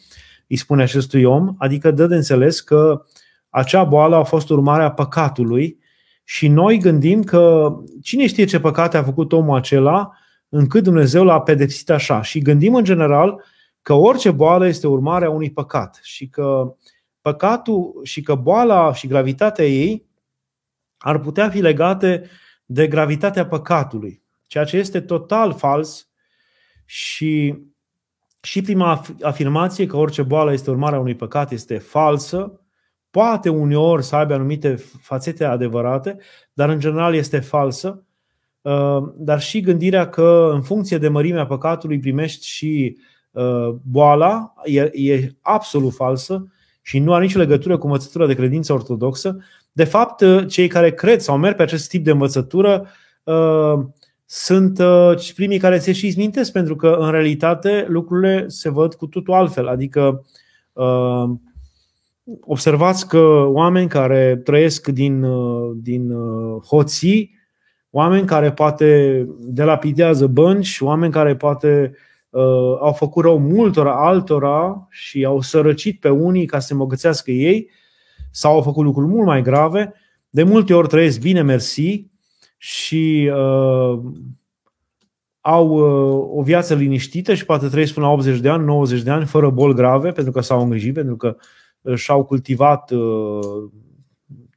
îi 0.48 0.56
spune 0.56 0.84
acestui 0.84 1.24
om, 1.24 1.56
adică 1.58 1.91
dă 1.91 2.08
de 2.08 2.15
înțeles 2.15 2.60
că 2.60 3.06
acea 3.50 3.84
boală 3.84 4.15
a 4.15 4.24
fost 4.24 4.50
urmarea 4.50 4.91
păcatului 4.91 5.80
și 6.29 6.47
noi 6.47 6.77
gândim 6.77 7.23
că 7.23 7.73
cine 8.01 8.27
știe 8.27 8.45
ce 8.45 8.59
păcate 8.59 8.97
a 8.97 9.03
făcut 9.03 9.31
omul 9.31 9.57
acela 9.57 10.11
încât 10.49 10.83
Dumnezeu 10.83 11.23
l-a 11.23 11.41
pedepsit 11.41 11.89
așa. 11.89 12.21
Și 12.21 12.39
gândim 12.39 12.75
în 12.75 12.83
general 12.83 13.43
că 13.81 13.93
orice 13.93 14.31
boală 14.31 14.67
este 14.67 14.87
urmarea 14.87 15.29
unui 15.29 15.51
păcat 15.51 15.99
și 16.03 16.27
că 16.27 16.75
păcatul 17.21 17.99
și 18.03 18.21
că 18.21 18.35
boala 18.35 18.93
și 18.93 19.07
gravitatea 19.07 19.65
ei 19.65 20.05
ar 20.97 21.19
putea 21.19 21.49
fi 21.49 21.61
legate 21.61 22.29
de 22.65 22.87
gravitatea 22.87 23.47
păcatului, 23.47 24.21
ceea 24.47 24.63
ce 24.63 24.77
este 24.77 25.01
total 25.01 25.53
fals 25.53 26.09
și 26.85 27.57
și 28.41 28.61
prima 28.61 29.01
afirmație 29.21 29.85
că 29.85 29.97
orice 29.97 30.21
boală 30.21 30.53
este 30.53 30.69
urmarea 30.69 30.99
unui 30.99 31.15
păcat 31.15 31.51
este 31.51 31.77
falsă, 31.77 32.61
poate 33.10 33.50
uneori 33.50 34.04
să 34.04 34.15
aibă 34.15 34.34
anumite 34.34 34.76
fațete 35.02 35.45
adevărate, 35.45 36.17
dar 36.54 36.69
în 36.69 36.80
general 36.80 37.15
este 37.15 37.39
falsă, 37.39 38.04
uh, 38.62 39.04
dar 39.15 39.41
și 39.41 39.62
gândirea 39.62 40.10
că 40.10 40.50
în 40.54 40.62
funcție 40.62 40.98
de 40.98 41.08
mărimea 41.08 41.45
păcatului 41.45 42.00
primești 42.00 42.45
și 42.48 42.98
Uh, 43.32 43.76
boala 43.82 44.54
e, 44.63 44.89
e 44.93 45.36
absolut 45.41 45.93
falsă 45.93 46.48
și 46.82 47.00
nu 47.00 47.13
are 47.13 47.24
nicio 47.24 47.39
legătură 47.39 47.78
cu 47.78 47.86
învățătura 47.86 48.26
de 48.26 48.34
credință 48.34 48.74
ortodoxă. 48.74 49.38
De 49.72 49.84
fapt, 49.84 50.22
uh, 50.22 50.48
cei 50.48 50.67
care 50.67 50.91
cred 50.91 51.19
sau 51.19 51.38
merg 51.38 51.56
pe 51.56 51.62
acest 51.62 51.89
tip 51.89 52.04
de 52.04 52.12
învățătură 52.12 52.88
uh, 53.24 53.80
sunt 54.26 54.82
primii 55.36 55.60
care 55.60 55.80
se 55.80 55.91
și 55.91 56.08
izmintesc, 56.08 56.52
pentru 56.52 56.76
că 56.76 56.98
în 57.00 57.12
realitate 57.12 57.86
lucrurile 57.89 58.48
se 58.48 58.69
văd 58.69 58.93
cu 58.93 59.08
totul 59.08 59.34
altfel. 59.34 59.67
Adică 59.67 60.26
observați 62.41 63.07
că 63.07 63.45
oameni 63.47 63.87
care 63.89 64.41
trăiesc 64.43 64.87
din, 64.87 65.25
din 65.75 66.13
hoții, 66.65 67.37
oameni 67.89 68.27
care 68.27 68.51
poate 68.51 69.25
delapidează 69.39 70.27
bănci, 70.27 70.77
oameni 70.81 71.11
care 71.11 71.35
poate 71.35 71.93
uh, 72.29 72.77
au 72.79 72.93
făcut 72.93 73.23
rău 73.23 73.39
multora 73.39 74.05
altora 74.07 74.87
și 74.89 75.25
au 75.25 75.41
sărăcit 75.41 75.99
pe 75.99 76.09
unii 76.09 76.45
ca 76.45 76.59
să 76.59 76.67
se 76.67 76.73
mogățească 76.73 77.31
ei 77.31 77.69
sau 78.31 78.53
au 78.53 78.61
făcut 78.61 78.83
lucruri 78.83 79.07
mult 79.07 79.25
mai 79.25 79.41
grave. 79.41 79.93
De 80.29 80.43
multe 80.43 80.73
ori 80.73 80.87
trăiesc 80.87 81.19
bine, 81.19 81.41
mersi, 81.41 82.09
și 82.61 83.31
uh, 83.33 83.99
au 85.41 85.67
uh, 85.69 86.37
o 86.37 86.41
viață 86.41 86.75
liniștită 86.75 87.33
și 87.33 87.45
poate 87.45 87.67
trăiesc 87.67 87.93
până 87.93 88.05
la 88.05 88.11
80 88.11 88.39
de 88.39 88.49
ani, 88.49 88.65
90 88.65 89.01
de 89.01 89.09
ani, 89.09 89.25
fără 89.25 89.49
boli 89.49 89.73
grave, 89.73 90.11
pentru 90.11 90.31
că 90.31 90.41
s-au 90.41 90.61
îngrijit, 90.61 90.93
pentru 90.93 91.15
că 91.15 91.35
și-au 91.95 92.25
cultivat 92.25 92.91
uh, 92.91 93.69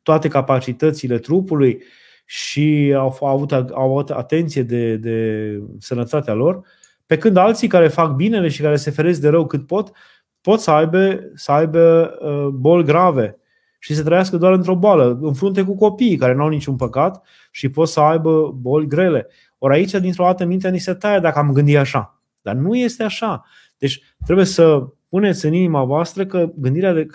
toate 0.02 0.28
capacitățile 0.28 1.18
trupului 1.18 1.82
și 2.24 2.94
au, 2.96 3.16
au, 3.20 3.26
avut, 3.26 3.52
au 3.52 3.90
avut 3.90 4.10
atenție 4.10 4.62
de, 4.62 4.96
de 4.96 5.58
sănătatea 5.78 6.34
lor. 6.34 6.60
Pe 7.06 7.18
când 7.18 7.36
alții 7.36 7.68
care 7.68 7.88
fac 7.88 8.14
binele 8.14 8.48
și 8.48 8.62
care 8.62 8.76
se 8.76 8.90
feresc 8.90 9.20
de 9.20 9.28
rău 9.28 9.46
cât 9.46 9.66
pot, 9.66 9.92
pot 10.40 10.60
să 10.60 10.70
aibă, 10.70 11.20
să 11.34 11.52
aibă 11.52 12.14
uh, 12.20 12.46
boli 12.46 12.84
grave 12.84 13.36
și 13.78 13.94
să 13.94 14.02
trăiască 14.02 14.36
doar 14.36 14.52
într-o 14.52 14.76
boală, 14.76 15.18
în 15.22 15.34
frunte 15.34 15.64
cu 15.64 15.76
copiii 15.76 16.16
care 16.16 16.34
nu 16.34 16.42
au 16.42 16.48
niciun 16.48 16.76
păcat 16.76 17.26
și 17.50 17.68
pot 17.68 17.88
să 17.88 18.00
aibă 18.00 18.50
boli 18.60 18.86
grele. 18.86 19.26
Ori 19.58 19.74
aici, 19.74 19.90
dintr-o 19.90 20.24
dată, 20.24 20.44
mintea 20.44 20.70
ni 20.70 20.78
se 20.78 20.94
taie 20.94 21.18
dacă 21.18 21.38
am 21.38 21.52
gândit 21.52 21.76
așa. 21.76 22.22
Dar 22.42 22.54
nu 22.54 22.74
este 22.74 23.02
așa. 23.02 23.44
Deci 23.78 24.14
trebuie 24.24 24.46
să 24.46 24.86
puneți 25.12 25.46
în 25.46 25.52
inima 25.52 25.84
voastră 25.84 26.26
că 26.26 26.52
gândirea 26.56 26.92
de 26.92 27.06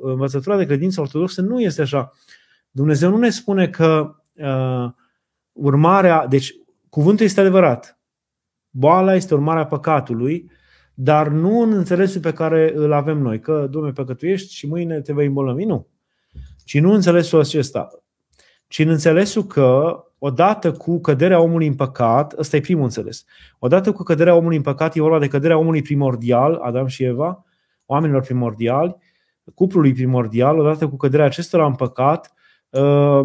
învățătura 0.00 0.56
de 0.56 0.64
credință 0.64 1.00
ortodoxă 1.00 1.40
nu 1.40 1.60
este 1.60 1.82
așa. 1.82 2.10
Dumnezeu 2.70 3.10
nu 3.10 3.16
ne 3.16 3.30
spune 3.30 3.68
că 3.68 4.14
uh, 4.34 4.90
urmarea, 5.52 6.26
deci 6.26 6.54
cuvântul 6.88 7.24
este 7.24 7.40
adevărat. 7.40 8.00
Boala 8.70 9.14
este 9.14 9.34
urmarea 9.34 9.66
păcatului, 9.66 10.50
dar 10.94 11.28
nu 11.28 11.60
în 11.60 11.72
înțelesul 11.72 12.20
pe 12.20 12.32
care 12.32 12.72
îl 12.74 12.92
avem 12.92 13.18
noi, 13.18 13.40
că, 13.40 13.66
Domnule, 13.70 13.92
păcătuiești 13.92 14.54
și 14.54 14.66
mâine 14.66 15.00
te 15.00 15.12
vei 15.12 15.26
îmbolnăvi. 15.26 15.64
Nu. 15.64 15.88
Ci 16.64 16.80
nu 16.80 16.88
în 16.88 16.94
înțelesul 16.94 17.40
acesta, 17.40 17.88
ci 18.68 18.78
în 18.78 18.88
înțelesul 18.88 19.44
că 19.44 19.96
odată 20.18 20.72
cu 20.72 21.00
căderea 21.00 21.40
omului 21.40 21.66
în 21.66 21.74
păcat, 21.74 22.32
ăsta 22.38 22.56
e 22.56 22.60
primul 22.60 22.84
înțeles, 22.84 23.24
odată 23.58 23.92
cu 23.92 24.02
căderea 24.02 24.34
omului 24.34 24.56
în 24.56 24.62
păcat, 24.62 24.94
e 24.94 25.00
vorba 25.00 25.18
de 25.18 25.28
căderea 25.28 25.58
omului 25.58 25.82
primordial, 25.82 26.54
Adam 26.54 26.86
și 26.86 27.04
Eva, 27.04 27.44
oamenilor 27.86 28.22
primordiali, 28.22 28.96
cuplului 29.54 29.92
primordial, 29.92 30.58
odată 30.58 30.88
cu 30.88 30.96
căderea 30.96 31.26
acestora 31.26 31.66
în 31.66 31.74
păcat, 31.74 32.32
uh, 32.70 33.24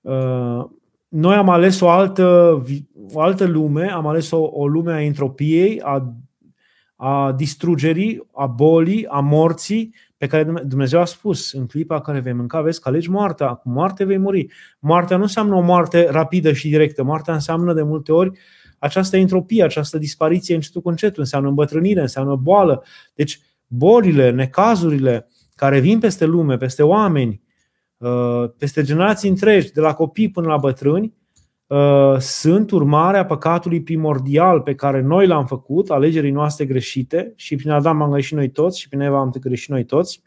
uh, 0.00 0.64
noi 1.08 1.34
am 1.34 1.48
ales 1.48 1.80
o 1.80 1.88
altă, 1.88 2.58
o 3.12 3.20
altă 3.20 3.46
lume, 3.46 3.90
am 3.92 4.06
ales 4.06 4.30
o, 4.30 4.48
o 4.52 4.66
lume 4.66 4.92
a 4.92 5.02
entropiei, 5.02 5.80
a, 5.80 6.14
a 6.96 7.32
distrugerii, 7.32 8.28
a 8.32 8.46
bolii, 8.46 9.06
a 9.06 9.20
morții, 9.20 9.94
pe 10.18 10.26
care 10.26 10.52
Dumnezeu 10.64 11.00
a 11.00 11.04
spus 11.04 11.52
în 11.52 11.66
clipa 11.66 12.00
care 12.00 12.20
vei 12.20 12.32
mânca, 12.32 12.60
vezi 12.60 12.80
că 12.80 12.88
alegi 12.88 13.10
moartea, 13.10 13.48
cu 13.48 13.68
moarte 13.68 14.04
vei 14.04 14.18
muri. 14.18 14.46
Moartea 14.78 15.16
nu 15.16 15.22
înseamnă 15.22 15.54
o 15.54 15.60
moarte 15.60 16.08
rapidă 16.10 16.52
și 16.52 16.68
directă, 16.68 17.02
moartea 17.02 17.34
înseamnă 17.34 17.72
de 17.72 17.82
multe 17.82 18.12
ori 18.12 18.38
această 18.78 19.16
entropie, 19.16 19.64
această 19.64 19.98
dispariție 19.98 20.54
încetul 20.54 20.80
cu 20.80 20.88
încetul, 20.88 21.20
înseamnă 21.20 21.48
îmbătrânire, 21.48 22.00
înseamnă 22.00 22.34
boală. 22.34 22.84
Deci 23.14 23.40
bolile, 23.66 24.30
necazurile 24.30 25.28
care 25.54 25.80
vin 25.80 25.98
peste 25.98 26.24
lume, 26.24 26.56
peste 26.56 26.82
oameni, 26.82 27.42
uh, 27.96 28.50
peste 28.58 28.82
generații 28.82 29.28
întregi, 29.28 29.72
de 29.72 29.80
la 29.80 29.94
copii 29.94 30.30
până 30.30 30.46
la 30.46 30.56
bătrâni, 30.56 31.04
uh, 31.04 31.17
sunt 32.18 32.70
urmarea 32.70 33.26
păcatului 33.26 33.82
primordial 33.82 34.60
pe 34.60 34.74
care 34.74 35.00
noi 35.00 35.26
l-am 35.26 35.46
făcut, 35.46 35.90
alegerii 35.90 36.30
noastre 36.30 36.64
greșite, 36.64 37.32
și 37.36 37.56
prin 37.56 37.70
Adam 37.70 38.02
am 38.02 38.10
greșit 38.10 38.36
noi 38.36 38.50
toți 38.50 38.80
și 38.80 38.88
prin 38.88 39.00
Eva 39.00 39.18
am 39.18 39.30
greșit 39.30 39.70
noi 39.70 39.84
toți. 39.84 40.22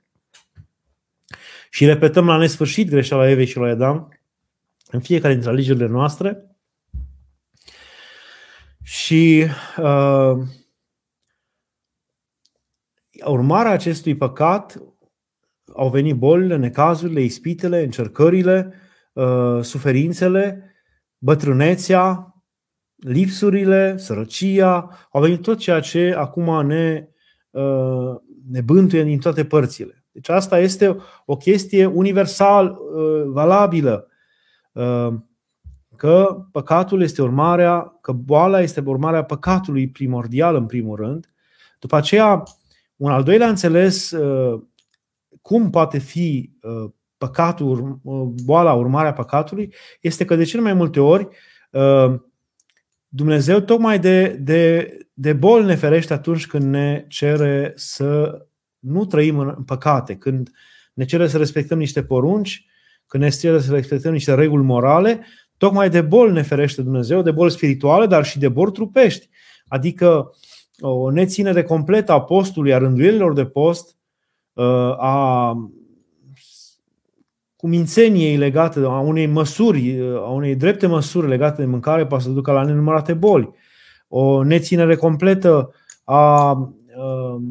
Și 1.69 1.85
repetăm 1.85 2.25
la 2.25 2.37
nesfârșit 2.37 2.89
greșeala 2.89 3.29
Evei 3.29 3.45
și 3.45 3.57
lui 3.57 3.69
Adam 3.69 4.19
în 4.91 4.99
fiecare 4.99 5.33
dintre 5.33 5.51
alegerile 5.51 5.87
noastre. 5.87 6.45
Și 8.83 9.45
uh, 9.77 10.37
urmarea 13.25 13.71
acestui 13.71 14.15
păcat 14.15 14.81
au 15.75 15.89
venit 15.89 16.15
bolile, 16.15 16.57
necazurile, 16.57 17.21
ispitele, 17.21 17.83
încercările, 17.83 18.73
uh, 19.13 19.59
suferințele, 19.61 20.70
bătrânețea, 21.23 22.35
lipsurile, 22.95 23.97
sărăcia, 23.97 24.89
au 25.11 25.21
venit 25.21 25.41
tot 25.41 25.57
ceea 25.57 25.79
ce 25.79 26.13
acum 26.17 26.65
ne, 26.65 27.07
uh, 27.49 28.15
ne 28.49 28.61
bântuie 28.61 29.03
din 29.03 29.19
toate 29.19 29.45
părțile. 29.45 30.05
Deci 30.11 30.29
asta 30.29 30.59
este 30.59 30.97
o 31.25 31.37
chestie 31.37 31.85
universal 31.85 32.67
uh, 32.67 33.23
valabilă. 33.25 34.07
Că 35.95 36.45
păcatul 36.51 37.01
este 37.01 37.21
urmarea, 37.21 37.97
că 38.01 38.11
boala 38.11 38.61
este 38.61 38.83
urmarea 38.85 39.23
păcatului 39.23 39.89
primordial 39.89 40.55
în 40.55 40.65
primul 40.65 40.95
rând. 40.95 41.27
După 41.79 41.95
aceea, 41.95 42.43
un 42.95 43.11
al 43.11 43.23
doilea 43.23 43.47
înțeles 43.47 44.13
cum 45.41 45.69
poate 45.69 45.97
fi 45.97 46.51
uh, 46.61 46.91
păcatul, 47.21 47.99
uh, 48.03 48.27
boala, 48.43 48.73
urmarea 48.73 49.13
păcatului, 49.13 49.73
este 49.99 50.25
că 50.25 50.35
de 50.35 50.43
cele 50.43 50.61
mai 50.61 50.73
multe 50.73 50.99
ori 50.99 51.27
uh, 51.71 52.19
Dumnezeu 53.07 53.59
tocmai 53.59 53.99
de, 53.99 54.27
de, 54.27 54.89
de 55.13 55.33
bol 55.33 55.63
ne 55.63 55.75
ferește 55.75 56.13
atunci 56.13 56.47
când 56.47 56.63
ne 56.63 57.05
cere 57.07 57.73
să 57.75 58.41
nu 58.79 59.05
trăim 59.05 59.39
în 59.39 59.63
păcate, 59.63 60.15
când 60.15 60.49
ne 60.93 61.05
cere 61.05 61.27
să 61.27 61.37
respectăm 61.37 61.77
niște 61.77 62.03
porunci, 62.03 62.65
când 63.05 63.23
ne 63.23 63.29
cere 63.29 63.59
să 63.59 63.73
respectăm 63.73 64.11
niște 64.11 64.33
reguli 64.33 64.63
morale, 64.63 65.25
tocmai 65.57 65.89
de 65.89 66.01
bol 66.01 66.31
ne 66.31 66.41
ferește 66.41 66.81
Dumnezeu, 66.81 67.21
de 67.21 67.31
bol 67.31 67.49
spirituale, 67.49 68.05
dar 68.05 68.25
și 68.25 68.39
de 68.39 68.49
bol 68.49 68.69
trupești. 68.69 69.29
Adică 69.67 70.31
o 70.79 71.11
neținere 71.11 71.63
completă 71.63 72.11
a 72.11 72.21
postului, 72.21 72.73
a 72.73 72.77
rânduielilor 72.77 73.33
de 73.33 73.45
post, 73.45 73.95
Uh, 74.53 74.95
a 77.61 77.67
cumințeniei 77.67 78.37
legate, 78.37 78.79
a 78.79 78.99
unei 78.99 79.25
măsuri, 79.25 79.99
uh, 79.99 80.15
a 80.15 80.29
unei 80.29 80.55
drepte 80.55 80.87
măsuri 80.87 81.27
legate 81.27 81.61
de 81.61 81.67
mâncare 81.67 82.05
poate 82.05 82.23
să 82.23 82.29
ducă 82.29 82.51
la 82.51 82.63
nenumărate 82.63 83.13
boli. 83.13 83.49
O 84.07 84.43
neținere 84.43 84.95
completă 84.95 85.73
a 86.03 86.51
uh, 86.51 87.41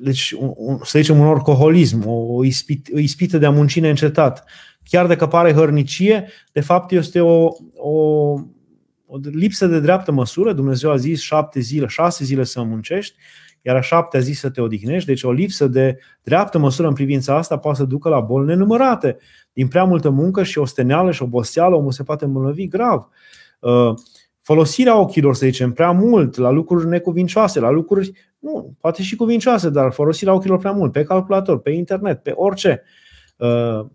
deci, 0.00 0.34
să 0.82 0.98
zicem, 0.98 1.18
un 1.18 1.26
alcoholism, 1.26 2.04
o 2.06 2.44
ispit, 2.44 2.88
o 2.94 2.98
ispită 2.98 3.38
de 3.38 3.46
a 3.46 3.50
munci 3.50 3.80
neîncetat. 3.80 4.44
Chiar 4.84 5.06
dacă 5.06 5.26
pare 5.26 5.52
hărnicie, 5.52 6.28
de 6.52 6.60
fapt 6.60 6.92
este 6.92 7.20
o, 7.20 7.48
o, 7.76 7.92
o 9.06 9.16
lipsă 9.32 9.66
de 9.66 9.80
dreaptă 9.80 10.12
măsură. 10.12 10.52
Dumnezeu 10.52 10.90
a 10.90 10.96
zis 10.96 11.20
șapte 11.20 11.60
zile, 11.60 11.86
șase 11.86 12.24
zile 12.24 12.44
să 12.44 12.62
muncești 12.62 13.16
iar 13.62 13.76
a 13.76 13.80
șaptea 13.80 14.20
zi 14.20 14.32
să 14.32 14.50
te 14.50 14.60
odihnești, 14.60 15.08
deci 15.08 15.22
o 15.22 15.32
lipsă 15.32 15.66
de 15.66 15.98
dreaptă 16.22 16.58
măsură 16.58 16.88
în 16.88 16.94
privința 16.94 17.36
asta 17.36 17.58
poate 17.58 17.78
să 17.78 17.84
ducă 17.84 18.08
la 18.08 18.20
boli 18.20 18.46
nenumărate. 18.46 19.16
Din 19.52 19.68
prea 19.68 19.84
multă 19.84 20.10
muncă 20.10 20.42
și 20.42 20.58
o 20.58 20.64
steneală 20.64 21.10
și 21.10 21.22
oboseală, 21.22 21.76
omul 21.76 21.92
se 21.92 22.02
poate 22.02 22.24
îmbolnăvi 22.24 22.66
grav. 22.66 23.08
Uh, 23.60 23.94
folosirea 24.40 24.98
ochilor, 24.98 25.34
să 25.34 25.46
zicem, 25.46 25.72
prea 25.72 25.90
mult 25.90 26.36
la 26.36 26.50
lucruri 26.50 26.86
necuvincioase, 26.86 27.60
la 27.60 27.70
lucruri, 27.70 28.12
nu, 28.38 28.76
poate 28.80 29.02
și 29.02 29.16
cuvincioase, 29.16 29.70
dar 29.70 29.92
folosirea 29.92 30.34
ochilor 30.34 30.58
prea 30.58 30.72
mult, 30.72 30.92
pe 30.92 31.02
calculator, 31.02 31.60
pe 31.60 31.70
internet, 31.70 32.22
pe 32.22 32.32
orice, 32.34 32.82
uh, 33.36 33.86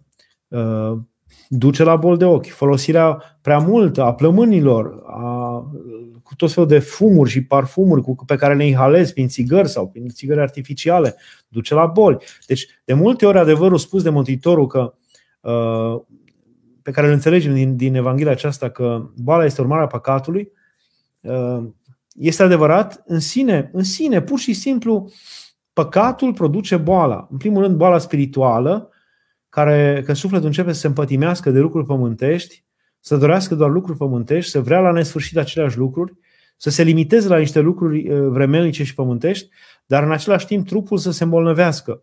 uh, 0.48 0.98
duce 1.48 1.84
la 1.84 1.96
bol 1.96 2.18
de 2.18 2.26
ochi. 2.26 2.48
Folosirea 2.48 3.38
prea 3.42 3.58
multă 3.58 4.04
a 4.04 4.14
plămânilor, 4.14 5.04
a 5.06 5.66
cu 6.34 6.40
tot 6.40 6.54
felul 6.54 6.70
de 6.70 6.80
fumuri 6.80 7.30
și 7.30 7.44
parfumuri 7.44 8.02
cu, 8.02 8.16
pe 8.26 8.36
care 8.36 8.56
le 8.56 8.66
inhalezi 8.66 9.14
prin 9.14 9.28
țigări 9.28 9.70
sau 9.70 9.88
prin 9.88 10.08
țigări 10.08 10.40
artificiale, 10.40 11.16
duce 11.48 11.74
la 11.74 11.86
boli. 11.86 12.18
Deci, 12.48 12.68
de 12.86 12.94
multe 12.94 13.26
ori, 13.26 13.38
adevărul 13.38 13.78
spus 13.78 14.04
de 14.04 14.10
Mântuitorul 14.10 14.68
că 14.68 14.94
uh, 15.42 16.02
pe 16.82 16.92
care 16.92 17.08
îl 17.08 17.14
înțelegem 17.14 17.54
din, 17.54 17.76
din 17.76 17.96
Evanghelia 17.96 18.32
aceasta 18.32 18.70
că 18.70 19.10
boala 19.16 19.46
este 19.46 19.62
urmarea 19.62 19.88
păcatului, 19.88 20.52
uh, 21.22 21.64
este 22.14 22.44
adevărat 22.44 23.04
în 23.06 23.20
sine, 23.20 23.70
în 23.74 23.84
sine, 23.84 24.22
pur 24.22 24.40
și 24.40 24.54
simplu, 24.54 25.12
păcatul 25.74 26.34
produce 26.34 26.78
boala. 26.78 27.28
În 27.32 27.38
primul 27.38 27.62
rând, 27.62 27.76
boala 27.76 27.98
spirituală, 27.98 28.90
care, 29.50 30.02
că 30.06 30.14
sufletul 30.14 30.46
începe 30.46 30.72
să 30.72 30.80
se 30.80 30.88
împătimească 30.88 31.52
de 31.52 31.60
lucruri 31.60 31.86
pământești, 31.86 32.64
să 33.00 33.18
dorească 33.18 33.56
doar 33.56 33.70
lucruri 33.70 33.98
pământești, 33.98 34.52
să 34.52 34.62
vrea 34.62 34.80
la 34.80 34.92
nesfârșit 34.92 35.38
aceleași 35.38 35.78
lucruri, 35.78 36.14
să 36.58 36.70
se 36.70 36.84
limiteze 36.84 37.28
la 37.28 37.38
niște 37.38 37.60
lucruri 37.60 38.10
uh, 38.10 38.28
vremelnice 38.30 38.84
și 38.84 38.94
pământești, 38.94 39.50
dar 39.86 40.04
în 40.04 40.12
același 40.12 40.46
timp 40.46 40.68
trupul 40.68 40.98
să 40.98 41.12
se 41.12 41.24
îmbolnăvească 41.24 42.02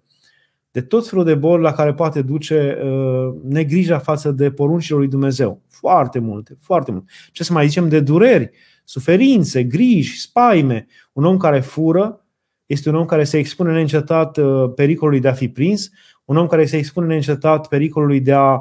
de 0.70 0.80
tot 0.80 1.08
felul 1.08 1.24
de 1.24 1.34
boli 1.34 1.62
la 1.62 1.72
care 1.72 1.94
poate 1.94 2.22
duce 2.22 2.78
uh, 2.82 3.34
negrija 3.42 3.98
față 3.98 4.30
de 4.30 4.50
poruncile 4.50 4.96
lui 4.96 5.08
Dumnezeu. 5.08 5.62
Foarte 5.68 6.18
multe, 6.18 6.56
foarte 6.60 6.90
multe. 6.90 7.12
Ce 7.32 7.44
să 7.44 7.52
mai 7.52 7.66
zicem 7.66 7.88
de 7.88 8.00
dureri, 8.00 8.50
suferințe, 8.84 9.64
griji, 9.64 10.20
spaime. 10.20 10.86
Un 11.12 11.24
om 11.24 11.36
care 11.36 11.60
fură 11.60 12.24
este 12.66 12.88
un 12.88 12.94
om 12.94 13.06
care 13.06 13.24
se 13.24 13.38
expune 13.38 13.72
neîncetat 13.72 14.36
uh, 14.36 14.72
pericolului 14.74 15.20
de 15.20 15.28
a 15.28 15.32
fi 15.32 15.48
prins, 15.48 15.90
un 16.24 16.36
om 16.36 16.46
care 16.46 16.66
se 16.66 16.76
expune 16.76 17.06
neîncetat 17.06 17.68
pericolului 17.68 18.20
de 18.20 18.32
a 18.32 18.58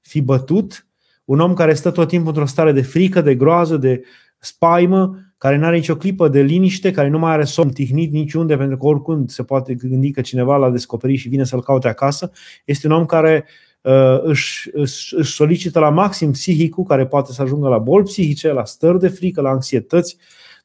fi 0.00 0.20
bătut, 0.20 0.86
un 1.24 1.40
om 1.40 1.54
care 1.54 1.74
stă 1.74 1.90
tot 1.90 2.08
timpul 2.08 2.28
într-o 2.28 2.46
stare 2.46 2.72
de 2.72 2.82
frică, 2.82 3.20
de 3.20 3.34
groază, 3.34 3.76
de 3.76 4.02
spaimă, 4.38 5.18
care 5.42 5.56
nu 5.56 5.64
are 5.64 5.76
nicio 5.76 5.96
clipă 5.96 6.28
de 6.28 6.42
liniște, 6.42 6.90
care 6.90 7.08
nu 7.08 7.18
mai 7.18 7.32
are 7.32 7.44
somn 7.44 7.70
tihnit 7.70 8.12
niciunde, 8.12 8.56
pentru 8.56 8.76
că 8.76 8.86
oricând 8.86 9.30
se 9.30 9.42
poate 9.42 9.74
gândi 9.74 10.10
că 10.10 10.20
cineva 10.20 10.56
l-a 10.56 10.70
descoperit 10.70 11.18
și 11.18 11.28
vine 11.28 11.44
să-l 11.44 11.62
caute 11.62 11.88
acasă, 11.88 12.30
este 12.64 12.86
un 12.86 12.92
om 12.92 13.06
care 13.06 13.44
uh, 13.80 14.22
își, 14.22 14.70
își, 14.72 15.14
își 15.14 15.32
solicită 15.32 15.78
la 15.78 15.90
maxim 15.90 16.30
psihicul, 16.30 16.84
care 16.84 17.06
poate 17.06 17.32
să 17.32 17.42
ajungă 17.42 17.68
la 17.68 17.78
boli 17.78 18.04
psihice, 18.04 18.52
la 18.52 18.64
stări 18.64 18.98
de 18.98 19.08
frică, 19.08 19.40
la 19.40 19.48
anxietăți, 19.48 20.16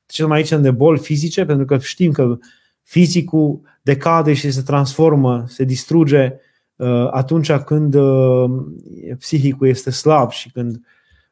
cel 0.05 0.27
mai 0.27 0.37
aici 0.37 0.49
de 0.49 0.71
boli 0.71 0.99
fizice, 0.99 1.45
pentru 1.45 1.65
că 1.65 1.77
știm 1.77 2.11
că 2.11 2.37
fizicul 2.83 3.61
decade 3.81 4.33
și 4.33 4.51
se 4.51 4.61
transformă, 4.61 5.43
se 5.47 5.63
distruge 5.63 6.35
Uh, 6.75 7.07
atunci 7.11 7.51
când 7.51 7.93
uh, 7.93 8.49
psihicul 9.17 9.67
este 9.67 9.89
slab 9.89 10.31
și 10.31 10.51
când 10.51 10.81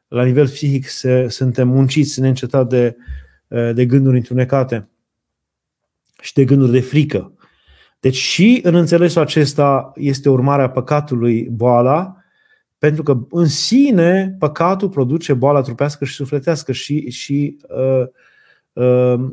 la 0.08 0.24
nivel 0.24 0.48
psihic 0.48 0.88
se, 0.88 1.28
suntem 1.28 1.68
munciți 1.68 2.20
neîncetat 2.20 2.68
de, 2.68 2.96
uh, 2.98 3.04
de 3.48 3.86
gânduri 3.86 4.16
întunecate 4.16 4.88
și 6.20 6.32
de 6.32 6.44
gânduri 6.44 6.72
de 6.72 6.80
frică. 6.80 7.32
Deci 8.00 8.16
și 8.16 8.60
în 8.62 8.74
înțelesul 8.74 9.20
acesta 9.20 9.92
este 9.94 10.28
urmarea 10.28 10.70
păcatului 10.70 11.48
boala, 11.50 12.16
pentru 12.78 13.02
că 13.02 13.26
în 13.30 13.46
sine 13.46 14.36
păcatul 14.38 14.88
produce 14.88 15.34
boala 15.34 15.60
trupească 15.60 16.04
și 16.04 16.14
sufletească 16.14 16.72
și, 16.72 17.10
și 17.10 17.58
uh, 17.68 18.06
uh, 18.72 19.30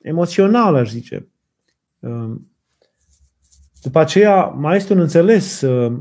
emoțională, 0.00 0.78
aș 0.78 0.90
zice. 0.90 1.28
Uh, 1.98 2.34
după 3.82 3.98
aceea 3.98 4.44
mai 4.44 4.76
este 4.76 4.92
un 4.92 4.98
înțeles 4.98 5.60
uh, 5.60 6.00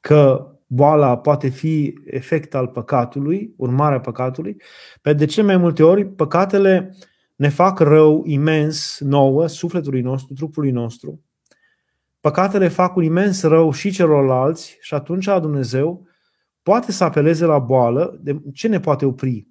că 0.00 0.51
boala 0.74 1.18
poate 1.18 1.48
fi 1.48 1.94
efect 2.04 2.54
al 2.54 2.68
păcatului, 2.68 3.54
urmarea 3.56 4.00
păcatului, 4.00 4.56
pe 5.00 5.12
de 5.12 5.24
ce 5.24 5.42
mai 5.42 5.56
multe 5.56 5.82
ori 5.82 6.06
păcatele 6.06 6.96
ne 7.36 7.48
fac 7.48 7.78
rău 7.78 8.22
imens 8.26 8.98
nouă, 9.00 9.46
sufletului 9.46 10.00
nostru, 10.00 10.34
trupului 10.34 10.70
nostru. 10.70 11.20
Păcatele 12.20 12.68
fac 12.68 12.96
un 12.96 13.02
imens 13.02 13.42
rău 13.42 13.72
și 13.72 13.90
celorlalți 13.90 14.78
și 14.80 14.94
atunci 14.94 15.24
Dumnezeu 15.24 16.06
poate 16.62 16.92
să 16.92 17.04
apeleze 17.04 17.44
la 17.44 17.58
boală. 17.58 18.18
De 18.22 18.42
ce 18.52 18.68
ne 18.68 18.80
poate 18.80 19.04
opri? 19.04 19.48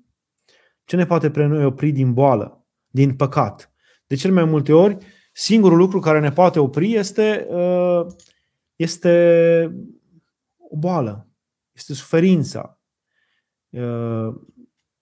Ce 0.84 0.96
ne 0.96 1.06
poate 1.06 1.30
pre 1.30 1.46
noi 1.46 1.66
opri 1.66 1.92
din 1.92 2.14
boală, 2.14 2.66
din 2.88 3.14
păcat? 3.14 3.74
De 4.08 4.16
cel 4.16 4.32
mai 4.32 4.46
multe 4.46 4.74
ori, 4.74 4.98
singurul 5.34 5.78
lucru 5.78 6.00
care 6.00 6.20
ne 6.20 6.32
poate 6.32 6.60
opri 6.60 6.94
este, 6.94 7.48
uh, 7.50 8.06
este 8.76 9.12
o 10.72 10.78
boală, 10.78 11.30
este 11.72 11.94
suferința, 11.94 12.82
uh, 13.70 14.36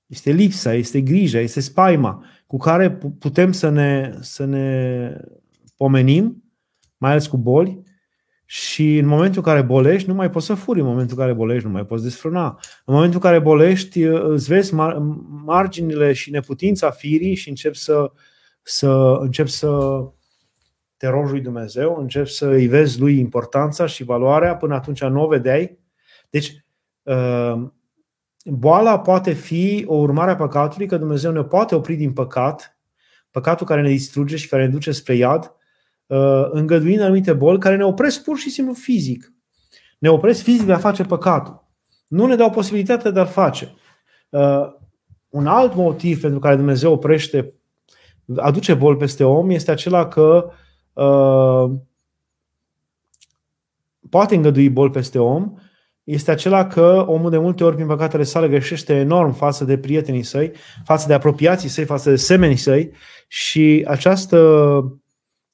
este 0.05 0.31
lipsa, 0.31 0.73
este 0.73 1.01
grija, 1.01 1.39
este 1.39 1.59
spaima 1.59 2.25
cu 2.47 2.57
care 2.57 2.91
putem 3.19 3.51
să 3.51 3.69
ne, 3.69 4.17
să 4.21 4.45
ne 4.45 5.13
pomenim, 5.77 6.43
mai 6.97 7.11
ales 7.11 7.27
cu 7.27 7.37
boli, 7.37 7.81
și 8.45 8.97
în 8.97 9.05
momentul 9.05 9.41
în 9.45 9.53
care 9.53 9.61
bolești, 9.61 10.07
nu 10.07 10.13
mai 10.13 10.29
poți 10.29 10.45
să 10.45 10.53
furi. 10.53 10.79
În 10.79 10.85
momentul 10.85 11.17
în 11.17 11.23
care 11.23 11.33
bolești, 11.33 11.65
nu 11.65 11.71
mai 11.71 11.85
poți 11.85 12.03
desfrâna. 12.03 12.59
În 12.85 12.93
momentul 12.93 13.15
în 13.23 13.29
care 13.29 13.39
bolești, 13.39 14.01
îți 14.01 14.47
vezi 14.47 14.73
marginile 15.45 16.13
și 16.13 16.31
neputința 16.31 16.89
firii 16.89 17.35
și 17.35 17.49
începi 17.49 17.77
să, 17.77 18.11
să, 18.61 19.17
începi 19.19 19.49
să 19.49 19.99
te 20.99 21.07
rogi 21.07 21.31
lui 21.31 21.41
Dumnezeu, 21.41 21.97
începi 21.97 22.29
să 22.29 22.47
îi 22.47 22.67
vezi 22.67 22.99
lui 22.99 23.19
importanța 23.19 23.85
și 23.85 24.03
valoarea, 24.03 24.55
până 24.55 24.75
atunci 24.75 25.03
nu 25.03 25.23
o 25.23 25.27
vedeai. 25.27 25.79
Deci, 26.29 26.65
uh, 27.03 27.63
boala 28.45 28.99
poate 28.99 29.33
fi 29.33 29.83
o 29.87 29.95
urmare 29.95 30.31
a 30.31 30.35
păcatului, 30.35 30.87
că 30.87 30.97
Dumnezeu 30.97 31.31
ne 31.31 31.43
poate 31.43 31.75
opri 31.75 31.95
din 31.95 32.13
păcat, 32.13 32.79
păcatul 33.31 33.65
care 33.65 33.81
ne 33.81 33.89
distruge 33.89 34.35
și 34.35 34.47
care 34.47 34.65
ne 34.65 34.71
duce 34.71 34.91
spre 34.91 35.15
iad, 35.15 35.55
uh, 36.05 36.47
îngăduind 36.51 37.01
anumite 37.01 37.33
boli 37.33 37.59
care 37.59 37.75
ne 37.75 37.85
opresc 37.85 38.23
pur 38.23 38.37
și 38.37 38.49
simplu 38.49 38.73
fizic. 38.73 39.33
Ne 39.99 40.09
opresc 40.09 40.43
fizic 40.43 40.65
de 40.65 40.73
a 40.73 40.77
face 40.77 41.03
păcatul. 41.03 41.67
Nu 42.07 42.25
ne 42.25 42.35
dau 42.35 42.49
posibilitatea 42.49 43.11
de 43.11 43.19
a-l 43.19 43.27
face. 43.27 43.75
Uh, 44.29 44.67
un 45.29 45.47
alt 45.47 45.75
motiv 45.75 46.21
pentru 46.21 46.39
care 46.39 46.55
Dumnezeu 46.55 46.91
oprește, 46.91 47.53
aduce 48.35 48.73
boli 48.73 48.97
peste 48.97 49.23
om, 49.23 49.49
este 49.49 49.71
acela 49.71 50.07
că 50.07 50.45
uh, 50.45 50.53
poate 54.09 54.35
îngădui 54.35 54.69
boli 54.69 54.91
peste 54.91 55.19
om 55.19 55.53
este 56.03 56.31
acela 56.31 56.67
că 56.67 57.03
omul 57.07 57.29
de 57.29 57.37
multe 57.37 57.63
ori, 57.63 57.75
prin 57.75 57.87
păcatele 57.87 58.23
sale, 58.23 58.47
greșește 58.47 58.93
enorm 58.93 59.31
față 59.33 59.65
de 59.65 59.77
prietenii 59.77 60.23
săi, 60.23 60.51
față 60.83 61.07
de 61.07 61.13
apropiații 61.13 61.69
săi, 61.69 61.85
față 61.85 62.09
de 62.09 62.15
semenii 62.15 62.55
săi 62.55 62.91
și 63.27 63.85
această 63.87 65.01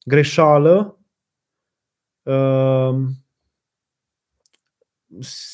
greșeală 0.06 1.00
um, 2.24 3.26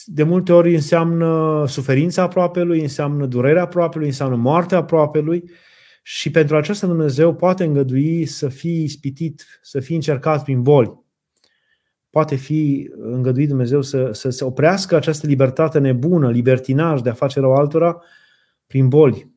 de 0.06 0.24
multe 0.24 0.54
ori 0.54 0.74
înseamnă 0.76 1.64
suferința 1.68 2.22
aproapelui, 2.22 2.82
înseamnă 2.82 3.26
durerea 3.26 3.64
aproapelui, 3.64 4.08
înseamnă 4.08 4.36
moartea 4.36 4.78
aproapelui 4.78 5.50
și 6.02 6.32
pentru 6.32 6.56
aceasta 6.56 6.88
Dumnezeu 6.88 7.36
poate 7.36 7.64
îngădui 7.64 8.26
să 8.26 8.50
fii 8.50 8.84
ispitit, 8.84 9.60
să 9.62 9.80
fii 9.80 9.96
încercat 9.96 10.44
prin 10.44 10.62
boli 10.62 11.02
poate 12.12 12.36
fi 12.36 12.90
îngăduit 12.98 13.48
Dumnezeu 13.48 13.82
să, 13.82 14.12
să 14.12 14.30
se 14.30 14.44
oprească 14.44 14.96
această 14.96 15.28
libertate 15.28 15.80
nebună, 15.80 16.32
libertinaj 16.32 17.02
de 17.02 17.10
a 17.10 17.14
face 17.14 17.40
rău 17.40 17.54
altora 17.54 18.02
prin 18.68 18.88
boli. 18.88 19.32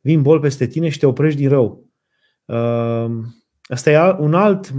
Vin 0.00 0.22
boli 0.22 0.40
peste 0.40 0.66
tine 0.66 0.88
și 0.88 0.98
te 0.98 1.06
oprești 1.06 1.38
din 1.38 1.48
rău. 1.48 1.90
Uh, 2.44 3.10
asta 3.62 3.90
e 3.90 4.16
un 4.18 4.34
alt, 4.34 4.72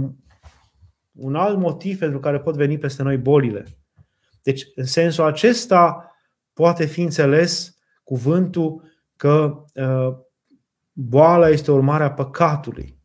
un 1.12 1.34
alt 1.34 1.58
motiv 1.58 1.98
pentru 1.98 2.20
care 2.20 2.40
pot 2.40 2.56
veni 2.56 2.78
peste 2.78 3.02
noi 3.02 3.16
bolile. 3.16 3.64
Deci, 4.42 4.66
în 4.74 4.84
sensul 4.84 5.24
acesta, 5.24 6.10
poate 6.52 6.86
fi 6.86 7.00
înțeles 7.00 7.76
cuvântul 8.04 8.82
că 9.16 9.64
uh, 9.74 10.16
boala 10.98 11.48
este 11.48 11.70
urmarea 11.70 12.12
păcatului. 12.12 12.98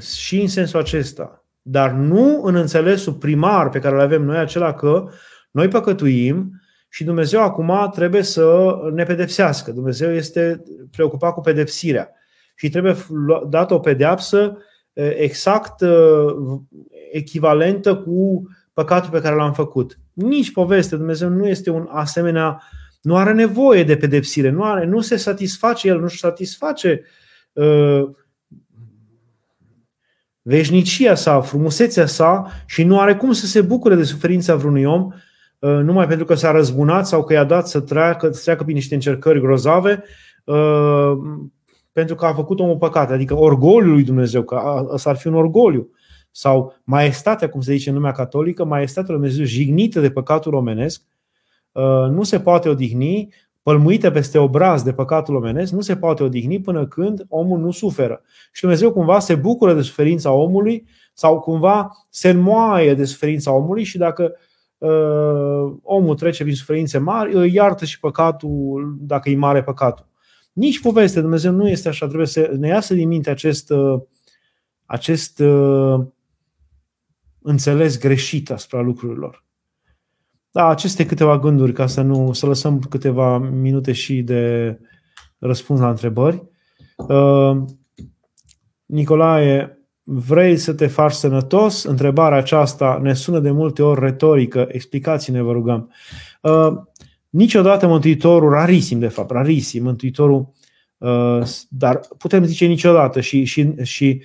Și 0.00 0.40
în 0.40 0.48
sensul 0.48 0.80
acesta, 0.80 1.44
dar 1.62 1.90
nu 1.90 2.42
în 2.42 2.54
înțelesul 2.54 3.12
primar 3.12 3.68
pe 3.68 3.78
care 3.78 3.94
îl 3.94 4.00
avem 4.00 4.22
noi, 4.22 4.36
acela 4.36 4.74
că 4.74 5.08
noi 5.50 5.68
păcătuim 5.68 6.60
și 6.88 7.04
Dumnezeu 7.04 7.42
acum 7.42 7.90
trebuie 7.94 8.22
să 8.22 8.74
ne 8.92 9.04
pedepsească. 9.04 9.72
Dumnezeu 9.72 10.12
este 10.12 10.62
preocupat 10.90 11.34
cu 11.34 11.40
pedepsirea 11.40 12.10
și 12.54 12.68
trebuie 12.68 12.96
dată 13.48 13.74
o 13.74 13.78
pedeapsă 13.78 14.58
exact 15.16 15.84
echivalentă 17.12 17.96
cu 17.96 18.48
păcatul 18.72 19.10
pe 19.10 19.20
care 19.20 19.34
l-am 19.34 19.52
făcut. 19.52 19.98
Nici 20.12 20.52
poveste, 20.52 20.96
Dumnezeu 20.96 21.28
nu 21.28 21.48
este 21.48 21.70
un 21.70 21.88
asemenea, 21.90 22.62
nu 23.02 23.16
are 23.16 23.32
nevoie 23.32 23.84
de 23.84 23.96
pedepsire, 23.96 24.50
nu, 24.50 24.64
are, 24.64 24.86
nu 24.86 25.00
se 25.00 25.16
satisface 25.16 25.88
El, 25.88 26.00
nu 26.00 26.08
se 26.08 26.16
satisface 26.16 27.02
uh, 27.52 28.10
veșnicia 30.42 31.14
sa, 31.14 31.40
frumusețea 31.40 32.06
sa 32.06 32.46
și 32.66 32.84
nu 32.84 33.00
are 33.00 33.16
cum 33.16 33.32
să 33.32 33.46
se 33.46 33.60
bucure 33.60 33.94
de 33.94 34.02
suferința 34.02 34.54
vreunui 34.54 34.84
om 34.84 35.12
uh, 35.58 35.70
numai 35.70 36.06
pentru 36.06 36.24
că 36.24 36.34
s-a 36.34 36.50
răzbunat 36.50 37.06
sau 37.06 37.24
că 37.24 37.32
i-a 37.32 37.44
dat 37.44 37.68
să 37.68 37.80
treacă, 37.80 38.30
să 38.30 38.42
treacă 38.42 38.62
prin 38.62 38.74
niște 38.74 38.94
încercări 38.94 39.40
grozave 39.40 40.04
uh, 40.44 41.12
pentru 41.92 42.14
că 42.14 42.26
a 42.26 42.34
făcut 42.34 42.60
omul 42.60 42.76
păcat, 42.76 43.10
adică 43.10 43.36
orgoliul 43.36 43.92
lui 43.92 44.04
Dumnezeu, 44.04 44.42
că 44.42 44.86
ăsta 44.92 45.10
ar 45.10 45.16
fi 45.16 45.26
un 45.26 45.34
orgoliu. 45.34 45.90
Sau 46.30 46.80
maestatea, 46.84 47.48
cum 47.48 47.60
se 47.60 47.72
zice 47.72 47.88
în 47.88 47.94
lumea 47.94 48.12
catolică, 48.12 48.64
maestatea 48.64 49.14
lui 49.14 49.20
Dumnezeu 49.20 49.44
jignită 49.44 50.00
de 50.00 50.10
păcatul 50.10 50.54
omenesc, 50.54 51.02
uh, 51.02 51.11
nu 52.10 52.22
se 52.22 52.40
poate 52.40 52.68
odihni 52.68 53.28
pălmuită 53.62 54.10
peste 54.10 54.38
obraz 54.38 54.82
de 54.82 54.92
păcatul 54.92 55.34
omenesc, 55.34 55.72
nu 55.72 55.80
se 55.80 55.96
poate 55.96 56.22
odihni 56.22 56.60
până 56.60 56.86
când 56.86 57.24
omul 57.28 57.58
nu 57.58 57.70
suferă. 57.70 58.22
Și 58.52 58.60
Dumnezeu 58.60 58.92
cumva 58.92 59.18
se 59.18 59.34
bucură 59.34 59.74
de 59.74 59.82
suferința 59.82 60.32
omului 60.32 60.86
sau 61.14 61.40
cumva 61.40 61.90
se 62.10 62.28
înmoaie 62.28 62.94
de 62.94 63.04
suferința 63.04 63.52
omului 63.52 63.84
și 63.84 63.98
dacă 63.98 64.32
uh, 64.78 65.74
omul 65.82 66.14
trece 66.14 66.42
prin 66.42 66.54
suferințe 66.54 66.98
mari, 66.98 67.34
îi 67.34 67.54
iartă 67.54 67.84
și 67.84 68.00
păcatul 68.00 68.96
dacă 69.00 69.30
e 69.30 69.36
mare 69.36 69.62
păcatul. 69.62 70.06
Nici 70.52 70.80
poveste 70.80 71.20
Dumnezeu 71.20 71.52
nu 71.52 71.68
este 71.68 71.88
așa, 71.88 72.06
trebuie 72.06 72.26
să 72.26 72.54
ne 72.58 72.68
iasă 72.68 72.94
din 72.94 73.08
minte 73.08 73.30
acest, 73.30 73.70
uh, 73.70 74.00
acest 74.86 75.38
uh, 75.38 76.00
înțeles 77.42 77.98
greșit 77.98 78.50
asupra 78.50 78.80
lucrurilor. 78.80 79.41
Da, 80.52 80.66
aceste 80.66 81.06
câteva 81.06 81.38
gânduri 81.38 81.72
ca 81.72 81.86
să 81.86 82.00
nu 82.00 82.32
să 82.32 82.46
lăsăm 82.46 82.78
câteva 82.78 83.38
minute 83.38 83.92
și 83.92 84.22
de 84.22 84.78
răspuns 85.38 85.80
la 85.80 85.88
întrebări. 85.88 86.42
Uh, 86.96 87.62
Nicolae, 88.86 89.78
vrei 90.02 90.56
să 90.56 90.74
te 90.74 90.86
faci 90.86 91.12
sănătos? 91.12 91.82
Întrebarea 91.82 92.38
aceasta 92.38 92.98
ne 93.02 93.14
sună 93.14 93.38
de 93.38 93.50
multe 93.50 93.82
ori 93.82 94.00
retorică. 94.00 94.66
Explicați-ne, 94.68 95.42
vă 95.42 95.52
rugăm. 95.52 95.92
Uh, 96.40 96.72
niciodată 97.28 97.86
Mântuitorul, 97.86 98.50
rarisim 98.50 98.98
de 98.98 99.08
fapt, 99.08 99.30
rarisim, 99.30 99.82
Mântuitorul, 99.82 100.52
uh, 100.98 101.42
dar 101.68 102.00
putem 102.18 102.44
zice 102.44 102.66
niciodată 102.66 103.20
și, 103.20 103.44
și, 103.44 103.74
și 103.82 104.22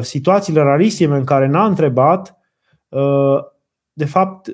situațiile 0.00 0.60
rarisime 0.60 1.16
în 1.16 1.24
care 1.24 1.46
n-a 1.46 1.64
întrebat, 1.64 2.36
de 3.92 4.04
fapt, 4.04 4.48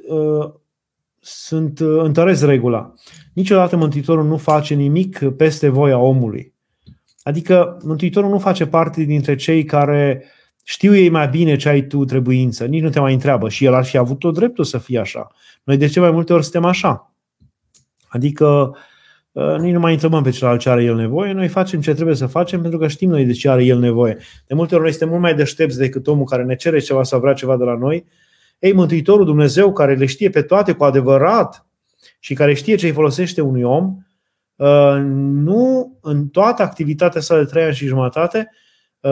sunt, 1.21 1.81
uh, 1.81 2.03
întăresc 2.03 2.45
regula. 2.45 2.93
Niciodată 3.33 3.77
Mântuitorul 3.77 4.25
nu 4.25 4.37
face 4.37 4.75
nimic 4.75 5.19
peste 5.37 5.69
voia 5.69 5.99
omului. 5.99 6.55
Adică 7.23 7.77
Mântuitorul 7.85 8.31
nu 8.31 8.39
face 8.39 8.67
parte 8.67 9.03
dintre 9.03 9.35
cei 9.35 9.65
care 9.65 10.25
știu 10.65 10.95
ei 10.95 11.09
mai 11.09 11.29
bine 11.29 11.57
ce 11.57 11.69
ai 11.69 11.83
tu 11.83 12.05
trebuință, 12.05 12.65
nici 12.65 12.83
nu 12.83 12.89
te 12.89 13.01
mai 13.01 13.13
întreabă 13.13 13.49
și 13.49 13.65
el 13.65 13.75
ar 13.75 13.85
fi 13.85 13.97
avut 13.97 14.19
tot 14.19 14.35
dreptul 14.35 14.65
să 14.65 14.79
fie 14.79 14.99
așa. 14.99 15.27
Noi 15.65 15.77
de 15.77 15.87
ce 15.87 16.01
mai 16.01 16.11
multe 16.11 16.33
ori 16.33 16.43
suntem 16.43 16.65
așa? 16.65 17.15
Adică 18.09 18.77
uh, 19.33 19.57
noi 19.59 19.73
nu 19.73 19.81
mai 19.81 19.93
întrebăm 19.93 20.23
pe 20.23 20.31
celălalt 20.31 20.61
ce 20.61 20.71
are 20.71 20.85
el 20.85 20.97
nevoie, 20.97 21.33
noi 21.33 21.49
facem 21.49 21.81
ce 21.81 21.95
trebuie 21.95 22.17
să 22.17 22.27
facem 22.27 22.61
pentru 22.61 22.79
că 22.79 22.89
știm 22.89 23.11
noi 23.11 23.25
de 23.25 23.33
ce 23.33 23.49
are 23.49 23.65
el 23.65 23.79
nevoie. 23.79 24.17
De 24.47 24.55
multe 24.55 24.75
ori 24.75 24.83
noi 24.83 24.93
suntem 24.93 25.09
mult 25.09 25.21
mai 25.21 25.35
deștepți 25.35 25.79
decât 25.79 26.07
omul 26.07 26.25
care 26.25 26.45
ne 26.45 26.55
cere 26.55 26.79
ceva 26.79 27.03
sau 27.03 27.21
vrea 27.21 27.33
ceva 27.33 27.57
de 27.57 27.65
la 27.65 27.77
noi 27.77 28.05
ei, 28.59 28.73
Mântuitorul 28.73 29.25
Dumnezeu, 29.25 29.73
care 29.73 29.95
le 29.95 30.07
știe 30.07 30.31
pe 30.31 30.43
toate 30.43 30.73
cu 30.73 30.85
adevărat 30.85 31.67
și 32.19 32.35
care 32.35 32.55
știe 32.55 32.77
ce 32.77 32.87
îi 32.87 32.93
folosește 32.93 33.41
unui 33.41 33.63
om, 33.63 33.97
uh, 34.57 34.97
nu 35.21 35.99
în 36.01 36.29
toată 36.29 36.63
activitatea 36.63 37.21
sa 37.21 37.37
de 37.37 37.45
trei 37.45 37.65
ani 37.65 37.75
și 37.75 37.87
jumătate 37.87 38.51
uh, 39.01 39.11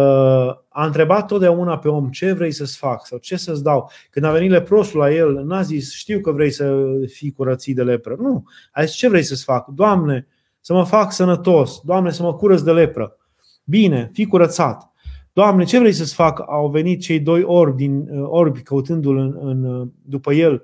a 0.68 0.84
întrebat 0.86 1.26
totdeauna 1.26 1.78
pe 1.78 1.88
om 1.88 2.10
ce 2.10 2.32
vrei 2.32 2.52
să-ți 2.52 2.76
fac 2.76 3.06
sau 3.06 3.18
ce 3.18 3.36
să-ți 3.36 3.62
dau. 3.62 3.90
Când 4.10 4.24
a 4.24 4.32
venit 4.32 4.50
leprosul 4.50 4.98
la 4.98 5.12
el, 5.12 5.44
n-a 5.44 5.62
zis 5.62 5.92
știu 5.92 6.20
că 6.20 6.32
vrei 6.32 6.50
să 6.50 6.84
fii 7.06 7.32
curățit 7.32 7.76
de 7.76 7.82
lepră. 7.82 8.16
Nu, 8.18 8.44
a 8.72 8.84
zis 8.84 8.94
ce 8.94 9.08
vrei 9.08 9.22
să-ți 9.22 9.44
fac? 9.44 9.68
Doamne, 9.68 10.26
să 10.60 10.72
mă 10.72 10.84
fac 10.84 11.12
sănătos, 11.12 11.80
Doamne, 11.84 12.10
să 12.10 12.22
mă 12.22 12.34
curăț 12.34 12.60
de 12.60 12.72
lepră. 12.72 13.16
Bine, 13.64 14.10
fi 14.12 14.26
curățat. 14.26 14.90
Doamne, 15.36 15.64
ce 15.64 15.78
vrei 15.78 15.92
să-ți 15.92 16.14
fac? 16.14 16.42
Au 16.46 16.68
venit 16.68 17.00
cei 17.00 17.20
doi 17.20 17.42
orbi, 17.42 17.76
din, 17.76 18.08
orbi 18.22 18.62
căutându-l 18.62 19.16
în, 19.16 19.36
în, 19.40 19.90
după 20.02 20.32
el, 20.32 20.62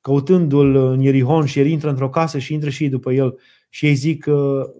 căutându-l 0.00 0.76
în 0.76 1.00
Ierihon 1.00 1.44
și 1.46 1.58
el 1.58 1.66
intră 1.66 1.88
într-o 1.88 2.10
casă 2.10 2.38
și 2.38 2.52
intră 2.52 2.70
și 2.70 2.82
ei 2.82 2.88
după 2.88 3.12
el 3.12 3.38
și 3.68 3.86
ei 3.86 3.94
zic, 3.94 4.26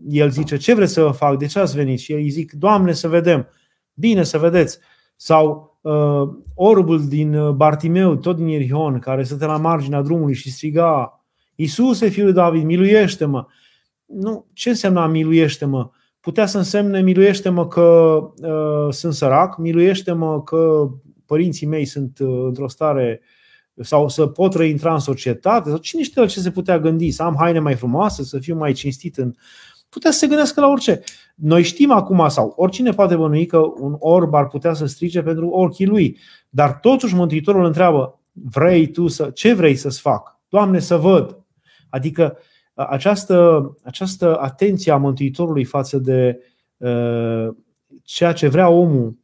el 0.09 0.31
zice, 0.31 0.57
ce 0.57 0.75
vreți 0.75 0.93
să 0.93 1.03
vă 1.03 1.11
fac? 1.11 1.39
De 1.39 1.47
ce 1.47 1.59
ați 1.59 1.77
venit? 1.77 1.99
Și 1.99 2.13
ei 2.13 2.29
zic, 2.29 2.53
Doamne, 2.53 2.93
să 2.93 3.09
vedem. 3.09 3.49
Bine, 3.95 4.23
să 4.23 4.39
vedeți. 4.39 4.79
Sau 5.17 5.79
uh, 5.81 6.29
orbul 6.55 7.09
din 7.09 7.57
Bartimeu, 7.57 8.17
tot 8.17 8.37
din 8.37 8.47
Ierihon, 8.47 8.99
care 8.99 9.23
stătea 9.23 9.47
la 9.47 9.57
marginea 9.57 10.03
drumului 10.03 10.35
și 10.35 10.51
striga, 10.51 11.25
Iisuse, 11.55 12.09
fiul 12.09 12.33
David, 12.33 12.63
miluiește-mă! 12.63 13.47
Nu, 14.07 14.47
ce 14.53 14.69
înseamnă 14.69 15.07
miluiește-mă? 15.07 15.91
Putea 16.27 16.47
să 16.47 16.59
însemne 16.59 17.03
miluiește-mă 17.03 17.69
că 17.69 17.83
uh, 18.43 18.93
sunt 18.93 19.15
sărac, 19.15 19.57
miluiește-mă 19.59 20.43
că 20.43 20.89
părinții 21.27 21.67
mei 21.67 21.85
sunt 21.85 22.19
uh, 22.19 22.45
într-o 22.45 22.69
stare 22.69 23.21
sau 23.75 24.09
să 24.09 24.27
pot 24.27 24.55
reintra 24.55 24.93
în 24.93 24.99
societate, 24.99 25.69
sau 25.69 25.79
cine 25.79 26.03
știe 26.03 26.27
ce 26.27 26.41
se 26.41 26.51
putea 26.51 26.79
gândi, 26.79 27.11
să 27.11 27.23
am 27.23 27.35
haine 27.39 27.59
mai 27.59 27.75
frumoase, 27.75 28.25
să 28.25 28.39
fiu 28.39 28.57
mai 28.57 28.73
cinstit 28.73 29.17
în... 29.17 29.35
Putea 29.89 30.11
să 30.11 30.19
se 30.19 30.27
gândească 30.27 30.61
la 30.61 30.67
orice. 30.67 31.03
Noi 31.35 31.63
știm 31.63 31.91
acum, 31.91 32.29
sau 32.29 32.53
oricine 32.57 32.91
poate 32.91 33.17
bănui 33.17 33.47
că 33.47 33.59
un 33.59 33.97
orb 33.99 34.35
ar 34.35 34.47
putea 34.47 34.73
să 34.73 34.87
strice 34.87 35.23
pentru 35.23 35.49
ochii 35.49 35.87
lui, 35.87 36.19
dar 36.49 36.73
totuși 36.73 37.15
Mântuitorul 37.15 37.61
îl 37.61 37.67
întreabă, 37.67 38.21
vrei 38.33 38.87
tu 38.87 39.09
să, 39.09 39.31
ce 39.35 39.53
vrei 39.53 39.75
să-ți 39.75 40.01
fac? 40.01 40.41
Doamne, 40.49 40.79
să 40.79 40.97
văd. 40.97 41.45
Adică 41.89 42.39
această, 42.77 43.71
această 43.85 44.39
atenție 44.41 44.93
a 44.93 44.97
Mântuitorului 44.97 45.65
față 45.65 45.99
de 45.99 46.41
uh, 46.77 47.49
ceea 48.03 48.33
ce 48.33 48.49
vrea 48.49 48.69
omul, 48.69 49.19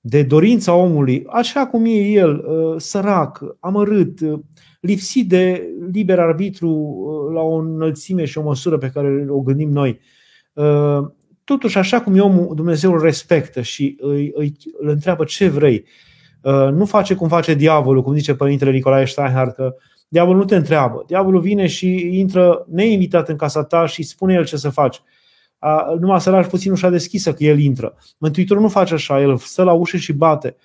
de 0.00 0.22
dorința 0.22 0.74
omului, 0.74 1.24
așa 1.26 1.66
cum 1.66 1.84
e 1.84 1.90
el, 1.90 2.44
uh, 2.46 2.74
sărac, 2.80 3.44
amărât, 3.60 4.20
uh, 4.20 4.38
lipsit 4.80 5.28
de 5.28 5.68
liber 5.92 6.18
arbitru 6.18 6.68
uh, 6.68 7.34
la 7.34 7.40
o 7.40 7.54
înălțime 7.54 8.24
și 8.24 8.38
o 8.38 8.42
măsură 8.42 8.78
pe 8.78 8.90
care 8.90 9.26
o 9.28 9.40
gândim 9.40 9.70
noi. 9.70 10.00
Uh, 10.52 11.08
totuși, 11.44 11.78
așa 11.78 12.00
cum 12.00 12.14
e 12.14 12.20
omul, 12.20 12.54
Dumnezeu 12.54 12.92
îl 12.92 13.00
respectă 13.00 13.60
și 13.60 13.96
îi, 14.00 14.30
îi, 14.34 14.56
îl 14.80 14.88
întreabă 14.88 15.24
ce 15.24 15.48
vrei. 15.48 15.84
Uh, 16.42 16.68
nu 16.72 16.84
face 16.84 17.14
cum 17.14 17.28
face 17.28 17.54
diavolul, 17.54 18.02
cum 18.02 18.14
zice 18.14 18.34
Părintele 18.34 18.70
Nicolae 18.70 19.04
Steinhardt, 19.04 19.54
că 19.54 19.74
uh, 19.74 19.95
Diavolul 20.08 20.38
nu 20.38 20.44
te 20.44 20.56
întreabă. 20.56 21.04
Diavolul 21.06 21.40
vine 21.40 21.66
și 21.66 22.18
intră 22.18 22.66
neinvitat 22.70 23.28
în 23.28 23.36
casa 23.36 23.64
ta 23.64 23.86
și 23.86 24.02
spune 24.02 24.34
el 24.34 24.44
ce 24.44 24.56
să 24.56 24.68
faci. 24.68 25.02
Numai 26.00 26.20
să 26.20 26.30
lași 26.30 26.48
puțin 26.48 26.72
ușa 26.72 26.90
deschisă 26.90 27.32
că 27.32 27.44
el 27.44 27.58
intră. 27.58 27.96
Mântuitorul 28.18 28.62
nu 28.62 28.68
face 28.68 28.94
așa, 28.94 29.20
el 29.20 29.36
stă 29.36 29.62
la 29.62 29.72
ușă 29.72 29.96
și 29.96 30.12
bate. 30.12 30.56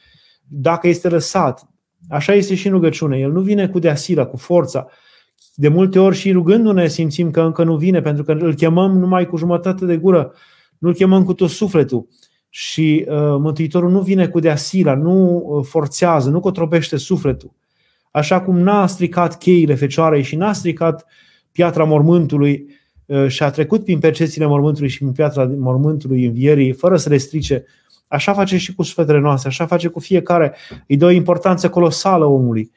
Dacă 0.47 0.87
este 0.87 1.09
lăsat, 1.09 1.67
așa 2.09 2.33
este 2.33 2.55
și 2.55 2.67
în 2.67 2.73
rugăciune. 2.73 3.17
El 3.17 3.31
nu 3.31 3.41
vine 3.41 3.67
cu 3.67 3.79
deasila, 3.79 4.25
cu 4.25 4.37
forța. 4.37 4.87
De 5.55 5.67
multe 5.67 5.99
ori 5.99 6.15
și 6.15 6.31
rugându-ne 6.31 6.87
simțim 6.87 7.31
că 7.31 7.41
încă 7.41 7.63
nu 7.63 7.75
vine, 7.75 8.01
pentru 8.01 8.23
că 8.23 8.31
îl 8.31 8.53
chemăm 8.53 8.97
numai 8.97 9.25
cu 9.25 9.37
jumătate 9.37 9.85
de 9.85 9.97
gură. 9.97 10.33
Nu-l 10.77 10.93
chemăm 10.93 11.23
cu 11.23 11.33
tot 11.33 11.49
sufletul. 11.49 12.07
Și 12.49 13.05
uh, 13.07 13.15
Mântuitorul 13.17 13.91
nu 13.91 14.01
vine 14.01 14.27
cu 14.27 14.39
deasila, 14.39 14.95
nu 14.95 15.43
uh, 15.45 15.65
forțează, 15.65 16.29
nu 16.29 16.39
cotrobește 16.39 16.97
sufletul 16.97 17.51
așa 18.11 18.41
cum 18.41 18.59
n-a 18.59 18.87
stricat 18.87 19.37
cheile 19.37 19.75
fecioarei 19.75 20.23
și 20.23 20.35
n-a 20.35 20.53
stricat 20.53 21.05
piatra 21.51 21.83
mormântului 21.83 22.65
uh, 23.05 23.27
și 23.27 23.43
a 23.43 23.49
trecut 23.49 23.83
prin 23.83 23.99
percepțiile 23.99 24.45
mormântului 24.45 24.89
și 24.89 24.97
prin 24.97 25.11
piatra 25.11 25.45
mormântului 25.57 26.25
învierii, 26.25 26.71
fără 26.71 26.97
să 26.97 27.09
le 27.09 27.17
strice, 27.17 27.65
așa 28.07 28.33
face 28.33 28.57
și 28.57 28.75
cu 28.75 28.83
sufletele 28.83 29.19
noastre, 29.19 29.49
așa 29.49 29.65
face 29.65 29.87
cu 29.87 29.99
fiecare. 29.99 30.55
Îi 30.87 30.97
dă 30.97 31.05
o 31.05 31.09
importanță 31.09 31.69
colosală 31.69 32.25
omului. 32.25 32.71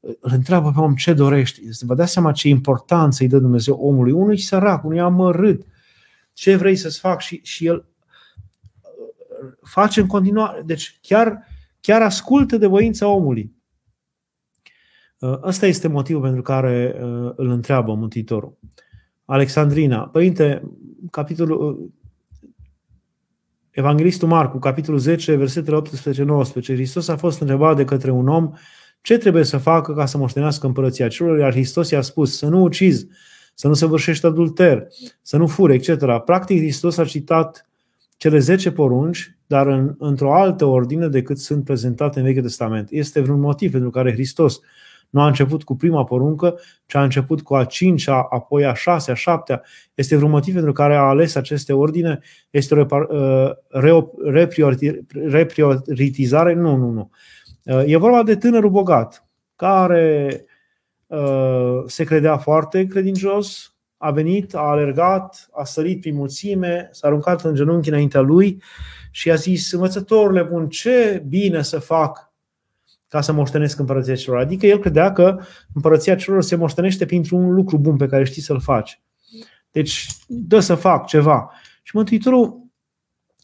Îl 0.00 0.30
întreabă 0.32 0.72
pe 0.74 0.80
om 0.80 0.94
ce 0.94 1.12
dorești. 1.12 1.60
Vă 1.80 1.94
dați 1.94 2.12
seama 2.12 2.32
ce 2.32 2.48
importanță 2.48 3.22
îi 3.22 3.28
dă 3.28 3.38
Dumnezeu 3.38 3.74
omului. 3.74 4.12
Unui 4.12 4.38
sărac, 4.38 4.84
unui 4.84 5.00
amărât. 5.00 5.66
Ce 6.32 6.56
vrei 6.56 6.76
să-ți 6.76 6.98
fac? 6.98 7.20
Și, 7.20 7.40
și 7.42 7.66
el 7.66 7.76
uh, 7.76 7.84
face 9.60 10.00
în 10.00 10.06
continuare. 10.06 10.62
Deci 10.66 10.98
chiar, 11.02 11.48
chiar 11.80 12.02
ascultă 12.02 12.56
de 12.56 12.66
voința 12.66 13.08
omului. 13.08 13.55
Uh, 15.18 15.38
ăsta 15.42 15.66
este 15.66 15.88
motivul 15.88 16.22
pentru 16.22 16.42
care 16.42 16.94
uh, 16.94 17.32
îl 17.36 17.50
întreabă 17.50 17.94
Mântuitorul. 17.94 18.58
Alexandrina, 19.24 19.98
Părinte, 19.98 20.62
capitolul, 21.10 21.80
uh, 21.80 21.90
Evanghelistul 23.70 24.28
Marcu, 24.28 24.58
capitolul 24.58 25.00
10, 25.00 25.34
versetele 25.34 25.76
18-19, 25.76 25.80
Hristos 26.62 27.08
a 27.08 27.16
fost 27.16 27.40
întrebat 27.40 27.76
de 27.76 27.84
către 27.84 28.10
un 28.10 28.28
om 28.28 28.52
ce 29.00 29.18
trebuie 29.18 29.44
să 29.44 29.58
facă 29.58 29.94
ca 29.94 30.06
să 30.06 30.18
moștenească 30.18 30.66
împărăția 30.66 31.08
celor, 31.08 31.38
iar 31.38 31.52
Hristos 31.52 31.90
i-a 31.90 32.00
spus 32.00 32.36
să 32.36 32.46
nu 32.46 32.62
ucizi, 32.62 33.06
să 33.54 33.68
nu 33.68 33.74
săvârșești 33.74 34.26
adulter, 34.26 34.86
să 35.22 35.36
nu 35.36 35.46
fure, 35.46 35.74
etc. 35.74 36.04
Practic, 36.24 36.58
Hristos 36.58 36.96
a 36.96 37.04
citat 37.04 37.68
cele 38.16 38.38
10 38.38 38.70
porunci, 38.70 39.36
dar 39.46 39.66
în, 39.66 39.94
într-o 39.98 40.34
altă 40.34 40.64
ordine 40.64 41.08
decât 41.08 41.38
sunt 41.38 41.64
prezentate 41.64 42.18
în 42.18 42.24
Vechiul 42.24 42.42
Testament. 42.42 42.88
Este 42.90 43.20
vreun 43.20 43.40
motiv 43.40 43.70
pentru 43.72 43.90
care 43.90 44.12
Hristos 44.12 44.60
nu 45.10 45.20
a 45.20 45.26
început 45.26 45.64
cu 45.64 45.76
prima 45.76 46.04
poruncă, 46.04 46.58
ci 46.86 46.94
a 46.94 47.02
început 47.02 47.42
cu 47.42 47.54
a 47.54 47.64
cincea, 47.64 48.26
apoi 48.30 48.64
a 48.64 48.74
șasea, 48.74 49.12
a 49.12 49.16
șaptea. 49.16 49.62
Este 49.94 50.16
vreun 50.16 50.30
motiv 50.30 50.54
pentru 50.54 50.72
care 50.72 50.94
a 50.94 51.00
ales 51.00 51.34
aceste 51.34 51.72
ordine? 51.72 52.18
Este 52.50 52.74
o 52.74 52.86
reprioritizare? 55.24 56.54
Nu, 56.54 56.76
nu, 56.76 56.90
nu. 56.90 57.10
Uh, 57.64 57.82
e 57.86 57.96
vorba 57.96 58.22
de 58.22 58.36
tânărul 58.36 58.70
bogat, 58.70 59.26
care 59.56 60.44
uh, 61.06 61.82
se 61.86 62.04
credea 62.04 62.36
foarte 62.36 62.86
credincios, 62.86 63.76
a 63.96 64.10
venit, 64.10 64.54
a 64.54 64.60
alergat, 64.60 65.48
a 65.52 65.64
sărit 65.64 66.00
prin 66.00 66.14
mulțime, 66.14 66.88
s-a 66.92 67.06
aruncat 67.06 67.44
în 67.44 67.54
genunchi 67.54 67.88
înaintea 67.88 68.20
lui 68.20 68.62
și 69.10 69.30
a 69.30 69.34
zis, 69.34 69.72
învățătorule 69.72 70.42
bun, 70.42 70.68
ce 70.68 71.24
bine 71.28 71.62
să 71.62 71.78
fac 71.78 72.25
ca 73.08 73.20
să 73.20 73.32
moștenesc 73.32 73.78
împărăția 73.78 74.14
celor. 74.14 74.38
Adică 74.38 74.66
el 74.66 74.78
credea 74.78 75.12
că 75.12 75.40
împărăția 75.74 76.14
celor 76.14 76.42
se 76.42 76.56
moștenește 76.56 77.06
printr-un 77.06 77.54
lucru 77.54 77.78
bun 77.78 77.96
pe 77.96 78.06
care 78.06 78.24
știi 78.24 78.42
să-l 78.42 78.60
faci. 78.60 79.00
Deci 79.70 80.06
dă 80.26 80.60
să 80.60 80.74
fac 80.74 81.06
ceva. 81.06 81.50
Și 81.82 81.96
Mântuitorul 81.96 82.66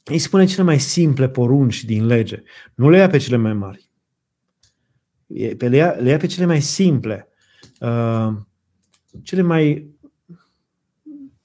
îi 0.05 0.19
spune 0.19 0.45
cele 0.45 0.63
mai 0.63 0.79
simple 0.79 1.29
porunci 1.29 1.85
din 1.85 2.07
lege. 2.07 2.43
Nu 2.75 2.91
le 2.91 2.97
ia 2.97 3.09
pe 3.09 3.19
cele 3.19 3.37
mai 3.37 3.53
mari. 3.53 3.91
Le 5.59 5.77
ia, 5.77 5.91
le 5.91 6.11
ia 6.11 6.17
pe 6.17 6.27
cele 6.27 6.47
mai 6.47 6.61
simple, 6.61 7.29
uh, 7.81 8.29
cele 9.23 9.43
mai 9.43 9.91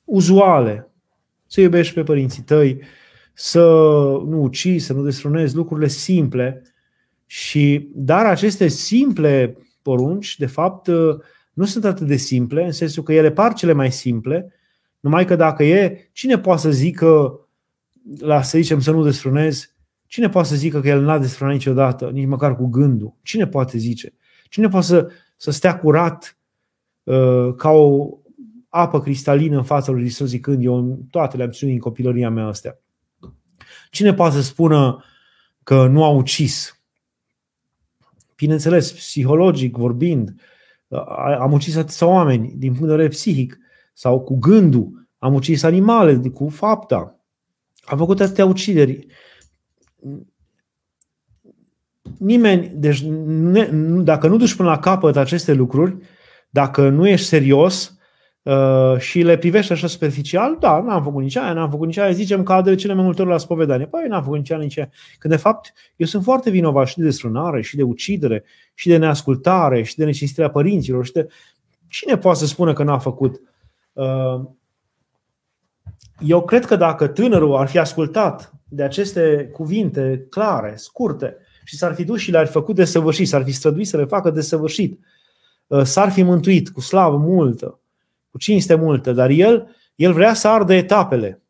uzuale. 0.03 0.91
Să 1.45 1.61
iubești 1.61 1.93
pe 1.93 2.03
părinții 2.03 2.43
tăi, 2.43 2.82
să 3.34 3.61
nu 4.26 4.41
ucizi, 4.41 4.86
să 4.86 4.93
nu 4.93 5.03
destrunezi 5.03 5.55
lucrurile 5.55 5.88
simple 5.88 6.61
și, 7.28 7.89
dar 7.93 8.25
aceste 8.25 8.67
simple 8.67 9.57
porunci, 9.82 10.38
de 10.38 10.45
fapt, 10.45 10.88
nu 11.53 11.65
sunt 11.65 11.86
atât 11.86 12.07
de 12.07 12.15
simple, 12.15 12.65
în 12.65 12.71
sensul 12.71 13.03
că 13.03 13.13
ele 13.13 13.32
par 13.32 13.53
cele 13.53 13.71
mai 13.71 13.91
simple, 13.91 14.53
numai 14.99 15.25
că 15.25 15.36
dacă 15.36 15.63
e, 15.63 16.09
cine 16.11 16.39
poate 16.39 16.61
să 16.61 16.71
zică, 16.71 17.39
la 18.19 18.41
să 18.41 18.57
zicem 18.57 18.80
să 18.80 18.91
nu 18.91 19.03
desfrânezi, 19.03 19.75
cine 20.05 20.30
poate 20.30 20.47
să 20.47 20.55
zică 20.55 20.80
că 20.80 20.88
el 20.88 21.01
n-a 21.01 21.17
desfrânat 21.17 21.53
niciodată, 21.53 22.09
nici 22.09 22.28
măcar 22.28 22.55
cu 22.55 22.65
gândul? 22.65 23.15
Cine 23.21 23.47
poate 23.47 23.78
zice? 23.78 24.13
Cine 24.49 24.67
poate 24.67 24.86
să, 24.86 25.07
să 25.36 25.51
stea 25.51 25.78
curat 25.78 26.38
uh, 27.03 27.53
ca 27.55 27.69
o 27.69 28.09
apă 28.69 29.01
cristalină 29.01 29.57
în 29.57 29.63
fața 29.63 29.91
lui 29.91 30.01
Hristos 30.01 30.28
zicând 30.28 30.63
eu 30.63 30.99
toate 31.09 31.38
le-am 31.38 31.49
ținut 31.49 31.73
în 31.73 31.80
copilăria 31.80 32.30
mea 32.30 32.45
astea? 32.45 32.80
Cine 33.91 34.13
poate 34.13 34.36
să 34.36 34.41
spună 34.41 35.03
că 35.63 35.88
nu 35.88 36.03
a 36.03 36.09
ucis? 36.09 36.76
Bineînțeles, 38.38 38.91
psihologic 38.93 39.77
vorbind, 39.77 40.35
am 41.39 41.51
ucis 41.51 41.75
atâția 41.75 42.07
oameni 42.07 42.53
din 42.57 42.69
punct 42.69 42.85
de 42.85 42.91
vedere 42.91 43.07
psihic 43.07 43.57
sau 43.93 44.21
cu 44.21 44.38
gândul, 44.38 45.07
am 45.17 45.33
ucis 45.33 45.63
animale 45.63 46.17
cu 46.33 46.49
fapta, 46.49 47.19
am 47.85 47.97
făcut 47.97 48.19
atâtea 48.19 48.45
ucideri. 48.45 49.07
Nimeni, 52.17 52.71
deci 52.75 53.03
ne, 53.03 53.69
dacă 54.03 54.27
nu 54.27 54.38
duci 54.38 54.55
până 54.55 54.69
la 54.69 54.79
capăt 54.79 55.15
aceste 55.15 55.53
lucruri, 55.53 55.97
dacă 56.49 56.89
nu 56.89 57.07
ești 57.07 57.27
serios, 57.27 57.96
Uh, 58.47 58.97
și 58.99 59.21
le 59.21 59.37
privești 59.37 59.71
așa 59.71 59.87
superficial, 59.87 60.57
da, 60.59 60.81
n-am 60.81 61.03
făcut 61.03 61.21
nici 61.21 61.35
aia, 61.35 61.53
n-am 61.53 61.69
făcut 61.69 61.87
nici 61.87 61.97
aia, 61.97 62.11
zicem 62.11 62.43
că 62.43 62.61
de 62.63 62.75
cele 62.75 62.93
mai 62.93 63.03
multe 63.03 63.21
ori 63.21 63.31
la 63.31 63.37
spovedanie. 63.37 63.85
Păi, 63.85 64.07
n-am 64.07 64.23
făcut 64.23 64.37
nici 64.37 64.51
aia, 64.51 64.59
nici 64.59 64.77
aia. 64.77 64.89
Când 65.17 65.33
de 65.33 65.39
fapt 65.39 65.73
eu 65.95 66.05
sunt 66.05 66.23
foarte 66.23 66.49
vinovat 66.49 66.87
și 66.87 66.97
de 66.97 67.03
desfrânare, 67.03 67.61
și 67.61 67.75
de 67.75 67.83
ucidere, 67.83 68.43
și 68.73 68.87
de 68.87 68.97
neascultare, 68.97 69.83
și 69.83 69.95
de 69.95 70.05
necesitatea 70.05 70.51
părinților, 70.51 71.05
și 71.05 71.11
de... 71.11 71.27
Cine 71.89 72.17
poate 72.17 72.39
să 72.39 72.45
spună 72.45 72.73
că 72.73 72.83
n-a 72.83 72.97
făcut? 72.97 73.41
Uh, 73.93 74.41
eu 76.19 76.43
cred 76.43 76.65
că 76.65 76.75
dacă 76.75 77.07
tânărul 77.07 77.55
ar 77.55 77.67
fi 77.67 77.79
ascultat 77.79 78.53
de 78.69 78.83
aceste 78.83 79.49
cuvinte 79.53 80.25
clare, 80.29 80.73
scurte, 80.75 81.37
și 81.63 81.77
s-ar 81.77 81.93
fi 81.93 82.03
dus 82.03 82.19
și 82.19 82.31
le-ar 82.31 82.45
fi 82.45 82.51
făcut 82.51 82.75
de 82.75 82.85
săvârșit, 82.85 83.27
s-ar 83.27 83.43
fi 83.43 83.51
străduit 83.51 83.87
să 83.87 83.97
le 83.97 84.05
facă 84.05 84.29
de 84.29 84.41
săvârșit, 84.41 84.99
uh, 85.67 85.83
s-ar 85.83 86.11
fi 86.11 86.23
mântuit 86.23 86.69
cu 86.69 86.81
slavă 86.81 87.17
multă, 87.17 87.79
cu 88.38 88.43
cinste 88.43 88.75
multă, 88.75 89.11
dar 89.11 89.29
el, 89.29 89.75
el 89.95 90.13
vrea 90.13 90.33
să 90.33 90.47
ardă 90.47 90.73
etapele. 90.73 91.41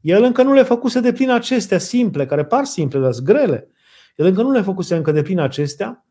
El 0.00 0.22
încă 0.22 0.42
nu 0.42 0.52
le 0.52 0.62
făcuse 0.62 1.00
de 1.00 1.12
plin 1.12 1.30
acestea 1.30 1.78
simple, 1.78 2.26
care 2.26 2.44
par 2.44 2.64
simple, 2.64 2.98
dar 2.98 3.12
sunt 3.12 3.26
grele. 3.26 3.68
El 4.16 4.26
încă 4.26 4.42
nu 4.42 4.50
le 4.50 4.60
făcuse 4.60 4.96
încă 4.96 5.12
de 5.12 5.22
plin 5.22 5.40
acestea, 5.40 6.04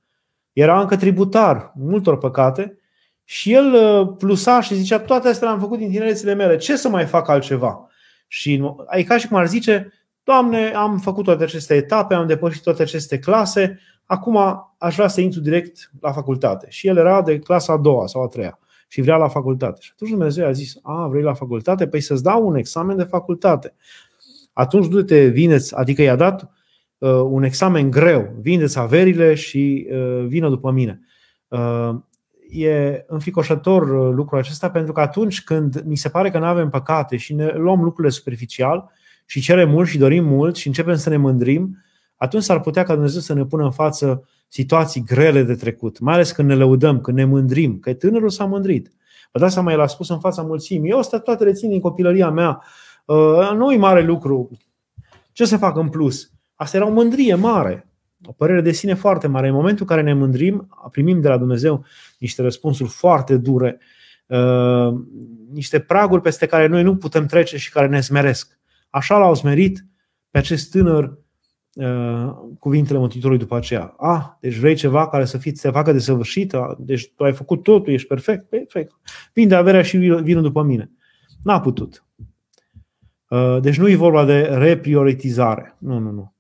era 0.54 0.82
încă 0.82 0.96
tributar 0.96 1.72
multor 1.76 2.18
păcate 2.18 2.78
și 3.24 3.54
el 3.54 3.74
uh, 3.74 4.16
plusa 4.18 4.62
și 4.62 4.76
zicea 4.76 5.00
toate 5.00 5.28
astea 5.28 5.48
le-am 5.48 5.60
făcut 5.60 5.78
din 5.78 5.90
tinerețile 5.90 6.34
mele, 6.34 6.58
ce 6.58 6.76
să 6.76 6.90
mai 6.90 7.06
fac 7.06 7.28
altceva? 7.28 7.88
Și 8.28 8.64
e 8.90 9.04
ca 9.04 9.18
și 9.18 9.28
cum 9.28 9.38
ar 9.38 9.48
zice, 9.48 9.94
Doamne, 10.24 10.72
am 10.72 10.98
făcut 10.98 11.24
toate 11.24 11.44
aceste 11.44 11.76
etape, 11.76 12.14
am 12.14 12.28
depășit 12.28 12.64
toate 12.64 12.82
aceste 12.82 13.20
clase, 13.20 13.80
acum 14.06 14.38
aș 14.78 14.96
vrea 14.96 15.08
să 15.08 15.22
intru 15.22 15.40
direct 15.40 15.92
la 16.02 16.12
facultate. 16.12 16.68
Și 16.70 16.88
el 16.88 16.98
era 16.98 17.22
de 17.22 17.40
clasa 17.40 17.74
a 17.74 17.78
doua 17.78 18.08
sau 18.08 18.24
a 18.24 18.28
treia 18.28 18.58
și 18.94 19.02
vrea 19.02 19.16
la 19.16 19.28
facultate. 19.28 19.80
Și 19.82 19.90
atunci 19.94 20.10
Dumnezeu 20.10 20.46
a 20.46 20.52
zis, 20.52 20.76
a, 20.82 21.08
vrei 21.08 21.24
la 21.24 21.34
facultate? 21.34 21.88
Păi 21.88 22.02
să-ți 22.02 22.24
dau 22.24 22.48
un 22.48 22.56
examen 22.56 22.98
de 22.98 23.04
facultate. 23.04 23.74
Atunci 24.54 24.88
du-te, 24.88 25.26
vineți, 25.26 25.76
adică 25.76 26.02
i-a 26.02 26.16
dat 26.16 26.52
uh, 26.98 27.10
un 27.10 27.44
examen 27.44 27.90
greu, 27.90 28.34
vindeți 28.42 28.80
averile 28.80 29.34
și 29.34 29.88
uh, 29.92 30.26
vină 30.28 30.50
după 30.50 30.72
mine. 30.72 31.02
Uh, 31.48 31.96
e 32.50 33.04
înficoșător 33.08 33.90
uh, 33.90 34.14
lucrul 34.16 34.38
acesta 34.40 34.70
pentru 34.70 34.94
că 34.94 35.02
atunci 35.02 35.44
când 35.44 35.84
mi 35.86 35.98
se 35.98 36.10
pare 36.10 36.32
că 36.32 36.40
nu 36.40 36.46
avem 36.46 36.70
păcate 36.70 37.18
și 37.18 37.34
ne 37.34 37.52
luăm 37.56 37.84
lucrurile 37.84 38.14
superficial 38.14 38.92
și 39.26 39.42
cerem 39.42 39.70
mult 39.70 39.88
și 39.88 39.98
dorim 39.98 40.26
mult 40.26 40.56
și 40.56 40.68
începem 40.68 40.96
să 40.96 41.10
ne 41.10 41.18
mândrim, 41.18 41.78
atunci 42.16 42.44
s-ar 42.44 42.60
putea 42.60 42.84
ca 42.84 42.94
Dumnezeu 42.94 43.22
să 43.22 43.34
ne 43.34 43.46
pună 43.46 43.64
în 43.64 43.72
față 43.72 44.28
situații 44.54 45.04
grele 45.04 45.44
de 45.44 45.56
trecut, 45.56 46.00
mai 46.00 46.14
ales 46.14 46.32
când 46.32 46.48
ne 46.48 46.56
lăudăm, 46.56 47.02
când 47.02 47.18
ne 47.18 47.26
mândrim, 47.26 47.80
că 47.80 47.94
tânărul 47.94 48.30
s-a 48.30 48.46
mândrit. 48.46 48.92
Vă 49.32 49.40
dați 49.40 49.54
seama, 49.54 49.72
el 49.72 49.80
a 49.80 49.88
spus 49.88 50.10
în 50.10 50.20
fața 50.20 50.42
mulțimii, 50.42 50.90
eu 50.90 51.00
asta 51.00 51.20
toate 51.20 51.44
le 51.44 51.52
țin 51.52 51.70
din 51.70 51.80
copilăria 51.80 52.30
mea, 52.30 52.64
uh, 53.06 53.52
nu 53.56 53.72
e 53.72 53.78
mare 53.78 54.02
lucru, 54.02 54.50
ce 55.32 55.46
să 55.46 55.58
fac 55.58 55.78
în 55.78 55.90
plus? 55.90 56.32
Asta 56.56 56.78
era 56.78 56.86
o 56.86 56.92
mândrie 56.92 57.36
mare, 57.36 57.88
o 58.26 58.32
părere 58.32 58.62
de 58.62 58.72
sine 58.72 58.94
foarte 58.94 59.28
mare. 59.28 59.48
În 59.48 59.54
momentul 59.54 59.86
în 59.90 59.96
care 59.96 60.02
ne 60.02 60.14
mândrim, 60.14 60.68
primim 60.92 61.22
de 61.22 61.28
la 61.28 61.38
Dumnezeu 61.38 61.86
niște 62.18 62.42
răspunsuri 62.42 62.90
foarte 62.90 63.38
dure, 63.38 63.80
uh, 64.26 64.94
niște 65.52 65.80
praguri 65.80 66.22
peste 66.22 66.46
care 66.46 66.68
noi 66.68 66.84
nu 66.84 66.96
putem 66.96 67.26
trece 67.26 67.58
și 67.58 67.72
care 67.72 67.88
ne 67.88 68.02
smeresc. 68.02 68.60
Așa 68.90 69.18
l-au 69.18 69.36
smerit 69.36 69.86
pe 70.30 70.38
acest 70.38 70.72
tânăr 70.72 71.04
uh, 71.04 71.23
cuvintele 72.60 73.00
Mântuitorului 73.00 73.42
după 73.42 73.56
aceea. 73.56 73.94
Ah, 73.98 74.24
deci 74.40 74.56
vrei 74.56 74.76
ceva 74.76 75.08
care 75.08 75.26
să 75.26 75.38
fie, 75.38 75.52
să 75.56 75.72
facă 75.72 75.92
de 75.92 76.00
săvârșit? 76.00 76.56
Deci 76.78 77.12
tu 77.16 77.24
ai 77.24 77.34
făcut 77.34 77.64
totul, 77.64 77.94
ești 77.94 78.08
perfect? 78.08 78.50
Perfect. 78.50 78.92
Vinde 79.34 79.56
averea 79.56 79.82
și 79.82 79.98
vină 79.98 80.42
după 80.42 80.64
mine. 80.64 80.92
N-a 81.44 81.60
putut. 81.60 82.06
Uh, 83.30 83.58
deci 83.62 83.78
nu 83.78 83.90
e 83.90 83.96
vorba 83.96 84.26
de 84.26 84.42
reprioritizare. 84.42 85.76
Nu, 85.80 85.98
nu, 85.98 86.12
nu. 86.12 86.34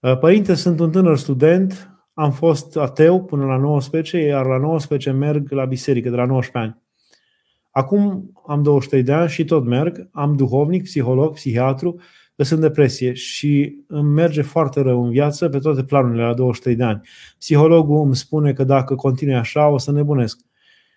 Uh, 0.00 0.18
părinte, 0.18 0.54
sunt 0.54 0.80
un 0.80 0.90
tânăr 0.90 1.16
student, 1.16 1.90
am 2.12 2.30
fost 2.32 2.76
ateu 2.76 3.24
până 3.24 3.44
la 3.44 3.56
19, 3.56 4.18
iar 4.18 4.46
la 4.46 4.58
19 4.58 5.10
merg 5.10 5.50
la 5.50 5.64
biserică, 5.64 6.10
de 6.10 6.16
la 6.16 6.24
19 6.24 6.72
ani. 6.72 6.82
Acum 7.70 8.30
am 8.46 8.62
23 8.62 9.02
de 9.02 9.12
ani 9.12 9.28
și 9.28 9.44
tot 9.44 9.64
merg, 9.64 10.08
am 10.12 10.36
duhovnic, 10.36 10.82
psiholog, 10.82 11.32
psihiatru, 11.32 12.00
sunt 12.42 12.62
în 12.62 12.66
depresie 12.66 13.12
și 13.12 13.76
îmi 13.86 14.12
merge 14.12 14.42
foarte 14.42 14.80
rău 14.80 15.04
în 15.04 15.10
viață 15.10 15.48
pe 15.48 15.58
toate 15.58 15.84
planurile 15.84 16.22
la 16.22 16.34
23 16.34 16.76
de 16.76 16.84
ani. 16.84 17.00
Psihologul 17.38 18.04
îmi 18.04 18.16
spune 18.16 18.52
că 18.52 18.64
dacă 18.64 18.94
continui 18.94 19.34
așa 19.34 19.68
o 19.68 19.78
să 19.78 19.92
nebunesc. 19.92 20.40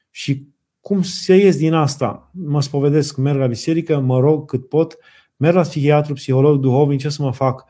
Și 0.10 0.48
cum 0.82 1.02
să 1.02 1.34
ies 1.34 1.58
din 1.58 1.74
asta? 1.74 2.32
Mă 2.34 2.62
spovedesc, 2.62 3.18
merg 3.18 3.40
la 3.40 3.48
biserică, 3.48 4.00
mă 4.00 4.20
rog 4.20 4.50
cât 4.50 4.70
pot, 4.70 4.98
merg 5.36 5.56
la 5.56 5.62
psihiatru, 5.62 6.14
psiholog, 6.14 6.60
duhovnic, 6.60 7.00
ce 7.00 7.10
să 7.10 7.22
mă 7.22 7.32
fac? 7.32 7.66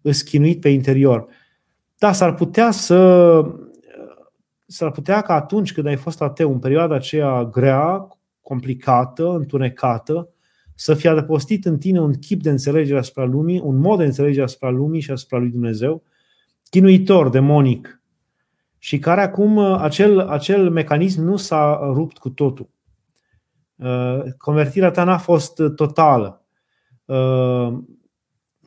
Îschinuit 0.00 0.60
pe 0.60 0.68
interior. 0.68 1.26
Da, 1.98 2.12
s-ar 2.12 2.34
putea 2.34 2.70
să 2.70 3.42
s-ar 4.70 4.90
putea 4.90 5.20
ca 5.20 5.34
atunci 5.34 5.72
când 5.72 5.86
ai 5.86 5.96
fost 5.96 6.22
ateu, 6.22 6.52
în 6.52 6.58
perioada 6.58 6.94
aceea 6.94 7.44
grea, 7.44 8.08
complicată, 8.42 9.30
întunecată, 9.30 10.28
să 10.80 10.94
fie 10.94 11.10
adăpostit 11.10 11.64
în 11.64 11.78
tine 11.78 12.00
un 12.00 12.14
chip 12.14 12.42
de 12.42 12.50
înțelegere 12.50 12.98
asupra 12.98 13.24
lumii, 13.24 13.60
un 13.60 13.76
mod 13.76 13.98
de 13.98 14.04
înțelegere 14.04 14.44
asupra 14.44 14.70
lumii 14.70 15.00
și 15.00 15.10
asupra 15.10 15.38
lui 15.38 15.50
Dumnezeu, 15.50 16.02
chinuitor, 16.70 17.28
demonic, 17.28 18.02
și 18.78 18.98
care 18.98 19.20
acum 19.20 19.58
acel, 19.58 20.20
acel 20.20 20.70
mecanism 20.70 21.22
nu 21.22 21.36
s-a 21.36 21.90
rupt 21.92 22.18
cu 22.18 22.30
totul. 22.30 22.68
Uh, 23.76 24.20
convertirea 24.36 24.90
ta 24.90 25.04
n-a 25.04 25.18
fost 25.18 25.62
totală. 25.74 26.44
Uh, 27.04 27.78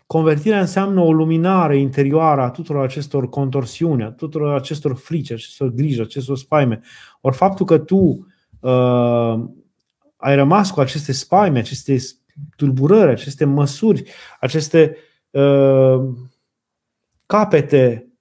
convertirea 0.07 0.59
înseamnă 0.59 0.99
o 0.99 1.14
luminare 1.14 1.78
interioară 1.78 2.41
a 2.41 2.49
tuturor 2.49 2.84
acestor 2.84 3.30
contorsiuni, 3.30 4.03
a 4.03 4.12
tuturor 4.12 4.53
acestor 4.53 4.95
frici, 4.95 5.32
acestor 5.32 5.70
griji, 5.70 6.01
acestor 6.01 6.38
spaime. 6.38 6.82
Ori 7.22 7.36
faptul 7.36 7.66
că 7.66 7.78
tu 7.78 8.28
uh, 8.59 9.43
ai 10.22 10.36
rămas 10.36 10.72
cu 10.72 10.80
aceste 10.80 11.11
spaime, 11.11 11.59
aceste 11.59 11.97
tulburări, 12.55 13.11
aceste 13.11 13.45
măsuri, 13.45 14.03
aceste 14.39 14.97
uh, 15.30 16.01
capete 17.26 18.11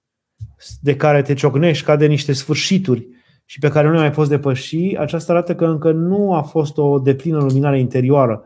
de 0.81 0.95
care 0.95 1.21
te 1.21 1.33
ciocnești 1.33 1.85
ca 1.85 1.95
de 1.95 2.05
niște 2.05 2.33
sfârșituri 2.33 3.07
și 3.45 3.59
pe 3.59 3.69
care 3.69 3.87
nu 3.87 3.93
le 3.93 3.99
mai 3.99 4.11
poți 4.11 4.29
depăși, 4.29 4.95
aceasta 4.97 5.31
arată 5.31 5.55
că 5.55 5.65
încă 5.65 5.91
nu 5.91 6.33
a 6.33 6.41
fost 6.41 6.77
o 6.77 6.99
deplină 6.99 7.37
luminare 7.37 7.79
interioară. 7.79 8.43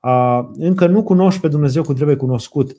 A, 0.00 0.50
încă 0.54 0.86
nu 0.86 1.02
cunoști 1.02 1.40
pe 1.40 1.48
Dumnezeu 1.48 1.82
cum 1.82 1.94
trebuie 1.94 2.16
cunoscut. 2.16 2.76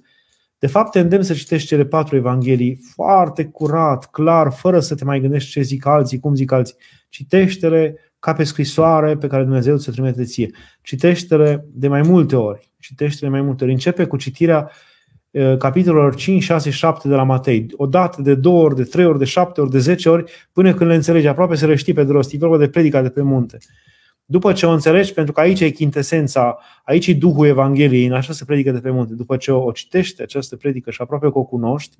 De 0.59 0.67
fapt, 0.67 0.91
te 0.91 0.99
îndemn 0.99 1.23
să 1.23 1.34
citești 1.34 1.67
cele 1.67 1.86
patru 1.86 2.15
evanghelii 2.15 2.80
foarte 2.93 3.45
curat, 3.45 4.05
clar, 4.05 4.51
fără 4.51 4.80
să 4.80 4.95
te 4.95 5.05
mai 5.05 5.19
gândești 5.19 5.51
ce 5.51 5.61
zic 5.61 5.86
alții, 5.86 6.19
cum 6.19 6.36
zic 6.36 6.51
alții. 6.51 6.75
Citește-le 7.09 8.07
ca 8.28 8.34
pe 8.34 8.43
scrisoare 8.43 9.17
pe 9.17 9.28
care 9.28 9.43
Dumnezeu 9.43 9.78
ți-o 9.78 9.91
trimite 9.91 10.23
ție. 10.23 10.51
Citește-le 10.82 11.65
de 11.71 11.88
mai 11.88 12.01
multe 12.01 12.36
ori. 12.36 12.71
Citește-le 12.80 13.32
mai 13.32 13.41
multe 13.41 13.63
ori. 13.63 13.73
Începe 13.73 14.05
cu 14.05 14.17
citirea 14.17 14.71
capitolelor 15.57 16.15
5, 16.15 16.43
6, 16.43 16.69
7 16.69 17.07
de 17.07 17.15
la 17.15 17.23
Matei. 17.23 17.65
O 17.75 17.86
dată, 17.86 18.21
de 18.21 18.36
două 18.36 18.63
ori, 18.63 18.75
de 18.75 18.84
trei 18.84 19.05
ori, 19.05 19.17
de 19.17 19.25
șapte 19.25 19.61
ori, 19.61 19.71
de 19.71 19.80
zece 19.80 20.09
ori, 20.09 20.32
până 20.51 20.73
când 20.73 20.89
le 20.89 20.95
înțelegi. 20.95 21.28
Aproape 21.28 21.55
să 21.55 21.65
le 21.65 21.75
știi 21.75 21.93
pe 21.93 22.03
de 22.03 22.11
rost. 22.11 22.34
E 22.34 22.38
vorba 22.38 22.57
de 22.57 22.67
predica 22.67 23.01
de 23.01 23.09
pe 23.09 23.21
munte. 23.21 23.57
După 24.25 24.53
ce 24.53 24.65
o 24.65 24.71
înțelegi, 24.71 25.13
pentru 25.13 25.34
că 25.34 25.39
aici 25.39 25.59
e 25.59 25.69
chintesența, 25.69 26.57
aici 26.84 27.07
e 27.07 27.13
Duhul 27.13 27.45
Evangheliei, 27.45 28.05
în 28.05 28.13
așa 28.13 28.34
se 28.34 28.45
predică 28.45 28.71
de 28.71 28.80
pe 28.80 28.89
munte. 28.89 29.13
După 29.13 29.38
ce 29.38 29.51
o 29.51 29.71
citești, 29.71 30.21
această 30.21 30.55
predică 30.55 30.91
și 30.91 31.01
aproape 31.01 31.32
că 31.32 31.38
o 31.38 31.43
cunoști, 31.43 31.97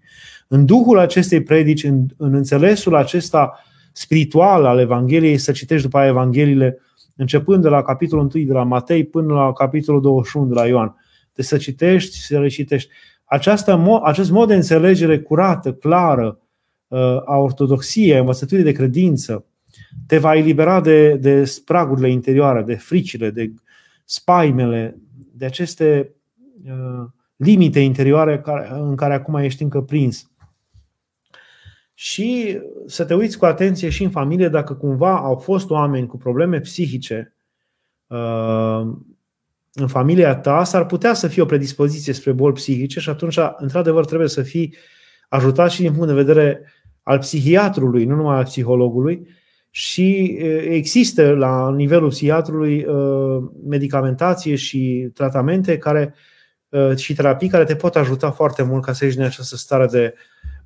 în 0.48 0.66
Duhul 0.66 1.00
acestei 1.00 1.44
predici, 1.44 1.84
în, 1.84 2.06
în 2.18 2.34
înțelesul 2.34 2.96
acesta 2.96 3.62
spiritual 3.98 4.66
al 4.66 4.80
Evangheliei, 4.80 5.38
să 5.38 5.52
citești 5.52 5.84
după 5.84 5.98
aia 5.98 6.08
Evangheliile, 6.08 6.80
începând 7.16 7.62
de 7.62 7.70
la 7.70 7.82
capitolul 7.82 8.32
1 8.34 8.44
de 8.46 8.54
la 8.54 8.64
Matei 8.64 9.06
până 9.06 9.34
la 9.34 9.54
capitolul 9.54 10.02
21 10.02 10.46
de 10.46 10.54
la 10.54 10.68
Ioan. 10.68 10.96
Deci 11.34 11.46
să 11.46 11.58
citești 11.58 12.18
și 12.18 12.26
să 12.26 12.40
le 12.40 12.48
citești. 12.48 12.90
Această, 13.24 14.02
acest 14.04 14.32
mod 14.32 14.48
de 14.48 14.56
înțelegere 14.56 15.20
curată, 15.20 15.74
clară 15.74 16.40
uh, 16.88 17.00
a 17.26 17.38
ortodoxiei, 17.38 18.16
a 18.16 18.20
învățăturii 18.20 18.64
de 18.64 18.72
credință, 18.72 19.46
te 20.08 20.18
va 20.18 20.36
elibera 20.36 20.82
de, 20.82 21.16
de 21.16 21.44
spragurile 21.44 22.12
interioare, 22.12 22.64
de 22.64 22.76
fricile, 22.76 23.30
de 23.30 23.54
spaimele, 24.06 24.98
de 25.34 25.46
aceste 25.46 26.12
uh, 26.66 27.06
limite 27.36 27.80
interioare 27.80 28.42
în 28.70 28.96
care 28.96 29.14
acum 29.14 29.36
ești 29.36 29.64
încă 29.64 29.82
prins 29.82 30.32
și 32.00 32.60
să 32.86 33.06
te 33.06 33.14
uiți 33.14 33.38
cu 33.38 33.46
atenție 33.46 33.90
și 33.90 34.04
în 34.04 34.10
familie 34.10 34.50
dacă 34.50 34.74
cumva 34.74 35.18
au 35.18 35.36
fost 35.36 35.70
oameni 35.70 36.08
cu 36.08 36.18
probleme 36.18 36.60
psihice 36.60 37.34
uh, 38.08 38.82
în 39.74 39.88
familia 39.88 40.36
ta, 40.36 40.64
s-ar 40.64 40.86
putea 40.86 41.14
să 41.14 41.28
fie 41.28 41.42
o 41.42 41.46
predispoziție 41.46 42.14
spre 42.14 42.32
boli 42.32 42.54
psihice 42.54 43.00
și 43.00 43.10
atunci, 43.10 43.38
într-adevăr, 43.58 44.06
trebuie 44.06 44.28
să 44.28 44.42
fii 44.42 44.76
ajutat 45.30 45.72
și 45.72 45.82
din 45.82 45.92
punct 45.92 46.08
de 46.08 46.14
vedere 46.14 46.74
al 47.04 47.20
psihiatrului, 47.20 48.06
nu 48.06 48.16
numai 48.16 48.38
al 48.38 48.44
psihologului. 48.44 49.28
Și 49.70 50.38
uh, 50.42 50.66
există 50.70 51.32
la 51.32 51.72
nivelul 51.76 52.10
psihiatrului 52.10 52.86
uh, 52.86 53.44
medicamentație 53.68 54.56
și 54.56 55.10
tratamente 55.14 55.78
care 55.78 56.14
și 56.96 57.14
terapii 57.14 57.48
care 57.48 57.64
te 57.64 57.76
pot 57.76 57.96
ajuta 57.96 58.32
foarte 58.32 58.64
mult 58.64 58.84
ca 58.84 58.94
să 58.94 59.04
ieși 59.04 59.16
din 59.16 59.26
această 59.26 59.56
stare 59.56 59.86
de 59.86 60.14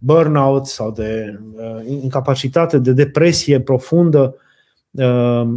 burnout 0.03 0.67
sau 0.67 0.91
de 0.91 1.39
uh, 1.53 1.85
incapacitate, 1.85 2.77
de 2.77 2.93
depresie 2.93 3.61
profundă. 3.61 4.35
Uh, 4.91 5.47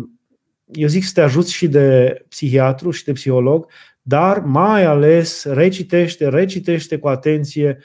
eu 0.66 0.88
zic 0.88 1.04
să 1.04 1.10
te 1.14 1.20
ajuți 1.20 1.52
și 1.52 1.68
de 1.68 2.18
psihiatru 2.28 2.90
și 2.90 3.04
de 3.04 3.12
psiholog, 3.12 3.66
dar 4.02 4.38
mai 4.38 4.84
ales 4.84 5.44
recitește, 5.44 6.28
recitește 6.28 6.98
cu 6.98 7.08
atenție 7.08 7.78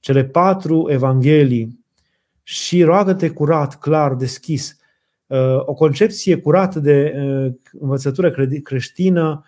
cele 0.00 0.24
patru 0.24 0.86
evanghelii 0.90 1.84
și 2.42 2.82
roagă-te 2.82 3.30
curat, 3.30 3.78
clar, 3.78 4.14
deschis. 4.14 4.76
Uh, 5.26 5.56
o 5.64 5.74
concepție 5.74 6.36
curată 6.36 6.80
de 6.80 7.14
uh, 7.16 7.52
învățătură 7.80 8.30
creștină 8.62 9.44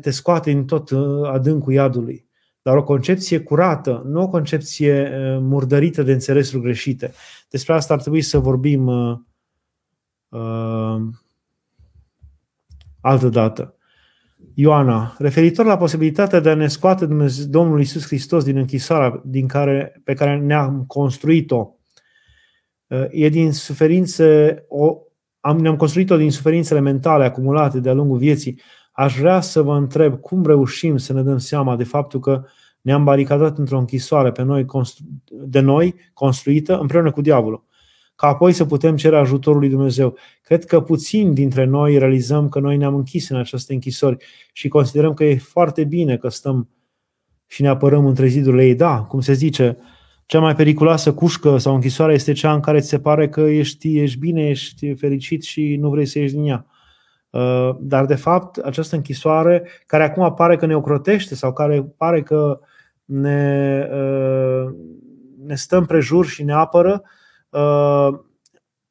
te 0.00 0.10
scoate 0.10 0.50
în 0.50 0.64
tot 0.64 0.90
uh, 0.90 1.28
adâncul 1.28 1.72
iadului. 1.72 2.28
Dar 2.62 2.76
o 2.76 2.84
concepție 2.84 3.40
curată, 3.40 4.02
nu 4.06 4.20
o 4.20 4.28
concepție 4.28 5.10
murdărită 5.40 6.02
de 6.02 6.12
înțelesuri 6.12 6.62
greșite. 6.62 7.12
Despre 7.50 7.74
asta 7.74 7.94
ar 7.94 8.00
trebui 8.00 8.22
să 8.22 8.38
vorbim 8.38 8.86
uh, 8.86 9.18
uh, 10.28 11.00
altă 13.00 13.28
dată. 13.28 13.74
Ioana, 14.54 15.14
referitor 15.18 15.66
la 15.66 15.76
posibilitatea 15.76 16.40
de 16.40 16.50
a 16.50 16.54
ne 16.54 16.68
scoate 16.68 17.06
Dumnezeu, 17.06 17.46
Domnul 17.46 17.80
Isus 17.80 18.06
Hristos 18.06 18.44
din 18.44 18.56
închisoarea 18.56 19.22
din 19.24 19.46
care, 19.46 20.00
pe 20.04 20.14
care 20.14 20.38
ne-am 20.38 20.84
construit-o, 20.86 21.74
e 23.10 23.28
din 23.28 23.52
suferințe, 23.52 24.64
o, 24.68 24.98
am, 25.40 25.58
ne-am 25.58 25.76
construit-o 25.76 26.16
din 26.16 26.30
suferințele 26.30 26.80
mentale 26.80 27.24
acumulate 27.24 27.80
de-a 27.80 27.92
lungul 27.92 28.18
vieții. 28.18 28.60
Aș 29.00 29.18
vrea 29.18 29.40
să 29.40 29.62
vă 29.62 29.76
întreb 29.76 30.20
cum 30.20 30.46
reușim 30.46 30.96
să 30.96 31.12
ne 31.12 31.22
dăm 31.22 31.38
seama 31.38 31.76
de 31.76 31.84
faptul 31.84 32.20
că 32.20 32.44
ne-am 32.80 33.04
baricadat 33.04 33.58
într-o 33.58 33.78
închisoare 33.78 34.32
pe 34.32 34.42
noi, 34.42 34.66
de 35.30 35.60
noi, 35.60 35.94
construită 36.12 36.78
împreună 36.78 37.10
cu 37.10 37.20
diavolul 37.20 37.64
ca 38.14 38.26
apoi 38.26 38.52
să 38.52 38.64
putem 38.64 38.96
cere 38.96 39.16
ajutorul 39.16 39.60
lui 39.60 39.68
Dumnezeu. 39.68 40.16
Cred 40.42 40.64
că 40.64 40.80
puțin 40.80 41.34
dintre 41.34 41.64
noi 41.64 41.98
realizăm 41.98 42.48
că 42.48 42.60
noi 42.60 42.76
ne-am 42.76 42.94
închis 42.94 43.28
în 43.28 43.36
aceste 43.36 43.72
închisori 43.72 44.24
și 44.52 44.68
considerăm 44.68 45.14
că 45.14 45.24
e 45.24 45.36
foarte 45.36 45.84
bine 45.84 46.16
că 46.16 46.28
stăm 46.28 46.68
și 47.46 47.62
ne 47.62 47.68
apărăm 47.68 48.06
între 48.06 48.26
zidurile 48.26 48.64
ei. 48.64 48.74
Da, 48.74 49.00
cum 49.00 49.20
se 49.20 49.32
zice, 49.32 49.76
cea 50.26 50.40
mai 50.40 50.54
periculoasă 50.54 51.14
cușcă 51.14 51.58
sau 51.58 51.74
închisoare 51.74 52.12
este 52.12 52.32
cea 52.32 52.52
în 52.52 52.60
care 52.60 52.80
ți 52.80 52.88
se 52.88 52.98
pare 52.98 53.28
că 53.28 53.40
ești, 53.40 53.98
ești 53.98 54.18
bine, 54.18 54.48
ești 54.48 54.94
fericit 54.94 55.42
și 55.42 55.76
nu 55.76 55.90
vrei 55.90 56.06
să 56.06 56.18
ieși 56.18 56.34
din 56.34 56.44
ea. 56.44 56.66
Uh, 57.30 57.70
dar, 57.78 58.06
de 58.06 58.14
fapt, 58.14 58.56
această 58.56 58.96
închisoare, 58.96 59.68
care 59.86 60.02
acum 60.02 60.34
pare 60.34 60.56
că 60.56 60.66
ne 60.66 60.76
ocrotește 60.76 61.34
sau 61.34 61.52
care 61.52 61.82
pare 61.96 62.22
că 62.22 62.60
ne, 63.04 63.88
uh, 63.92 64.74
ne 65.44 65.54
stă 65.54 65.76
împrejur 65.76 66.26
și 66.26 66.42
ne 66.42 66.52
apără, 66.52 67.02
Uh, 67.50 68.18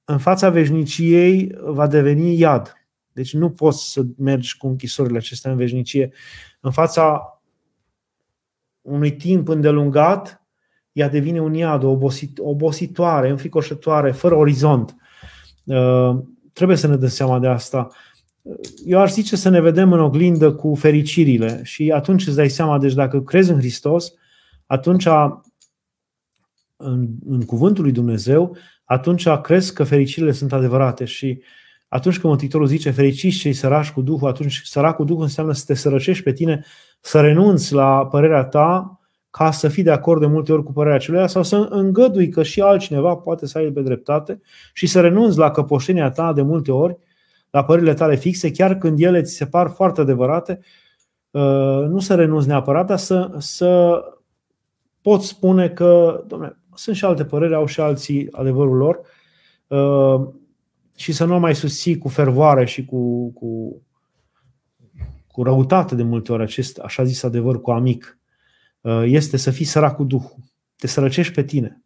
în 0.05 0.17
fața 0.17 0.49
veșniciei 0.49 1.55
va 1.61 1.87
deveni 1.87 2.37
iad. 2.37 2.73
Deci 3.11 3.33
nu 3.33 3.49
poți 3.49 3.91
să 3.91 4.01
mergi 4.17 4.57
cu 4.57 4.67
închisorile 4.67 5.17
acestea 5.17 5.51
în 5.51 5.57
veșnicie. 5.57 6.13
În 6.59 6.71
fața 6.71 7.21
unui 8.81 9.11
timp 9.11 9.47
îndelungat, 9.47 10.43
ea 10.91 11.09
devine 11.09 11.41
un 11.41 11.53
iad, 11.53 11.83
o 11.83 11.89
obosit, 11.89 12.37
obositoare, 12.39 13.29
înfricoșătoare, 13.29 14.11
fără 14.11 14.35
orizont. 14.35 14.95
Uh, 15.65 16.17
trebuie 16.53 16.77
să 16.77 16.87
ne 16.87 16.95
dăm 16.95 17.09
seama 17.09 17.39
de 17.39 17.47
asta. 17.47 17.87
Eu 18.85 18.99
aș 18.99 19.11
zice 19.11 19.35
să 19.35 19.49
ne 19.49 19.61
vedem 19.61 19.93
în 19.93 19.99
oglindă 19.99 20.53
cu 20.53 20.75
fericirile 20.75 21.61
și 21.63 21.91
atunci 21.91 22.27
îți 22.27 22.35
dai 22.35 22.49
seama, 22.49 22.79
deci 22.79 22.93
dacă 22.93 23.21
crezi 23.21 23.51
în 23.51 23.57
Hristos, 23.57 24.13
atunci 24.65 25.07
în, 26.77 27.07
în 27.25 27.41
cuvântul 27.45 27.83
lui 27.83 27.91
Dumnezeu, 27.91 28.57
atunci 28.83 29.29
crezi 29.29 29.73
că 29.73 29.83
fericirile 29.83 30.31
sunt 30.31 30.53
adevărate 30.53 31.05
și 31.05 31.41
atunci 31.87 32.13
când 32.13 32.27
Mântuitorul 32.27 32.67
zice 32.67 32.91
fericiți 32.91 33.37
cei 33.37 33.53
săraci 33.53 33.91
cu 33.91 34.01
Duhul, 34.01 34.27
atunci 34.27 34.61
sărac 34.63 34.95
cu 34.95 35.03
Duhul 35.03 35.23
înseamnă 35.23 35.53
să 35.53 35.63
te 35.65 35.73
sărăcești 35.73 36.23
pe 36.23 36.33
tine, 36.33 36.65
să 36.99 37.21
renunți 37.21 37.73
la 37.73 38.07
părerea 38.07 38.43
ta 38.43 38.99
ca 39.29 39.51
să 39.51 39.67
fii 39.67 39.83
de 39.83 39.91
acord 39.91 40.19
de 40.19 40.25
multe 40.25 40.53
ori 40.53 40.63
cu 40.63 40.71
părerea 40.71 40.97
celuilalt 40.97 41.29
sau 41.29 41.43
să 41.43 41.67
îngădui 41.69 42.29
că 42.29 42.43
și 42.43 42.61
altcineva 42.61 43.15
poate 43.15 43.45
să 43.45 43.57
aibă 43.57 43.81
dreptate 43.81 44.41
și 44.73 44.87
să 44.87 45.01
renunți 45.01 45.37
la 45.37 45.51
căpoșenia 45.51 46.11
ta 46.11 46.33
de 46.33 46.41
multe 46.41 46.71
ori, 46.71 46.97
la 47.49 47.63
părerile 47.63 47.93
tale 47.93 48.15
fixe, 48.15 48.51
chiar 48.51 48.77
când 48.77 48.99
ele 48.99 49.21
ți 49.21 49.33
se 49.33 49.45
par 49.45 49.69
foarte 49.69 50.01
adevărate, 50.01 50.59
uh, 51.31 51.85
nu 51.87 51.99
să 51.99 52.15
renunți 52.15 52.47
neapărat, 52.47 52.85
dar 52.85 52.97
să, 52.97 53.35
să 53.37 54.01
poți 55.01 55.27
spune 55.27 55.69
că, 55.69 56.23
domnule, 56.27 56.59
sunt 56.75 56.95
și 56.95 57.05
alte 57.05 57.25
păreri, 57.25 57.55
au 57.55 57.65
și 57.65 57.79
alții 57.79 58.27
adevărul 58.31 58.77
lor 58.77 58.99
uh, 59.67 60.27
și 60.95 61.11
să 61.11 61.25
nu 61.25 61.39
mai 61.39 61.55
susții 61.55 61.97
cu 61.97 62.07
fervoare 62.07 62.65
și 62.65 62.85
cu, 62.85 63.31
cu, 63.31 63.81
cu 65.27 65.43
răutate 65.43 65.95
de 65.95 66.03
multe 66.03 66.31
ori 66.31 66.43
acest 66.43 66.77
așa 66.77 67.03
zis 67.03 67.23
adevăr 67.23 67.61
cu 67.61 67.71
amic, 67.71 68.19
uh, 68.81 69.03
este 69.05 69.37
să 69.37 69.51
fii 69.51 69.65
sărac 69.65 69.95
cu 69.95 70.03
Duhul. 70.03 70.37
Te 70.75 70.87
sărăcești 70.87 71.33
pe 71.33 71.43
tine. 71.43 71.83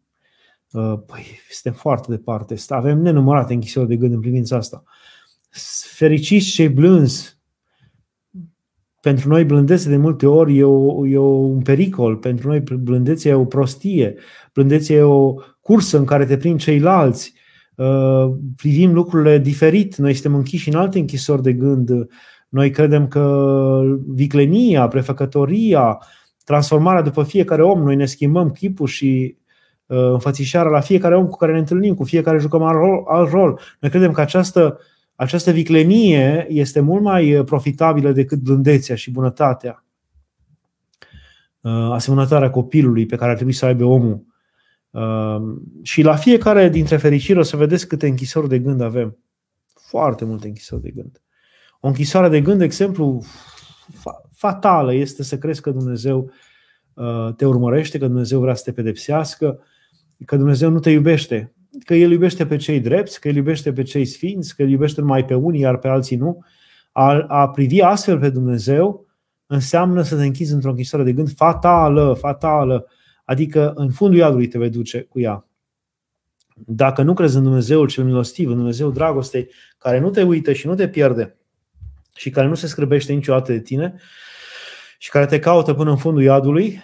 Uh, 0.72 0.98
păi, 1.06 1.24
suntem 1.50 1.80
foarte 1.80 2.06
departe. 2.10 2.54
Avem 2.68 2.98
nenumărate 2.98 3.52
închisori 3.52 3.88
de 3.88 3.96
gând 3.96 4.12
în 4.12 4.20
privința 4.20 4.56
asta. 4.56 4.82
Fericiți 5.94 6.50
cei 6.50 6.68
blânzi, 6.68 7.38
pentru 9.00 9.28
noi 9.28 9.44
blândețe 9.44 9.88
de 9.88 9.96
multe 9.96 10.26
ori 10.26 10.58
e, 10.58 10.64
o, 10.64 11.06
e 11.06 11.18
un 11.18 11.62
pericol, 11.62 12.16
pentru 12.16 12.48
noi 12.48 12.60
blândețe 12.60 13.28
e 13.28 13.34
o 13.34 13.44
prostie, 13.44 14.14
blândețe 14.52 14.94
e 14.94 15.02
o 15.02 15.34
cursă 15.60 15.98
în 15.98 16.04
care 16.04 16.26
te 16.26 16.36
prind 16.36 16.60
ceilalți, 16.60 17.34
uh, 17.76 18.32
privim 18.56 18.92
lucrurile 18.92 19.38
diferit, 19.38 19.96
noi 19.96 20.12
suntem 20.12 20.34
închiși 20.34 20.68
în 20.68 20.74
alte 20.74 20.98
închisori 20.98 21.42
de 21.42 21.52
gând, 21.52 21.90
noi 22.48 22.70
credem 22.70 23.08
că 23.08 23.80
viclenia, 24.06 24.88
prefăcătoria, 24.88 25.98
transformarea 26.44 27.02
după 27.02 27.22
fiecare 27.22 27.62
om, 27.62 27.82
noi 27.82 27.96
ne 27.96 28.06
schimbăm 28.06 28.50
chipul 28.50 28.86
și 28.86 29.36
uh, 29.86 30.10
înfățișarea 30.12 30.70
la 30.70 30.80
fiecare 30.80 31.16
om 31.16 31.26
cu 31.26 31.36
care 31.36 31.52
ne 31.52 31.58
întâlnim, 31.58 31.94
cu 31.94 32.04
fiecare 32.04 32.38
jucăm 32.38 32.62
alt 32.62 32.78
rol. 32.78 33.04
Alt 33.06 33.30
rol. 33.30 33.60
Noi 33.80 33.90
credem 33.90 34.12
că 34.12 34.20
această 34.20 34.78
uh, 34.78 34.93
această 35.16 35.50
viclenie 35.50 36.46
este 36.48 36.80
mult 36.80 37.02
mai 37.02 37.36
uh, 37.38 37.44
profitabilă 37.44 38.12
decât 38.12 38.38
blândețea 38.38 38.96
și 38.96 39.10
bunătatea. 39.10 39.84
Uh, 41.60 41.72
asemănătoarea 41.72 42.50
copilului 42.50 43.06
pe 43.06 43.16
care 43.16 43.30
ar 43.30 43.36
trebui 43.36 43.52
să 43.52 43.66
aibă 43.66 43.84
omul. 43.84 44.24
Uh, 44.90 45.56
și 45.82 46.02
la 46.02 46.16
fiecare 46.16 46.68
dintre 46.68 46.96
fericiri 46.96 47.38
o 47.38 47.42
să 47.42 47.56
vedeți 47.56 47.86
câte 47.86 48.06
închisori 48.06 48.48
de 48.48 48.58
gând 48.58 48.80
avem. 48.80 49.18
Foarte 49.74 50.24
multe 50.24 50.46
închisori 50.46 50.82
de 50.82 50.90
gând. 50.90 51.22
O 51.80 51.86
închisoare 51.86 52.28
de 52.28 52.40
gând, 52.40 52.58
de 52.58 52.64
exemplu, 52.64 53.24
fatală 54.32 54.94
este 54.94 55.22
să 55.22 55.38
crezi 55.38 55.60
că 55.60 55.70
Dumnezeu 55.70 56.30
te 57.36 57.46
urmărește, 57.46 57.98
că 57.98 58.06
Dumnezeu 58.06 58.40
vrea 58.40 58.54
să 58.54 58.62
te 58.64 58.72
pedepsească, 58.72 59.58
că 60.24 60.36
Dumnezeu 60.36 60.70
nu 60.70 60.78
te 60.78 60.90
iubește 60.90 61.53
că 61.84 61.94
El 61.94 62.10
iubește 62.10 62.46
pe 62.46 62.56
cei 62.56 62.80
drepți, 62.80 63.20
că 63.20 63.28
El 63.28 63.36
iubește 63.36 63.72
pe 63.72 63.82
cei 63.82 64.04
sfinți, 64.04 64.56
că 64.56 64.62
El 64.62 64.68
iubește 64.68 65.00
numai 65.00 65.24
pe 65.24 65.34
unii, 65.34 65.60
iar 65.60 65.78
pe 65.78 65.88
alții 65.88 66.16
nu. 66.16 66.44
A, 66.92 67.24
a 67.28 67.48
privi 67.48 67.80
astfel 67.80 68.18
pe 68.18 68.30
Dumnezeu 68.30 69.06
înseamnă 69.46 70.02
să 70.02 70.16
te 70.16 70.24
închizi 70.24 70.52
într-o 70.52 70.70
închisoare 70.70 71.04
de 71.04 71.12
gând 71.12 71.34
fatală, 71.34 72.16
fatală, 72.20 72.86
adică 73.24 73.72
în 73.74 73.90
fundul 73.90 74.18
iadului 74.18 74.48
te 74.48 74.58
vei 74.58 74.70
duce 74.70 75.00
cu 75.00 75.20
ea. 75.20 75.46
Dacă 76.66 77.02
nu 77.02 77.14
crezi 77.14 77.36
în 77.36 77.42
Dumnezeul 77.42 77.88
cel 77.88 78.04
milostiv, 78.04 78.48
în 78.48 78.56
Dumnezeul 78.56 78.92
dragostei, 78.92 79.50
care 79.78 79.98
nu 79.98 80.10
te 80.10 80.22
uită 80.22 80.52
și 80.52 80.66
nu 80.66 80.74
te 80.74 80.88
pierde 80.88 81.36
și 82.14 82.30
care 82.30 82.46
nu 82.46 82.54
se 82.54 82.66
scrăbește 82.66 83.12
niciodată 83.12 83.52
de 83.52 83.60
tine 83.60 83.94
și 84.98 85.10
care 85.10 85.26
te 85.26 85.38
caută 85.38 85.74
până 85.74 85.90
în 85.90 85.96
fundul 85.96 86.22
iadului, 86.22 86.82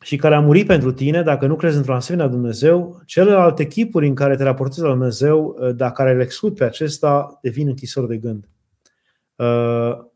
și 0.00 0.16
care 0.16 0.34
a 0.34 0.40
murit 0.40 0.66
pentru 0.66 0.92
tine, 0.92 1.22
dacă 1.22 1.46
nu 1.46 1.56
crezi 1.56 1.76
într-un 1.76 1.94
asemenea 1.94 2.26
Dumnezeu, 2.26 3.02
celelalte 3.06 3.66
chipuri 3.66 4.06
în 4.06 4.14
care 4.14 4.36
te 4.36 4.42
raportezi 4.42 4.80
la 4.80 4.88
Dumnezeu, 4.88 5.56
uh, 5.58 5.74
dacă 5.74 5.92
care 5.92 6.16
le 6.16 6.22
exclud 6.22 6.56
pe 6.56 6.64
acesta, 6.64 7.38
devin 7.42 7.68
închisori 7.68 8.08
de 8.08 8.16
gând. 8.16 8.48
Uh, 9.36 10.06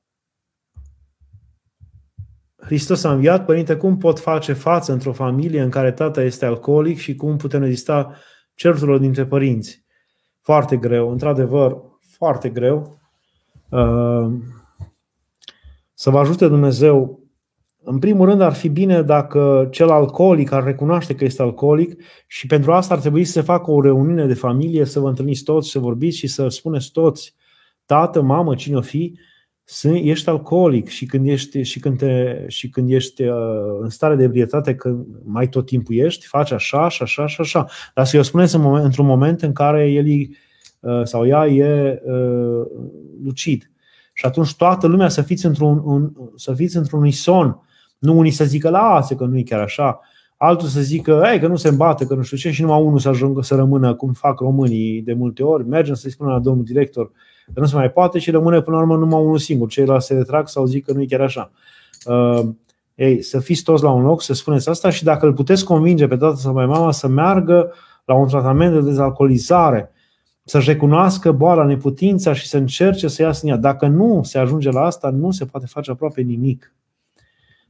Hristos 2.57 3.05
a 3.05 3.13
înviat, 3.13 3.45
Părinte, 3.45 3.77
cum 3.77 3.99
pot 3.99 4.19
face 4.19 4.53
față 4.53 4.93
într-o 4.93 5.13
familie 5.13 5.63
în 5.63 5.71
care 5.71 5.93
tata 5.93 6.23
este 6.23 6.47
alcoolic 6.47 6.99
și 6.99 7.15
cum 7.15 7.37
putem 7.37 7.61
rezista 7.61 8.17
certurilor 8.55 8.99
dintre 8.99 9.27
părinți? 9.27 9.85
Foarte 10.41 10.77
greu, 10.77 11.11
într-adevăr, 11.11 11.77
foarte 12.01 12.49
greu. 12.49 13.01
Uh, 13.69 14.33
să 15.95 16.11
vă 16.11 16.19
ajute 16.19 16.49
Dumnezeu 16.49 17.22
în 17.85 17.99
primul 17.99 18.29
rând, 18.29 18.41
ar 18.41 18.53
fi 18.53 18.69
bine 18.69 19.03
dacă 19.03 19.69
cel 19.71 19.91
alcoolic 19.91 20.53
ar 20.53 20.65
recunoaște 20.65 21.15
că 21.15 21.25
este 21.25 21.43
alcoolic 21.43 22.03
și 22.27 22.47
pentru 22.47 22.73
asta 22.73 22.95
ar 22.95 23.01
trebui 23.01 23.25
să 23.25 23.33
se 23.33 23.41
facă 23.41 23.71
o 23.71 23.81
reuniune 23.81 24.27
de 24.27 24.35
familie, 24.35 24.85
să 24.85 25.01
vă 25.01 25.09
întâlniți 25.09 25.43
toți, 25.43 25.71
să 25.71 25.79
vorbiți 25.79 26.17
și 26.17 26.27
să 26.27 26.49
spuneți 26.49 26.91
toți, 26.91 27.35
tată, 27.87 28.23
mamă, 28.23 28.55
cine 28.55 28.77
o 28.77 28.81
fi, 28.81 29.19
ești 29.83 30.29
alcoolic 30.29 30.89
și 30.89 31.07
când 31.07 31.27
ești, 31.29 31.63
și 31.63 31.81
când 31.81 31.99
te, 31.99 32.45
și 32.49 32.69
când 32.69 32.91
ești 32.91 33.23
uh, 33.23 33.37
în 33.81 33.89
stare 33.89 34.15
de 34.15 34.23
ebrietate, 34.23 34.75
că 34.75 34.97
mai 35.25 35.49
tot 35.49 35.67
timpul 35.67 35.95
ești, 35.95 36.27
faci 36.27 36.53
așa 36.53 36.89
și 36.89 37.03
așa 37.03 37.27
și 37.27 37.41
așa. 37.41 37.67
Dar 37.95 38.05
să-i 38.05 38.19
o 38.19 38.23
spuneți 38.23 38.55
în 38.55 38.61
moment, 38.61 38.85
într-un 38.85 39.07
moment 39.07 39.43
în 39.43 39.53
care 39.53 39.91
el 39.91 40.29
sau 41.05 41.27
ea 41.27 41.47
e 41.47 42.03
lucid. 43.23 43.71
Și 44.13 44.27
atunci 44.27 44.55
toată 44.55 44.87
lumea 44.87 45.09
să 45.09 45.23
fiți 45.23 45.47
într-un, 45.47 45.81
un, 45.85 46.13
să 46.35 46.55
fiți 46.55 46.77
într-un 46.77 47.11
son. 47.11 47.61
Nu 48.03 48.19
unii 48.19 48.31
să 48.31 48.45
zică, 48.45 48.71
lasă 48.71 49.15
că 49.15 49.25
nu 49.25 49.39
e 49.39 49.43
chiar 49.43 49.61
așa, 49.61 50.01
altul 50.37 50.69
să 50.69 50.81
zică, 50.81 51.23
ei, 51.33 51.41
că 51.41 51.47
nu 51.47 51.57
se 51.57 51.69
îmbată, 51.69 52.05
că 52.05 52.15
nu 52.15 52.23
știu 52.23 52.37
ce, 52.37 52.51
și 52.51 52.63
numai 52.63 52.83
unul 52.83 52.99
să 52.99 53.09
ajungă 53.09 53.43
să 53.43 53.55
rămână 53.55 53.95
cum 53.95 54.13
fac 54.13 54.41
românii 54.41 55.03
de 55.03 55.13
multe 55.13 55.43
ori. 55.43 55.69
Mergem 55.69 55.95
să-i 55.95 56.11
spună 56.11 56.31
la 56.31 56.39
domnul 56.39 56.65
director 56.65 57.11
că 57.55 57.61
nu 57.61 57.67
se 57.67 57.77
mai 57.77 57.91
poate 57.91 58.19
și 58.19 58.31
rămâne 58.31 58.61
până 58.61 58.77
la 58.77 58.83
urmă 58.83 58.97
numai 58.97 59.21
unul 59.21 59.39
singur. 59.39 59.69
Ceilalți 59.69 60.07
se 60.07 60.15
retrag 60.15 60.49
sau 60.49 60.65
zic 60.65 60.85
că 60.85 60.93
nu 60.93 61.03
e 61.03 61.07
chiar 61.07 61.21
așa. 61.21 61.51
Uh, 62.05 62.41
ei, 62.95 63.23
să 63.23 63.39
fiți 63.39 63.63
toți 63.63 63.83
la 63.83 63.91
un 63.91 64.03
loc, 64.03 64.23
să 64.23 64.35
spuneți 64.35 64.69
asta 64.69 64.91
și 64.91 65.05
dacă 65.05 65.27
îl 65.27 65.33
puteți 65.33 65.65
convinge 65.65 66.07
pe 66.07 66.17
tata 66.17 66.35
sau 66.35 66.55
pe 66.55 66.65
mama 66.65 66.93
să 66.93 67.09
meargă 67.09 67.73
la 68.05 68.15
un 68.15 68.29
tratament 68.29 68.73
de 68.73 68.81
dezalcoolizare, 68.81 69.91
să-și 70.45 70.71
recunoască 70.71 71.33
boala, 71.33 71.65
neputința 71.65 72.33
și 72.33 72.49
să 72.49 72.57
încerce 72.57 73.09
să 73.09 73.23
iasă 73.23 73.41
în 73.45 73.51
ea. 73.51 73.57
Dacă 73.57 73.87
nu 73.87 74.21
se 74.23 74.39
ajunge 74.39 74.71
la 74.71 74.81
asta, 74.81 75.11
nu 75.11 75.31
se 75.31 75.45
poate 75.45 75.67
face 75.67 75.91
aproape 75.91 76.21
nimic 76.21 76.75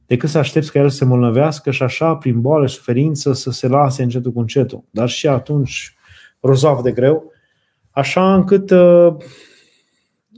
decât 0.05 0.29
să 0.29 0.37
aștepți 0.37 0.71
ca 0.71 0.79
el 0.79 0.89
să 0.89 0.95
se 0.95 1.05
molnăvească 1.05 1.71
și 1.71 1.83
așa, 1.83 2.15
prin 2.15 2.41
boală 2.41 2.67
și 2.67 2.75
suferință, 2.75 3.33
să 3.33 3.51
se 3.51 3.67
lase 3.67 4.03
încetul 4.03 4.31
cu 4.31 4.39
încetul. 4.39 4.83
Dar 4.89 5.09
și 5.09 5.27
atunci, 5.27 5.95
rozav 6.39 6.81
de 6.81 6.91
greu, 6.91 7.31
așa 7.91 8.33
încât 8.33 8.69
uh, 8.69 9.15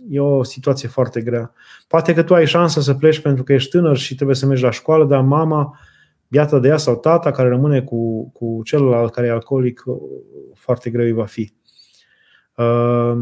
e 0.09 0.20
o 0.20 0.43
situație 0.43 0.88
foarte 0.88 1.22
grea. 1.22 1.53
Poate 1.88 2.13
că 2.13 2.24
tu 2.24 2.34
ai 2.34 2.47
șansa 2.47 2.82
să 2.82 2.93
pleci 2.93 3.20
pentru 3.20 3.43
că 3.43 3.53
ești 3.53 3.70
tânăr 3.70 3.97
și 3.97 4.16
trebuie 4.16 4.36
să 4.36 4.45
mergi 4.45 4.63
la 4.63 4.72
școală, 4.72 5.05
dar 5.05 5.22
mama, 5.22 5.80
biata 6.28 6.59
de 6.59 6.68
ea 6.68 6.78
sau 6.78 6.95
tata 6.95 7.32
care 7.32 7.49
rămâne 7.49 7.82
cu, 7.82 8.32
cu 8.32 8.61
celălalt 8.63 9.13
care 9.13 9.28
e 9.28 9.32
alcoolic, 9.32 9.84
uh, 9.86 9.97
foarte 10.53 10.89
greu 10.89 11.05
îi 11.05 11.11
va 11.11 11.26
fi. 11.26 11.53
Uh, 12.55 13.18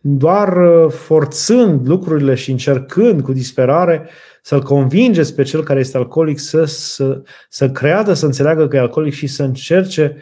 doar 0.00 0.56
uh, 0.56 0.90
forțând 0.90 1.88
lucrurile 1.88 2.34
și 2.34 2.50
încercând 2.50 3.22
cu 3.22 3.32
disperare 3.32 4.08
să-l 4.42 4.62
convingeți 4.62 5.34
pe 5.34 5.42
cel 5.42 5.62
care 5.62 5.80
este 5.80 5.96
alcoolic 5.96 6.38
să, 6.38 6.64
să, 6.64 7.22
să 7.48 7.70
creadă, 7.70 8.12
să 8.12 8.26
înțeleagă 8.26 8.68
că 8.68 8.76
e 8.76 8.80
alcoolic 8.80 9.12
și 9.12 9.26
să 9.26 9.42
încerce 9.42 10.16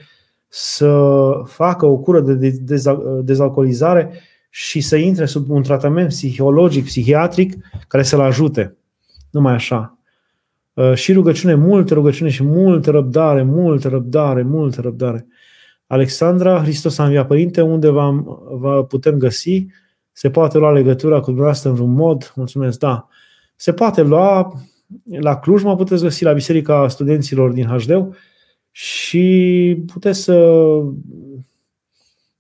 să 0.48 1.30
facă 1.44 1.86
o 1.86 1.98
cură 1.98 2.20
de 2.20 2.58
dezalcoolizare 3.22 4.20
și 4.50 4.80
să 4.80 4.96
intre 4.96 5.24
sub 5.24 5.50
un 5.50 5.62
tratament 5.62 6.08
psihologic, 6.08 6.84
psihiatric, 6.84 7.54
care 7.88 8.02
să-l 8.02 8.20
ajute. 8.20 8.76
Numai 9.30 9.52
așa. 9.52 9.98
Uh, 10.72 10.94
și 10.94 11.12
rugăciune, 11.12 11.54
multă 11.54 11.94
rugăciune 11.94 12.30
și 12.30 12.44
multă 12.44 12.90
răbdare, 12.90 13.42
multă 13.42 13.88
răbdare, 13.88 14.42
multă 14.42 14.80
răbdare. 14.80 15.26
Alexandra, 15.88 16.62
Hristos 16.62 16.98
a 16.98 17.04
înviat 17.04 17.26
Părinte, 17.26 17.60
unde 17.60 17.88
vă, 17.88 18.10
vă 18.50 18.84
putem 18.84 19.18
găsi? 19.18 19.66
Se 20.12 20.30
poate 20.30 20.58
lua 20.58 20.72
legătura 20.72 21.18
cu 21.18 21.24
dumneavoastră 21.24 21.68
în 21.68 21.74
vreun 21.74 21.92
mod? 21.92 22.32
Mulțumesc, 22.36 22.78
da. 22.78 23.08
Se 23.56 23.72
poate 23.72 24.02
lua 24.02 24.52
la 25.20 25.38
Cluj, 25.38 25.62
mă 25.62 25.76
puteți 25.76 26.02
găsi 26.02 26.24
la 26.24 26.32
Biserica 26.32 26.88
Studenților 26.88 27.52
din 27.52 27.66
HD 27.66 28.16
și 28.70 29.76
puteți 29.92 30.20
să 30.20 30.68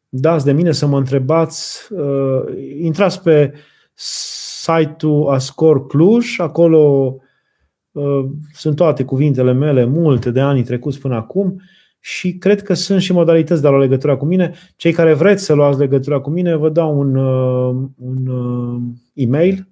dați 0.08 0.44
de 0.44 0.52
mine 0.52 0.72
să 0.72 0.86
mă 0.86 0.98
întrebați. 0.98 1.92
Uh, 1.92 2.42
intrați 2.80 3.22
pe 3.22 3.52
site-ul 3.94 5.28
Ascor 5.28 5.86
Cluj, 5.86 6.38
acolo 6.38 7.14
uh, 7.92 8.24
sunt 8.52 8.76
toate 8.76 9.04
cuvintele 9.04 9.52
mele, 9.52 9.84
multe 9.84 10.30
de 10.30 10.40
ani 10.40 10.62
trecuți 10.62 11.00
până 11.00 11.14
acum 11.14 11.60
și 12.00 12.38
cred 12.38 12.62
că 12.62 12.74
sunt 12.74 13.00
și 13.00 13.12
modalități 13.12 13.60
de 13.60 13.66
a 13.66 13.70
lua 13.70 13.80
legătura 13.80 14.16
cu 14.16 14.24
mine. 14.24 14.54
Cei 14.76 14.92
care 14.92 15.14
vreți 15.14 15.44
să 15.44 15.52
luați 15.52 15.78
legătura 15.78 16.20
cu 16.20 16.30
mine, 16.30 16.54
vă 16.54 16.68
dau 16.68 16.98
un, 16.98 17.16
uh, 17.16 17.88
un 17.96 18.26
uh, 18.26 18.82
e-mail. 19.12 19.68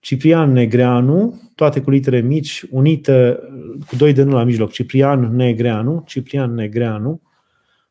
Ciprian 0.00 0.52
Negreanu, 0.52 1.40
toate 1.54 1.80
cu 1.80 1.90
litere 1.90 2.20
mici, 2.20 2.64
unite 2.70 3.38
cu 3.86 3.96
doi 3.96 4.12
de 4.12 4.22
nu 4.22 4.32
la 4.32 4.44
mijloc, 4.44 4.70
Ciprian 4.70 5.36
Negreanu, 5.36 6.02
Ciprian 6.06 6.54
Negreanu, 6.54 7.20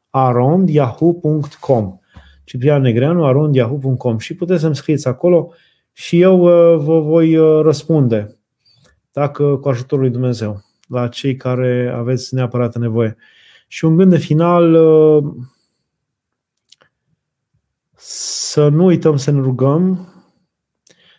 arond 0.09 0.69
yahoo.com 0.69 1.99
Ciprian 2.43 2.81
Negreanu, 2.81 3.25
arond 3.25 3.55
yahoo.com 3.55 4.17
și 4.17 4.35
puteți 4.35 4.61
să-mi 4.61 4.75
scrieți 4.75 5.07
acolo 5.07 5.51
și 5.91 6.21
eu 6.21 6.39
uh, 6.41 6.83
vă 6.83 6.99
voi 6.99 7.35
răspunde 7.61 8.37
dacă 9.11 9.57
cu 9.57 9.69
ajutorul 9.69 10.03
lui 10.03 10.13
Dumnezeu 10.13 10.70
la 10.91 11.07
cei 11.07 11.35
care 11.35 11.91
aveți 11.95 12.33
neapărat 12.33 12.75
nevoie. 12.75 13.17
Și 13.67 13.85
un 13.85 13.95
gând 13.95 14.09
de 14.09 14.17
final, 14.17 14.73
uh, 14.73 15.33
să 17.95 18.67
nu 18.67 18.85
uităm 18.85 19.17
să 19.17 19.31
ne 19.31 19.39
rugăm, 19.39 20.07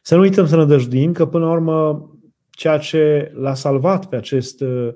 să 0.02 0.14
nu 0.14 0.20
uităm 0.20 0.46
să 0.46 0.56
ne 0.56 0.64
dăjduim, 0.64 1.12
că 1.12 1.26
până 1.26 1.44
la 1.44 1.50
urmă 1.50 2.10
ceea 2.50 2.78
ce 2.78 3.32
l-a 3.34 3.54
salvat 3.54 4.06
pe 4.06 4.16
acest 4.16 4.60
uh, 4.60 4.94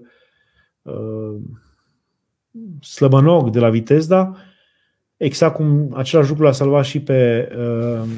uh 0.82 1.36
slăbănog 2.80 3.50
de 3.50 3.58
la 3.58 3.70
Vitezda, 3.70 4.36
exact 5.16 5.54
cum 5.54 5.94
același 5.94 6.28
lucru 6.28 6.44
l-a 6.44 6.52
salvat 6.52 6.84
și 6.84 7.02
pe 7.02 7.48
uh, 7.58 8.08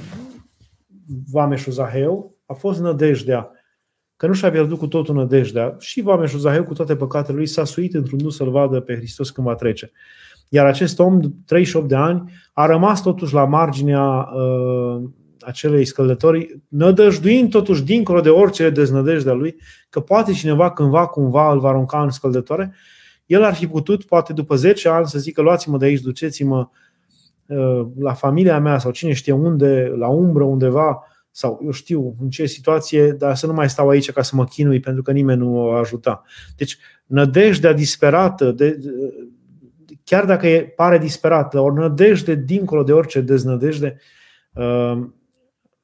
Vameșul 1.30 1.72
Zaheu, 1.72 2.36
a 2.46 2.52
fost 2.52 2.80
nădejdea 2.80 3.57
că 4.18 4.26
nu 4.26 4.32
și-a 4.32 4.50
pierdut 4.50 4.78
cu 4.78 4.86
totul 4.86 5.14
nădejdea 5.14 5.76
și 5.78 6.02
Vameșul 6.02 6.38
Zaheu 6.38 6.64
cu 6.64 6.74
toate 6.74 6.96
păcatele 6.96 7.36
lui 7.36 7.46
s-a 7.46 7.64
suit 7.64 7.94
într-un 7.94 8.18
nu 8.22 8.28
să-l 8.28 8.50
vadă 8.50 8.80
pe 8.80 8.96
Hristos 8.96 9.30
când 9.30 9.46
va 9.46 9.54
trece. 9.54 9.92
Iar 10.48 10.66
acest 10.66 10.98
om, 10.98 11.20
38 11.46 11.88
de 11.88 11.94
ani, 11.94 12.32
a 12.52 12.66
rămas 12.66 13.02
totuși 13.02 13.34
la 13.34 13.44
marginea 13.44 14.28
uh, 14.34 15.02
acelei 15.40 15.84
scăldătorii, 15.84 16.62
nădăjduind 16.68 17.50
totuși 17.50 17.84
dincolo 17.84 18.20
de 18.20 18.28
orice 18.28 18.70
deznădejdea 18.70 19.32
lui, 19.32 19.56
că 19.90 20.00
poate 20.00 20.32
cineva 20.32 20.70
cândva, 20.70 21.06
cumva 21.06 21.52
îl 21.52 21.58
va 21.60 21.68
arunca 21.68 22.02
în 22.02 22.10
scăldătoare, 22.10 22.74
el 23.26 23.44
ar 23.44 23.54
fi 23.54 23.66
putut, 23.66 24.04
poate 24.04 24.32
după 24.32 24.54
10 24.54 24.88
ani, 24.88 25.06
să 25.06 25.18
zică 25.18 25.42
luați-mă 25.42 25.78
de 25.78 25.84
aici, 25.84 26.00
duceți-mă 26.00 26.68
uh, 27.46 27.86
la 27.98 28.12
familia 28.12 28.60
mea 28.60 28.78
sau 28.78 28.90
cine 28.90 29.12
știe 29.12 29.32
unde, 29.32 29.92
la 29.96 30.08
umbră 30.08 30.44
undeva, 30.44 31.02
sau 31.38 31.60
eu 31.64 31.70
știu 31.70 32.16
în 32.20 32.30
ce 32.30 32.46
situație, 32.46 33.12
dar 33.12 33.36
să 33.36 33.46
nu 33.46 33.52
mai 33.52 33.70
stau 33.70 33.88
aici 33.88 34.12
ca 34.12 34.22
să 34.22 34.36
mă 34.36 34.44
chinui 34.44 34.80
pentru 34.80 35.02
că 35.02 35.12
nimeni 35.12 35.38
nu 35.38 35.56
o 35.56 35.70
ajuta. 35.70 36.22
Deci 36.56 36.78
nădejdea 37.06 37.72
disperată, 37.72 38.52
de, 38.52 38.78
chiar 40.04 40.24
dacă 40.24 40.46
e, 40.46 40.62
pare 40.62 40.98
disperată, 40.98 41.60
o 41.60 41.72
nădejde 41.72 42.34
dincolo 42.34 42.82
de 42.82 42.92
orice 42.92 43.20
deznădejde, 43.20 44.00
uh, 44.52 44.98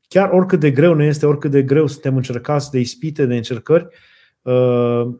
chiar 0.08 0.30
oricât 0.30 0.60
de 0.60 0.70
greu 0.70 0.94
ne 0.94 1.06
este, 1.06 1.26
oricât 1.26 1.50
de 1.50 1.62
greu 1.62 1.86
suntem 1.86 2.16
încercați 2.16 2.70
de 2.70 2.78
ispite, 2.78 3.26
de 3.26 3.36
încercări, 3.36 3.88
uh, 4.42 5.14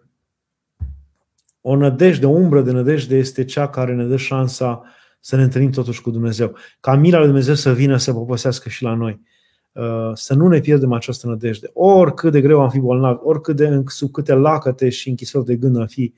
o 1.61 1.77
nădejde, 1.77 2.27
o 2.27 2.31
umbră 2.31 2.61
de 2.61 2.71
nădejde 2.71 3.17
este 3.17 3.45
cea 3.45 3.69
care 3.69 3.95
ne 3.95 4.05
dă 4.05 4.17
șansa 4.17 4.83
să 5.21 5.37
ne 5.37 5.43
întâlnim 5.43 5.71
totuși 5.71 6.03
cu 6.03 6.11
Dumnezeu. 6.11 6.57
Ca 6.81 6.95
mila 6.95 7.17
lui 7.17 7.27
Dumnezeu 7.27 7.55
să 7.55 7.73
vină 7.73 7.97
să 7.97 8.13
poposească 8.13 8.69
și 8.69 8.83
la 8.83 8.95
noi. 8.95 9.33
Uh, 9.75 10.11
să 10.15 10.35
nu 10.35 10.49
ne 10.49 10.61
pierdem 10.61 10.93
această 10.93 11.27
nădejde. 11.27 11.71
Oricât 11.73 12.33
de 12.33 12.41
greu 12.41 12.61
am 12.61 12.71
fi 12.71 12.79
bolnavi, 12.79 13.19
oricât 13.23 13.57
de 13.57 13.83
sub 13.87 14.11
câte 14.11 14.35
lacăte 14.35 14.89
și 14.89 15.09
închisori 15.09 15.45
de 15.45 15.57
gând 15.57 15.77
am 15.77 15.87
fi 15.87 16.15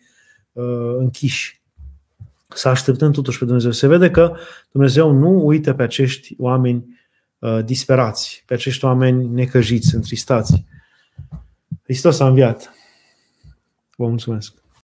uh, 0.52 0.96
închiși. 0.98 1.62
Să 2.48 2.68
așteptăm 2.68 3.12
totuși 3.12 3.38
pe 3.38 3.44
Dumnezeu. 3.44 3.70
Se 3.70 3.86
vede 3.86 4.10
că 4.10 4.36
Dumnezeu 4.72 5.10
nu 5.10 5.46
uită 5.46 5.74
pe 5.74 5.82
acești 5.82 6.34
oameni 6.38 6.98
uh, 7.38 7.64
disperați, 7.64 8.42
pe 8.46 8.54
acești 8.54 8.84
oameni 8.84 9.26
necăjiți, 9.26 9.94
întristați. 9.94 10.64
Hristos 11.82 12.20
a 12.20 12.26
înviat. 12.26 12.70
Vă 13.96 14.06
mulțumesc. 14.06 14.54